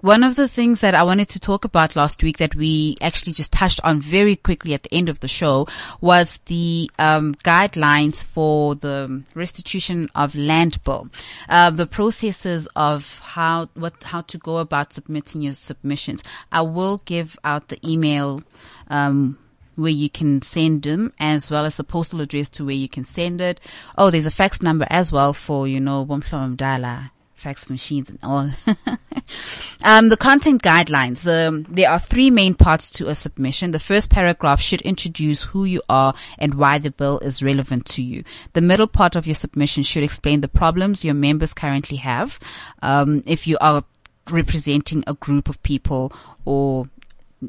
one 0.00 0.22
of 0.22 0.34
the 0.34 0.48
things 0.48 0.80
that 0.80 0.94
I 0.94 1.02
wanted 1.02 1.28
to 1.30 1.40
talk 1.40 1.66
about 1.66 1.94
last 1.94 2.22
week 2.22 2.38
that 2.38 2.54
we 2.54 2.96
actually 3.02 3.34
just 3.34 3.52
touched 3.52 3.80
on 3.84 4.00
very 4.00 4.34
quickly 4.34 4.72
at 4.72 4.82
the 4.82 4.94
end 4.94 5.10
of 5.10 5.20
the 5.20 5.28
show 5.28 5.66
was 6.00 6.40
the 6.46 6.90
um, 6.98 7.34
guidelines 7.34 8.24
for 8.24 8.74
the 8.74 9.22
restitution 9.34 10.08
of 10.14 10.34
land 10.34 10.82
bill, 10.84 11.10
uh, 11.50 11.68
the 11.68 11.86
processes 11.86 12.66
of 12.76 13.18
how 13.18 13.68
what 13.74 14.02
how 14.02 14.22
to 14.22 14.38
go 14.38 14.56
about 14.56 14.94
submitting 14.94 15.42
your 15.42 15.52
submissions. 15.52 16.22
I 16.50 16.62
will 16.62 17.02
give 17.04 17.38
out 17.44 17.68
the 17.68 17.78
email. 17.86 18.40
Um, 18.88 19.38
where 19.76 19.90
you 19.90 20.10
can 20.10 20.42
send 20.42 20.82
them 20.82 21.12
as 21.18 21.50
well 21.50 21.64
as 21.64 21.76
the 21.76 21.84
postal 21.84 22.20
address 22.20 22.48
to 22.50 22.64
where 22.64 22.74
you 22.74 22.88
can 22.88 23.04
send 23.04 23.40
it. 23.40 23.60
Oh, 23.96 24.10
there's 24.10 24.26
a 24.26 24.30
fax 24.30 24.62
number 24.62 24.86
as 24.90 25.12
well 25.12 25.32
for, 25.32 25.66
you 25.66 25.80
know, 25.80 26.04
Bomflom 26.04 26.56
Dala 26.56 27.12
fax 27.40 27.70
machines 27.70 28.10
and 28.10 28.18
all. 28.22 28.50
um, 29.84 30.10
the 30.10 30.16
content 30.16 30.62
guidelines. 30.62 31.26
Um, 31.26 31.64
there 31.68 31.90
are 31.90 31.98
three 31.98 32.30
main 32.30 32.54
parts 32.54 32.90
to 32.92 33.08
a 33.08 33.14
submission. 33.14 33.70
The 33.70 33.80
first 33.80 34.10
paragraph 34.10 34.60
should 34.60 34.82
introduce 34.82 35.42
who 35.42 35.64
you 35.64 35.82
are 35.88 36.14
and 36.38 36.54
why 36.54 36.78
the 36.78 36.90
bill 36.90 37.18
is 37.20 37.42
relevant 37.42 37.86
to 37.86 38.02
you. 38.02 38.24
The 38.52 38.60
middle 38.60 38.86
part 38.86 39.16
of 39.16 39.26
your 39.26 39.34
submission 39.34 39.82
should 39.82 40.04
explain 40.04 40.42
the 40.42 40.48
problems 40.48 41.04
your 41.04 41.14
members 41.14 41.54
currently 41.54 41.96
have. 41.96 42.38
Um, 42.82 43.22
if 43.26 43.46
you 43.46 43.56
are 43.60 43.84
representing 44.30 45.02
a 45.06 45.14
group 45.14 45.48
of 45.48 45.62
people 45.62 46.12
or 46.44 46.84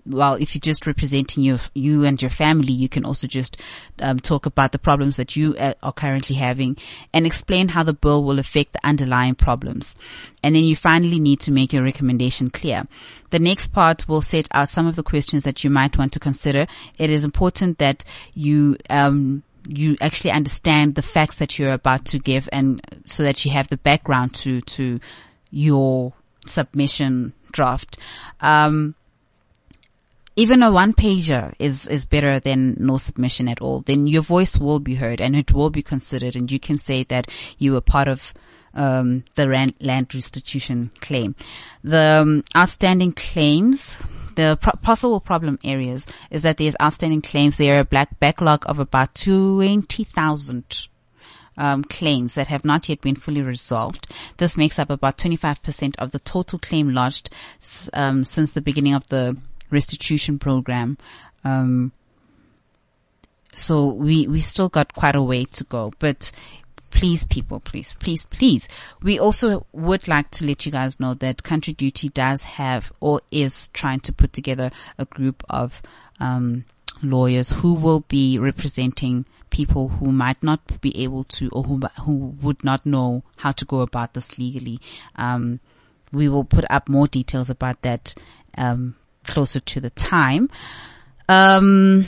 well, 0.05 0.35
if 0.35 0.55
you're 0.55 0.61
just 0.61 0.87
representing 0.87 1.43
your, 1.43 1.57
you 1.73 2.05
and 2.05 2.21
your 2.21 2.31
family, 2.31 2.71
you 2.71 2.87
can 2.87 3.05
also 3.05 3.27
just 3.27 3.57
um, 3.99 4.19
talk 4.19 4.45
about 4.45 4.71
the 4.71 4.79
problems 4.79 5.17
that 5.17 5.35
you 5.35 5.55
uh, 5.57 5.73
are 5.83 5.91
currently 5.91 6.35
having 6.35 6.77
and 7.13 7.25
explain 7.25 7.69
how 7.69 7.83
the 7.83 7.93
bill 7.93 8.23
will 8.23 8.39
affect 8.39 8.73
the 8.73 8.85
underlying 8.85 9.35
problems. 9.35 9.95
And 10.43 10.55
then 10.55 10.63
you 10.63 10.75
finally 10.75 11.19
need 11.19 11.39
to 11.41 11.51
make 11.51 11.73
your 11.73 11.83
recommendation 11.83 12.49
clear. 12.49 12.83
The 13.31 13.39
next 13.39 13.67
part 13.67 14.07
will 14.07 14.21
set 14.21 14.47
out 14.53 14.69
some 14.69 14.87
of 14.87 14.95
the 14.95 15.03
questions 15.03 15.43
that 15.43 15.63
you 15.63 15.69
might 15.69 15.97
want 15.97 16.13
to 16.13 16.19
consider. 16.19 16.67
It 16.97 17.09
is 17.09 17.23
important 17.23 17.77
that 17.79 18.05
you, 18.33 18.77
um, 18.89 19.43
you 19.67 19.97
actually 20.01 20.31
understand 20.31 20.95
the 20.95 21.01
facts 21.01 21.35
that 21.37 21.59
you're 21.59 21.73
about 21.73 22.05
to 22.05 22.19
give 22.19 22.47
and 22.51 22.81
so 23.05 23.23
that 23.23 23.43
you 23.45 23.51
have 23.51 23.67
the 23.67 23.77
background 23.77 24.33
to, 24.35 24.61
to 24.61 24.99
your 25.51 26.13
submission 26.45 27.33
draft. 27.51 27.97
Um, 28.39 28.95
even 30.35 30.63
a 30.63 30.71
one 30.71 30.93
pager 30.93 31.53
is, 31.59 31.87
is 31.87 32.05
better 32.05 32.39
than 32.39 32.75
no 32.79 32.97
submission 32.97 33.47
at 33.47 33.61
all. 33.61 33.81
Then 33.81 34.07
your 34.07 34.21
voice 34.21 34.57
will 34.57 34.79
be 34.79 34.95
heard 34.95 35.19
and 35.19 35.35
it 35.35 35.53
will 35.53 35.69
be 35.69 35.81
considered 35.81 36.35
and 36.35 36.51
you 36.51 36.59
can 36.59 36.77
say 36.77 37.03
that 37.05 37.27
you 37.57 37.73
were 37.73 37.81
part 37.81 38.07
of 38.07 38.33
um, 38.73 39.25
the 39.35 39.73
land 39.81 40.13
restitution 40.13 40.91
claim. 41.01 41.35
The 41.83 42.21
um, 42.21 42.43
outstanding 42.55 43.13
claims, 43.13 43.97
the 44.35 44.57
pro- 44.61 44.79
possible 44.81 45.19
problem 45.19 45.59
areas 45.63 46.07
is 46.29 46.43
that 46.43 46.57
there's 46.57 46.75
outstanding 46.81 47.21
claims. 47.21 47.57
There 47.57 47.77
are 47.77 47.81
a 47.81 47.85
black 47.85 48.19
backlog 48.19 48.63
of 48.67 48.79
about 48.79 49.15
20,000 49.15 50.87
um, 51.57 51.83
claims 51.83 52.35
that 52.35 52.47
have 52.47 52.63
not 52.63 52.87
yet 52.87 53.01
been 53.01 53.15
fully 53.15 53.41
resolved. 53.41 54.07
This 54.37 54.57
makes 54.57 54.79
up 54.79 54.89
about 54.89 55.17
25% 55.17 55.95
of 55.99 56.13
the 56.13 56.19
total 56.19 56.57
claim 56.57 56.93
lodged 56.93 57.29
um, 57.93 58.23
since 58.23 58.51
the 58.51 58.61
beginning 58.61 58.93
of 58.93 59.07
the 59.09 59.37
restitution 59.71 60.37
program. 60.39 60.97
Um, 61.43 61.91
so 63.53 63.87
we 63.87 64.27
we 64.27 64.39
still 64.39 64.69
got 64.69 64.93
quite 64.93 65.15
a 65.15 65.21
way 65.21 65.45
to 65.45 65.63
go, 65.65 65.91
but 65.99 66.31
please 66.91 67.23
people, 67.25 67.59
please, 67.59 67.93
please, 67.99 68.25
please. 68.25 68.67
We 69.01 69.17
also 69.17 69.65
would 69.71 70.07
like 70.07 70.29
to 70.31 70.45
let 70.45 70.65
you 70.65 70.71
guys 70.71 70.99
know 70.99 71.13
that 71.15 71.43
Country 71.43 71.73
Duty 71.73 72.09
does 72.09 72.43
have 72.43 72.93
or 72.99 73.21
is 73.31 73.69
trying 73.69 74.01
to 74.01 74.13
put 74.13 74.33
together 74.33 74.71
a 74.97 75.05
group 75.05 75.43
of 75.49 75.81
um, 76.19 76.65
lawyers 77.01 77.53
who 77.53 77.73
will 77.73 78.01
be 78.01 78.37
representing 78.37 79.25
people 79.49 79.89
who 79.89 80.11
might 80.11 80.41
not 80.43 80.81
be 80.81 81.03
able 81.03 81.23
to 81.25 81.49
or 81.49 81.63
who 81.63 81.81
who 82.01 82.35
would 82.41 82.63
not 82.63 82.85
know 82.85 83.23
how 83.37 83.51
to 83.51 83.65
go 83.65 83.81
about 83.81 84.13
this 84.13 84.37
legally. 84.37 84.79
Um, 85.15 85.59
we 86.11 86.29
will 86.29 86.43
put 86.43 86.65
up 86.69 86.89
more 86.89 87.07
details 87.07 87.49
about 87.49 87.81
that 87.81 88.13
um, 88.57 88.95
closer 89.25 89.59
to 89.59 89.79
the 89.79 89.89
time. 89.91 90.49
Um, 91.29 92.07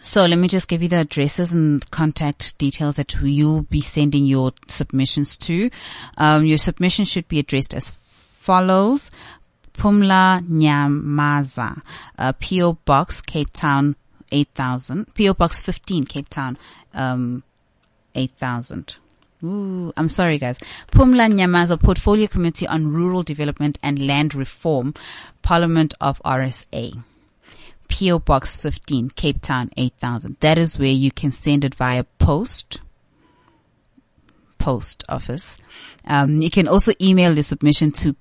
so 0.00 0.24
let 0.24 0.38
me 0.38 0.48
just 0.48 0.68
give 0.68 0.82
you 0.82 0.88
the 0.88 1.00
addresses 1.00 1.52
and 1.52 1.88
contact 1.90 2.56
details 2.56 2.96
that 2.96 3.14
you'll 3.20 3.62
be 3.62 3.80
sending 3.82 4.24
your 4.24 4.52
submissions 4.66 5.36
to. 5.38 5.70
Um, 6.16 6.46
your 6.46 6.58
submission 6.58 7.04
should 7.04 7.28
be 7.28 7.38
addressed 7.38 7.74
as 7.74 7.90
follows. 7.90 9.10
Pumla 9.74 10.46
Nyamaza, 10.46 11.80
uh, 12.18 12.32
PO 12.34 12.74
Box, 12.84 13.20
Cape 13.20 13.52
Town, 13.52 13.94
8000. 14.32 15.14
PO 15.14 15.34
Box 15.34 15.60
15, 15.62 16.04
Cape 16.04 16.28
Town, 16.28 16.58
um, 16.92 17.42
8000. 18.14 18.96
Ooh, 19.42 19.92
I'm 19.96 20.08
sorry 20.08 20.38
guys. 20.38 20.58
Pumla 20.92 21.30
Nyamaza, 21.30 21.80
Portfolio 21.80 22.26
Committee 22.26 22.66
on 22.66 22.92
Rural 22.92 23.22
Development 23.22 23.78
and 23.82 24.06
Land 24.06 24.34
Reform, 24.34 24.94
Parliament 25.42 25.94
of 26.00 26.20
RSA. 26.24 27.02
PO 27.90 28.20
Box 28.20 28.56
15, 28.56 29.10
Cape 29.10 29.40
Town 29.40 29.70
8000. 29.76 30.36
That 30.40 30.58
is 30.58 30.78
where 30.78 30.88
you 30.88 31.10
can 31.10 31.32
send 31.32 31.64
it 31.64 31.74
via 31.74 32.04
post, 32.04 32.80
post 34.58 35.04
office. 35.08 35.58
Um, 36.06 36.36
you 36.38 36.50
can 36.50 36.68
also 36.68 36.92
email 37.00 37.34
the 37.34 37.42
submission 37.42 37.90
to 37.92 38.14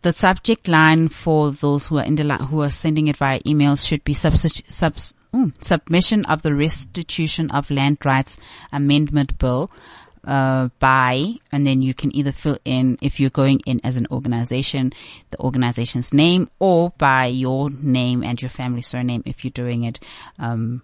the 0.02 0.12
subject 0.12 0.68
line 0.68 1.08
for 1.08 1.50
those 1.50 1.86
who 1.88 1.96
are 1.98 2.04
in 2.04 2.14
the 2.16 2.24
line, 2.24 2.40
who 2.40 2.62
are 2.62 2.70
sending 2.70 3.08
it 3.08 3.16
via 3.16 3.40
email 3.46 3.76
should 3.76 4.04
be 4.04 4.12
subs- 4.14 4.62
subs- 4.68 5.14
mm, 5.34 5.52
submission 5.62 6.24
of 6.26 6.42
the 6.42 6.54
restitution 6.54 7.50
of 7.50 7.70
land 7.70 7.98
rights 8.04 8.38
amendment 8.72 9.38
bill 9.38 9.70
uh, 10.26 10.68
by, 10.78 11.34
and 11.52 11.66
then 11.66 11.82
you 11.82 11.94
can 11.94 12.14
either 12.14 12.32
fill 12.32 12.58
in 12.64 12.98
if 13.00 13.20
you're 13.20 13.30
going 13.30 13.60
in 13.66 13.80
as 13.84 13.96
an 13.96 14.06
organization, 14.10 14.92
the 15.30 15.38
organization's 15.38 16.12
name, 16.12 16.50
or 16.58 16.90
by 16.98 17.26
your 17.26 17.70
name 17.70 18.24
and 18.24 18.40
your 18.42 18.50
family 18.50 18.82
surname 18.82 19.22
if 19.26 19.44
you're 19.44 19.50
doing 19.50 19.84
it 19.84 20.00
um, 20.38 20.82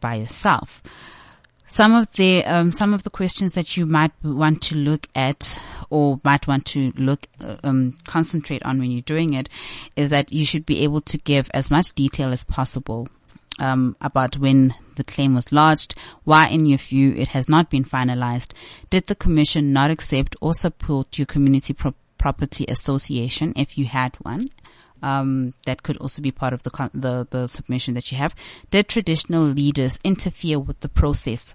by 0.00 0.14
yourself. 0.14 0.82
Some 1.70 1.94
of 1.94 2.10
the 2.14 2.42
um, 2.46 2.72
some 2.72 2.94
of 2.94 3.02
the 3.02 3.10
questions 3.10 3.52
that 3.52 3.76
you 3.76 3.84
might 3.84 4.12
want 4.22 4.62
to 4.62 4.74
look 4.74 5.06
at 5.14 5.60
or 5.90 6.18
might 6.24 6.46
want 6.46 6.64
to 6.66 6.92
look 6.96 7.26
um, 7.62 7.94
concentrate 8.06 8.62
on 8.62 8.78
when 8.78 8.90
you're 8.90 9.02
doing 9.02 9.34
it 9.34 9.50
is 9.94 10.08
that 10.10 10.32
you 10.32 10.46
should 10.46 10.64
be 10.64 10.82
able 10.82 11.02
to 11.02 11.18
give 11.18 11.50
as 11.52 11.70
much 11.70 11.94
detail 11.94 12.32
as 12.32 12.42
possible 12.42 13.06
um, 13.58 13.96
about 14.00 14.38
when 14.38 14.74
the 14.96 15.04
claim 15.04 15.34
was 15.34 15.52
lodged, 15.52 15.94
why 16.24 16.48
in 16.48 16.66
your 16.66 16.78
view 16.78 17.14
it 17.16 17.28
has 17.28 17.48
not 17.48 17.70
been 17.70 17.84
finalized, 17.84 18.52
did 18.90 19.06
the 19.06 19.14
commission 19.14 19.72
not 19.72 19.90
accept 19.90 20.36
or 20.40 20.54
support 20.54 21.18
your 21.18 21.26
community 21.26 21.72
pro- 21.72 21.94
property 22.18 22.64
association 22.68 23.52
if 23.56 23.78
you 23.78 23.86
had 23.86 24.16
one, 24.16 24.50
um, 25.02 25.54
that 25.64 25.82
could 25.82 25.96
also 25.98 26.20
be 26.20 26.32
part 26.32 26.52
of 26.52 26.62
the, 26.64 26.90
the 26.92 27.26
the 27.30 27.46
submission 27.46 27.94
that 27.94 28.10
you 28.10 28.18
have. 28.18 28.34
Did 28.70 28.88
traditional 28.88 29.44
leaders 29.44 29.98
interfere 30.04 30.58
with 30.58 30.80
the 30.80 30.88
process? 30.88 31.54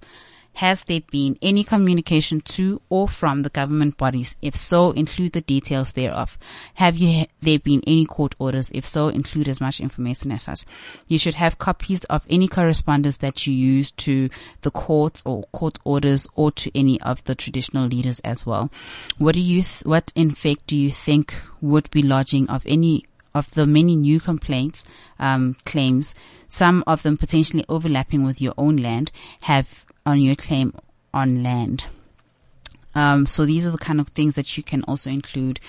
Has 0.56 0.84
there 0.84 1.01
been 1.12 1.38
any 1.41 1.64
communication 1.64 2.41
to 2.41 2.82
or 2.89 3.08
from 3.08 3.41
the 3.41 3.49
government 3.49 3.97
bodies? 3.97 4.38
If 4.41 4.56
so, 4.56 4.91
include 4.91 5.34
the 5.34 5.41
details 5.41 5.93
thereof. 5.93 6.38
Have 6.76 6.97
you 6.97 7.26
there 7.41 7.60
been 7.60 7.82
any 7.88 8.06
court 8.06 8.36
orders? 8.39 8.72
If 8.74 8.86
so, 8.86 9.08
include 9.08 9.49
as 9.49 9.60
much 9.60 9.80
information 9.80 10.32
as 10.32 10.43
such. 10.43 10.66
You 11.08 11.18
should 11.18 11.36
have 11.36 11.58
copies 11.58 12.04
of 12.06 12.26
any 12.30 12.47
correspondence 12.47 13.18
that 13.18 13.47
you 13.47 13.54
use 13.54 13.91
to 13.91 14.30
the 14.62 14.72
courts 14.72 15.24
or 15.26 15.43
court 15.51 15.80
orders 15.84 16.28
or 16.36 16.51
to 16.51 16.72
any 16.78 17.01
of 17.01 17.24
the 17.24 17.36
traditional 17.36 17.88
leaders 17.88 18.20
as 18.20 18.45
well. 18.45 18.72
What 19.18 19.36
do 19.36 19.41
you 19.41 19.64
th- 19.64 19.84
what 19.86 20.12
in 20.16 20.32
fact 20.32 20.68
do 20.68 20.76
you 20.76 20.91
think 20.91 21.36
would 21.62 21.89
be 21.91 22.01
lodging 22.01 22.49
of 22.49 22.64
any 22.68 23.06
of 23.34 23.49
the 23.51 23.66
many 23.66 23.95
new 23.95 24.20
complaints, 24.20 24.86
um, 25.20 25.56
claims, 25.66 26.14
some 26.47 26.84
of 26.86 27.01
them 27.01 27.18
potentially 27.18 27.66
overlapping 27.68 28.24
with 28.24 28.39
your 28.39 28.54
own 28.58 28.78
land, 28.78 29.12
have 29.41 29.86
on 30.06 30.22
your 30.22 30.36
claim 30.36 30.74
on 31.14 31.43
land. 31.43 31.86
Um, 32.95 33.26
so 33.26 33.45
these 33.45 33.66
are 33.68 33.72
the 33.72 33.78
kind 33.78 33.99
of 33.99 34.10
things 34.10 34.36
that 34.36 34.58
you 34.58 34.64
can 34.64 34.84
also 34.84 35.10
include 35.10 35.60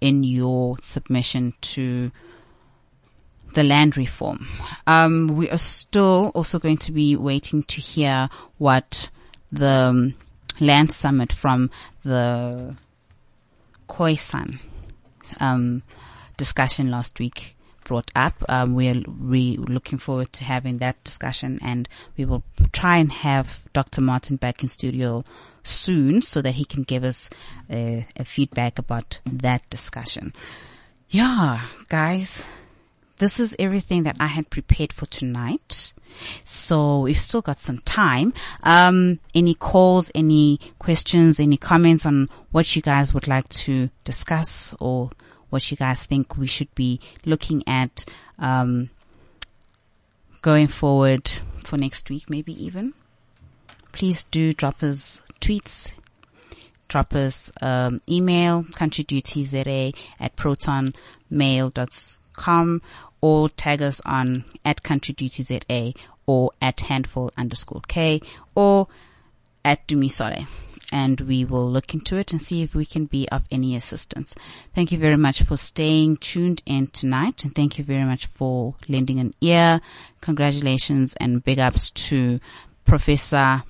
in 0.00 0.24
your 0.24 0.76
submission 0.80 1.54
to 1.60 2.10
the 3.54 3.62
land 3.62 3.96
reform. 3.96 4.46
Um, 4.86 5.28
we 5.36 5.48
are 5.50 5.58
still 5.58 6.32
also 6.34 6.58
going 6.58 6.78
to 6.78 6.92
be 6.92 7.16
waiting 7.16 7.62
to 7.64 7.80
hear 7.80 8.28
what 8.58 9.10
the 9.52 9.68
um, 9.68 10.14
land 10.60 10.90
summit 10.92 11.32
from 11.32 11.70
the 12.04 12.74
Khoisan 13.88 14.58
um, 15.40 15.82
discussion 16.36 16.90
last 16.90 17.18
week 17.20 17.53
brought 17.84 18.10
up. 18.16 18.34
Um, 18.48 18.74
we're 18.74 19.02
re- 19.06 19.56
looking 19.56 19.98
forward 19.98 20.32
to 20.34 20.44
having 20.44 20.78
that 20.78 21.02
discussion 21.04 21.58
and 21.62 21.88
we 22.16 22.24
will 22.24 22.42
try 22.72 22.96
and 22.96 23.12
have 23.12 23.68
Dr. 23.72 24.00
Martin 24.00 24.36
back 24.36 24.62
in 24.62 24.68
studio 24.68 25.24
soon 25.62 26.22
so 26.22 26.42
that 26.42 26.52
he 26.52 26.64
can 26.64 26.82
give 26.82 27.04
us 27.04 27.30
a, 27.70 28.06
a 28.16 28.24
feedback 28.24 28.78
about 28.78 29.20
that 29.24 29.68
discussion. 29.70 30.32
Yeah, 31.08 31.60
guys, 31.88 32.50
this 33.18 33.38
is 33.38 33.54
everything 33.58 34.02
that 34.04 34.16
I 34.20 34.26
had 34.26 34.50
prepared 34.50 34.92
for 34.92 35.06
tonight. 35.06 35.92
So 36.44 37.00
we've 37.00 37.16
still 37.16 37.42
got 37.42 37.58
some 37.58 37.78
time. 37.78 38.34
Um, 38.62 39.18
any 39.34 39.54
calls, 39.54 40.10
any 40.14 40.60
questions, 40.78 41.40
any 41.40 41.56
comments 41.56 42.06
on 42.06 42.28
what 42.52 42.76
you 42.76 42.82
guys 42.82 43.12
would 43.14 43.28
like 43.28 43.48
to 43.50 43.90
discuss 44.04 44.74
or 44.80 45.10
what 45.54 45.70
you 45.70 45.76
guys 45.76 46.04
think 46.04 46.36
we 46.36 46.48
should 46.48 46.74
be 46.74 46.98
looking 47.24 47.62
at 47.68 48.04
um, 48.40 48.90
going 50.42 50.66
forward 50.66 51.30
for 51.64 51.76
next 51.76 52.10
week, 52.10 52.28
maybe 52.28 52.52
even. 52.62 52.92
Please 53.92 54.24
do 54.24 54.52
drop 54.52 54.82
us 54.82 55.22
tweets, 55.40 55.94
drop 56.88 57.14
us 57.14 57.52
um, 57.62 58.00
email, 58.10 58.64
countrydutyza 58.64 59.94
at 60.18 60.34
protonmail.com 60.34 62.82
or 63.20 63.48
tag 63.48 63.80
us 63.80 64.00
on 64.04 64.44
at 64.64 64.82
countrydutyza 64.82 65.96
or 66.26 66.50
at 66.60 66.80
handful 66.80 67.30
underscore 67.36 67.82
K 67.86 68.20
or 68.56 68.88
at 69.64 69.86
Dumisole 69.86 70.48
and 70.92 71.20
we 71.22 71.44
will 71.44 71.70
look 71.70 71.94
into 71.94 72.16
it 72.16 72.32
and 72.32 72.40
see 72.40 72.62
if 72.62 72.74
we 72.74 72.84
can 72.84 73.06
be 73.06 73.28
of 73.30 73.44
any 73.50 73.76
assistance. 73.76 74.34
Thank 74.74 74.92
you 74.92 74.98
very 74.98 75.16
much 75.16 75.42
for 75.42 75.56
staying 75.56 76.18
tuned 76.18 76.62
in 76.66 76.88
tonight 76.88 77.44
and 77.44 77.54
thank 77.54 77.78
you 77.78 77.84
very 77.84 78.04
much 78.04 78.26
for 78.26 78.74
lending 78.88 79.20
an 79.20 79.34
ear. 79.40 79.80
Congratulations 80.20 81.14
and 81.20 81.44
big 81.44 81.58
ups 81.58 81.90
to 81.90 82.40
Professor 82.84 83.62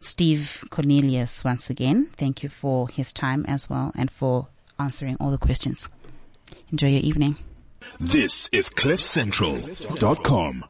Steve 0.00 0.64
Cornelius 0.70 1.44
once 1.44 1.70
again. 1.70 2.10
Thank 2.16 2.42
you 2.42 2.48
for 2.48 2.88
his 2.88 3.12
time 3.12 3.44
as 3.46 3.70
well 3.70 3.92
and 3.94 4.10
for 4.10 4.48
answering 4.78 5.16
all 5.20 5.30
the 5.30 5.38
questions. 5.38 5.88
Enjoy 6.70 6.88
your 6.88 7.00
evening. 7.00 7.36
This 8.00 8.48
is 8.52 8.70
CliffCentral.com. 8.70 10.64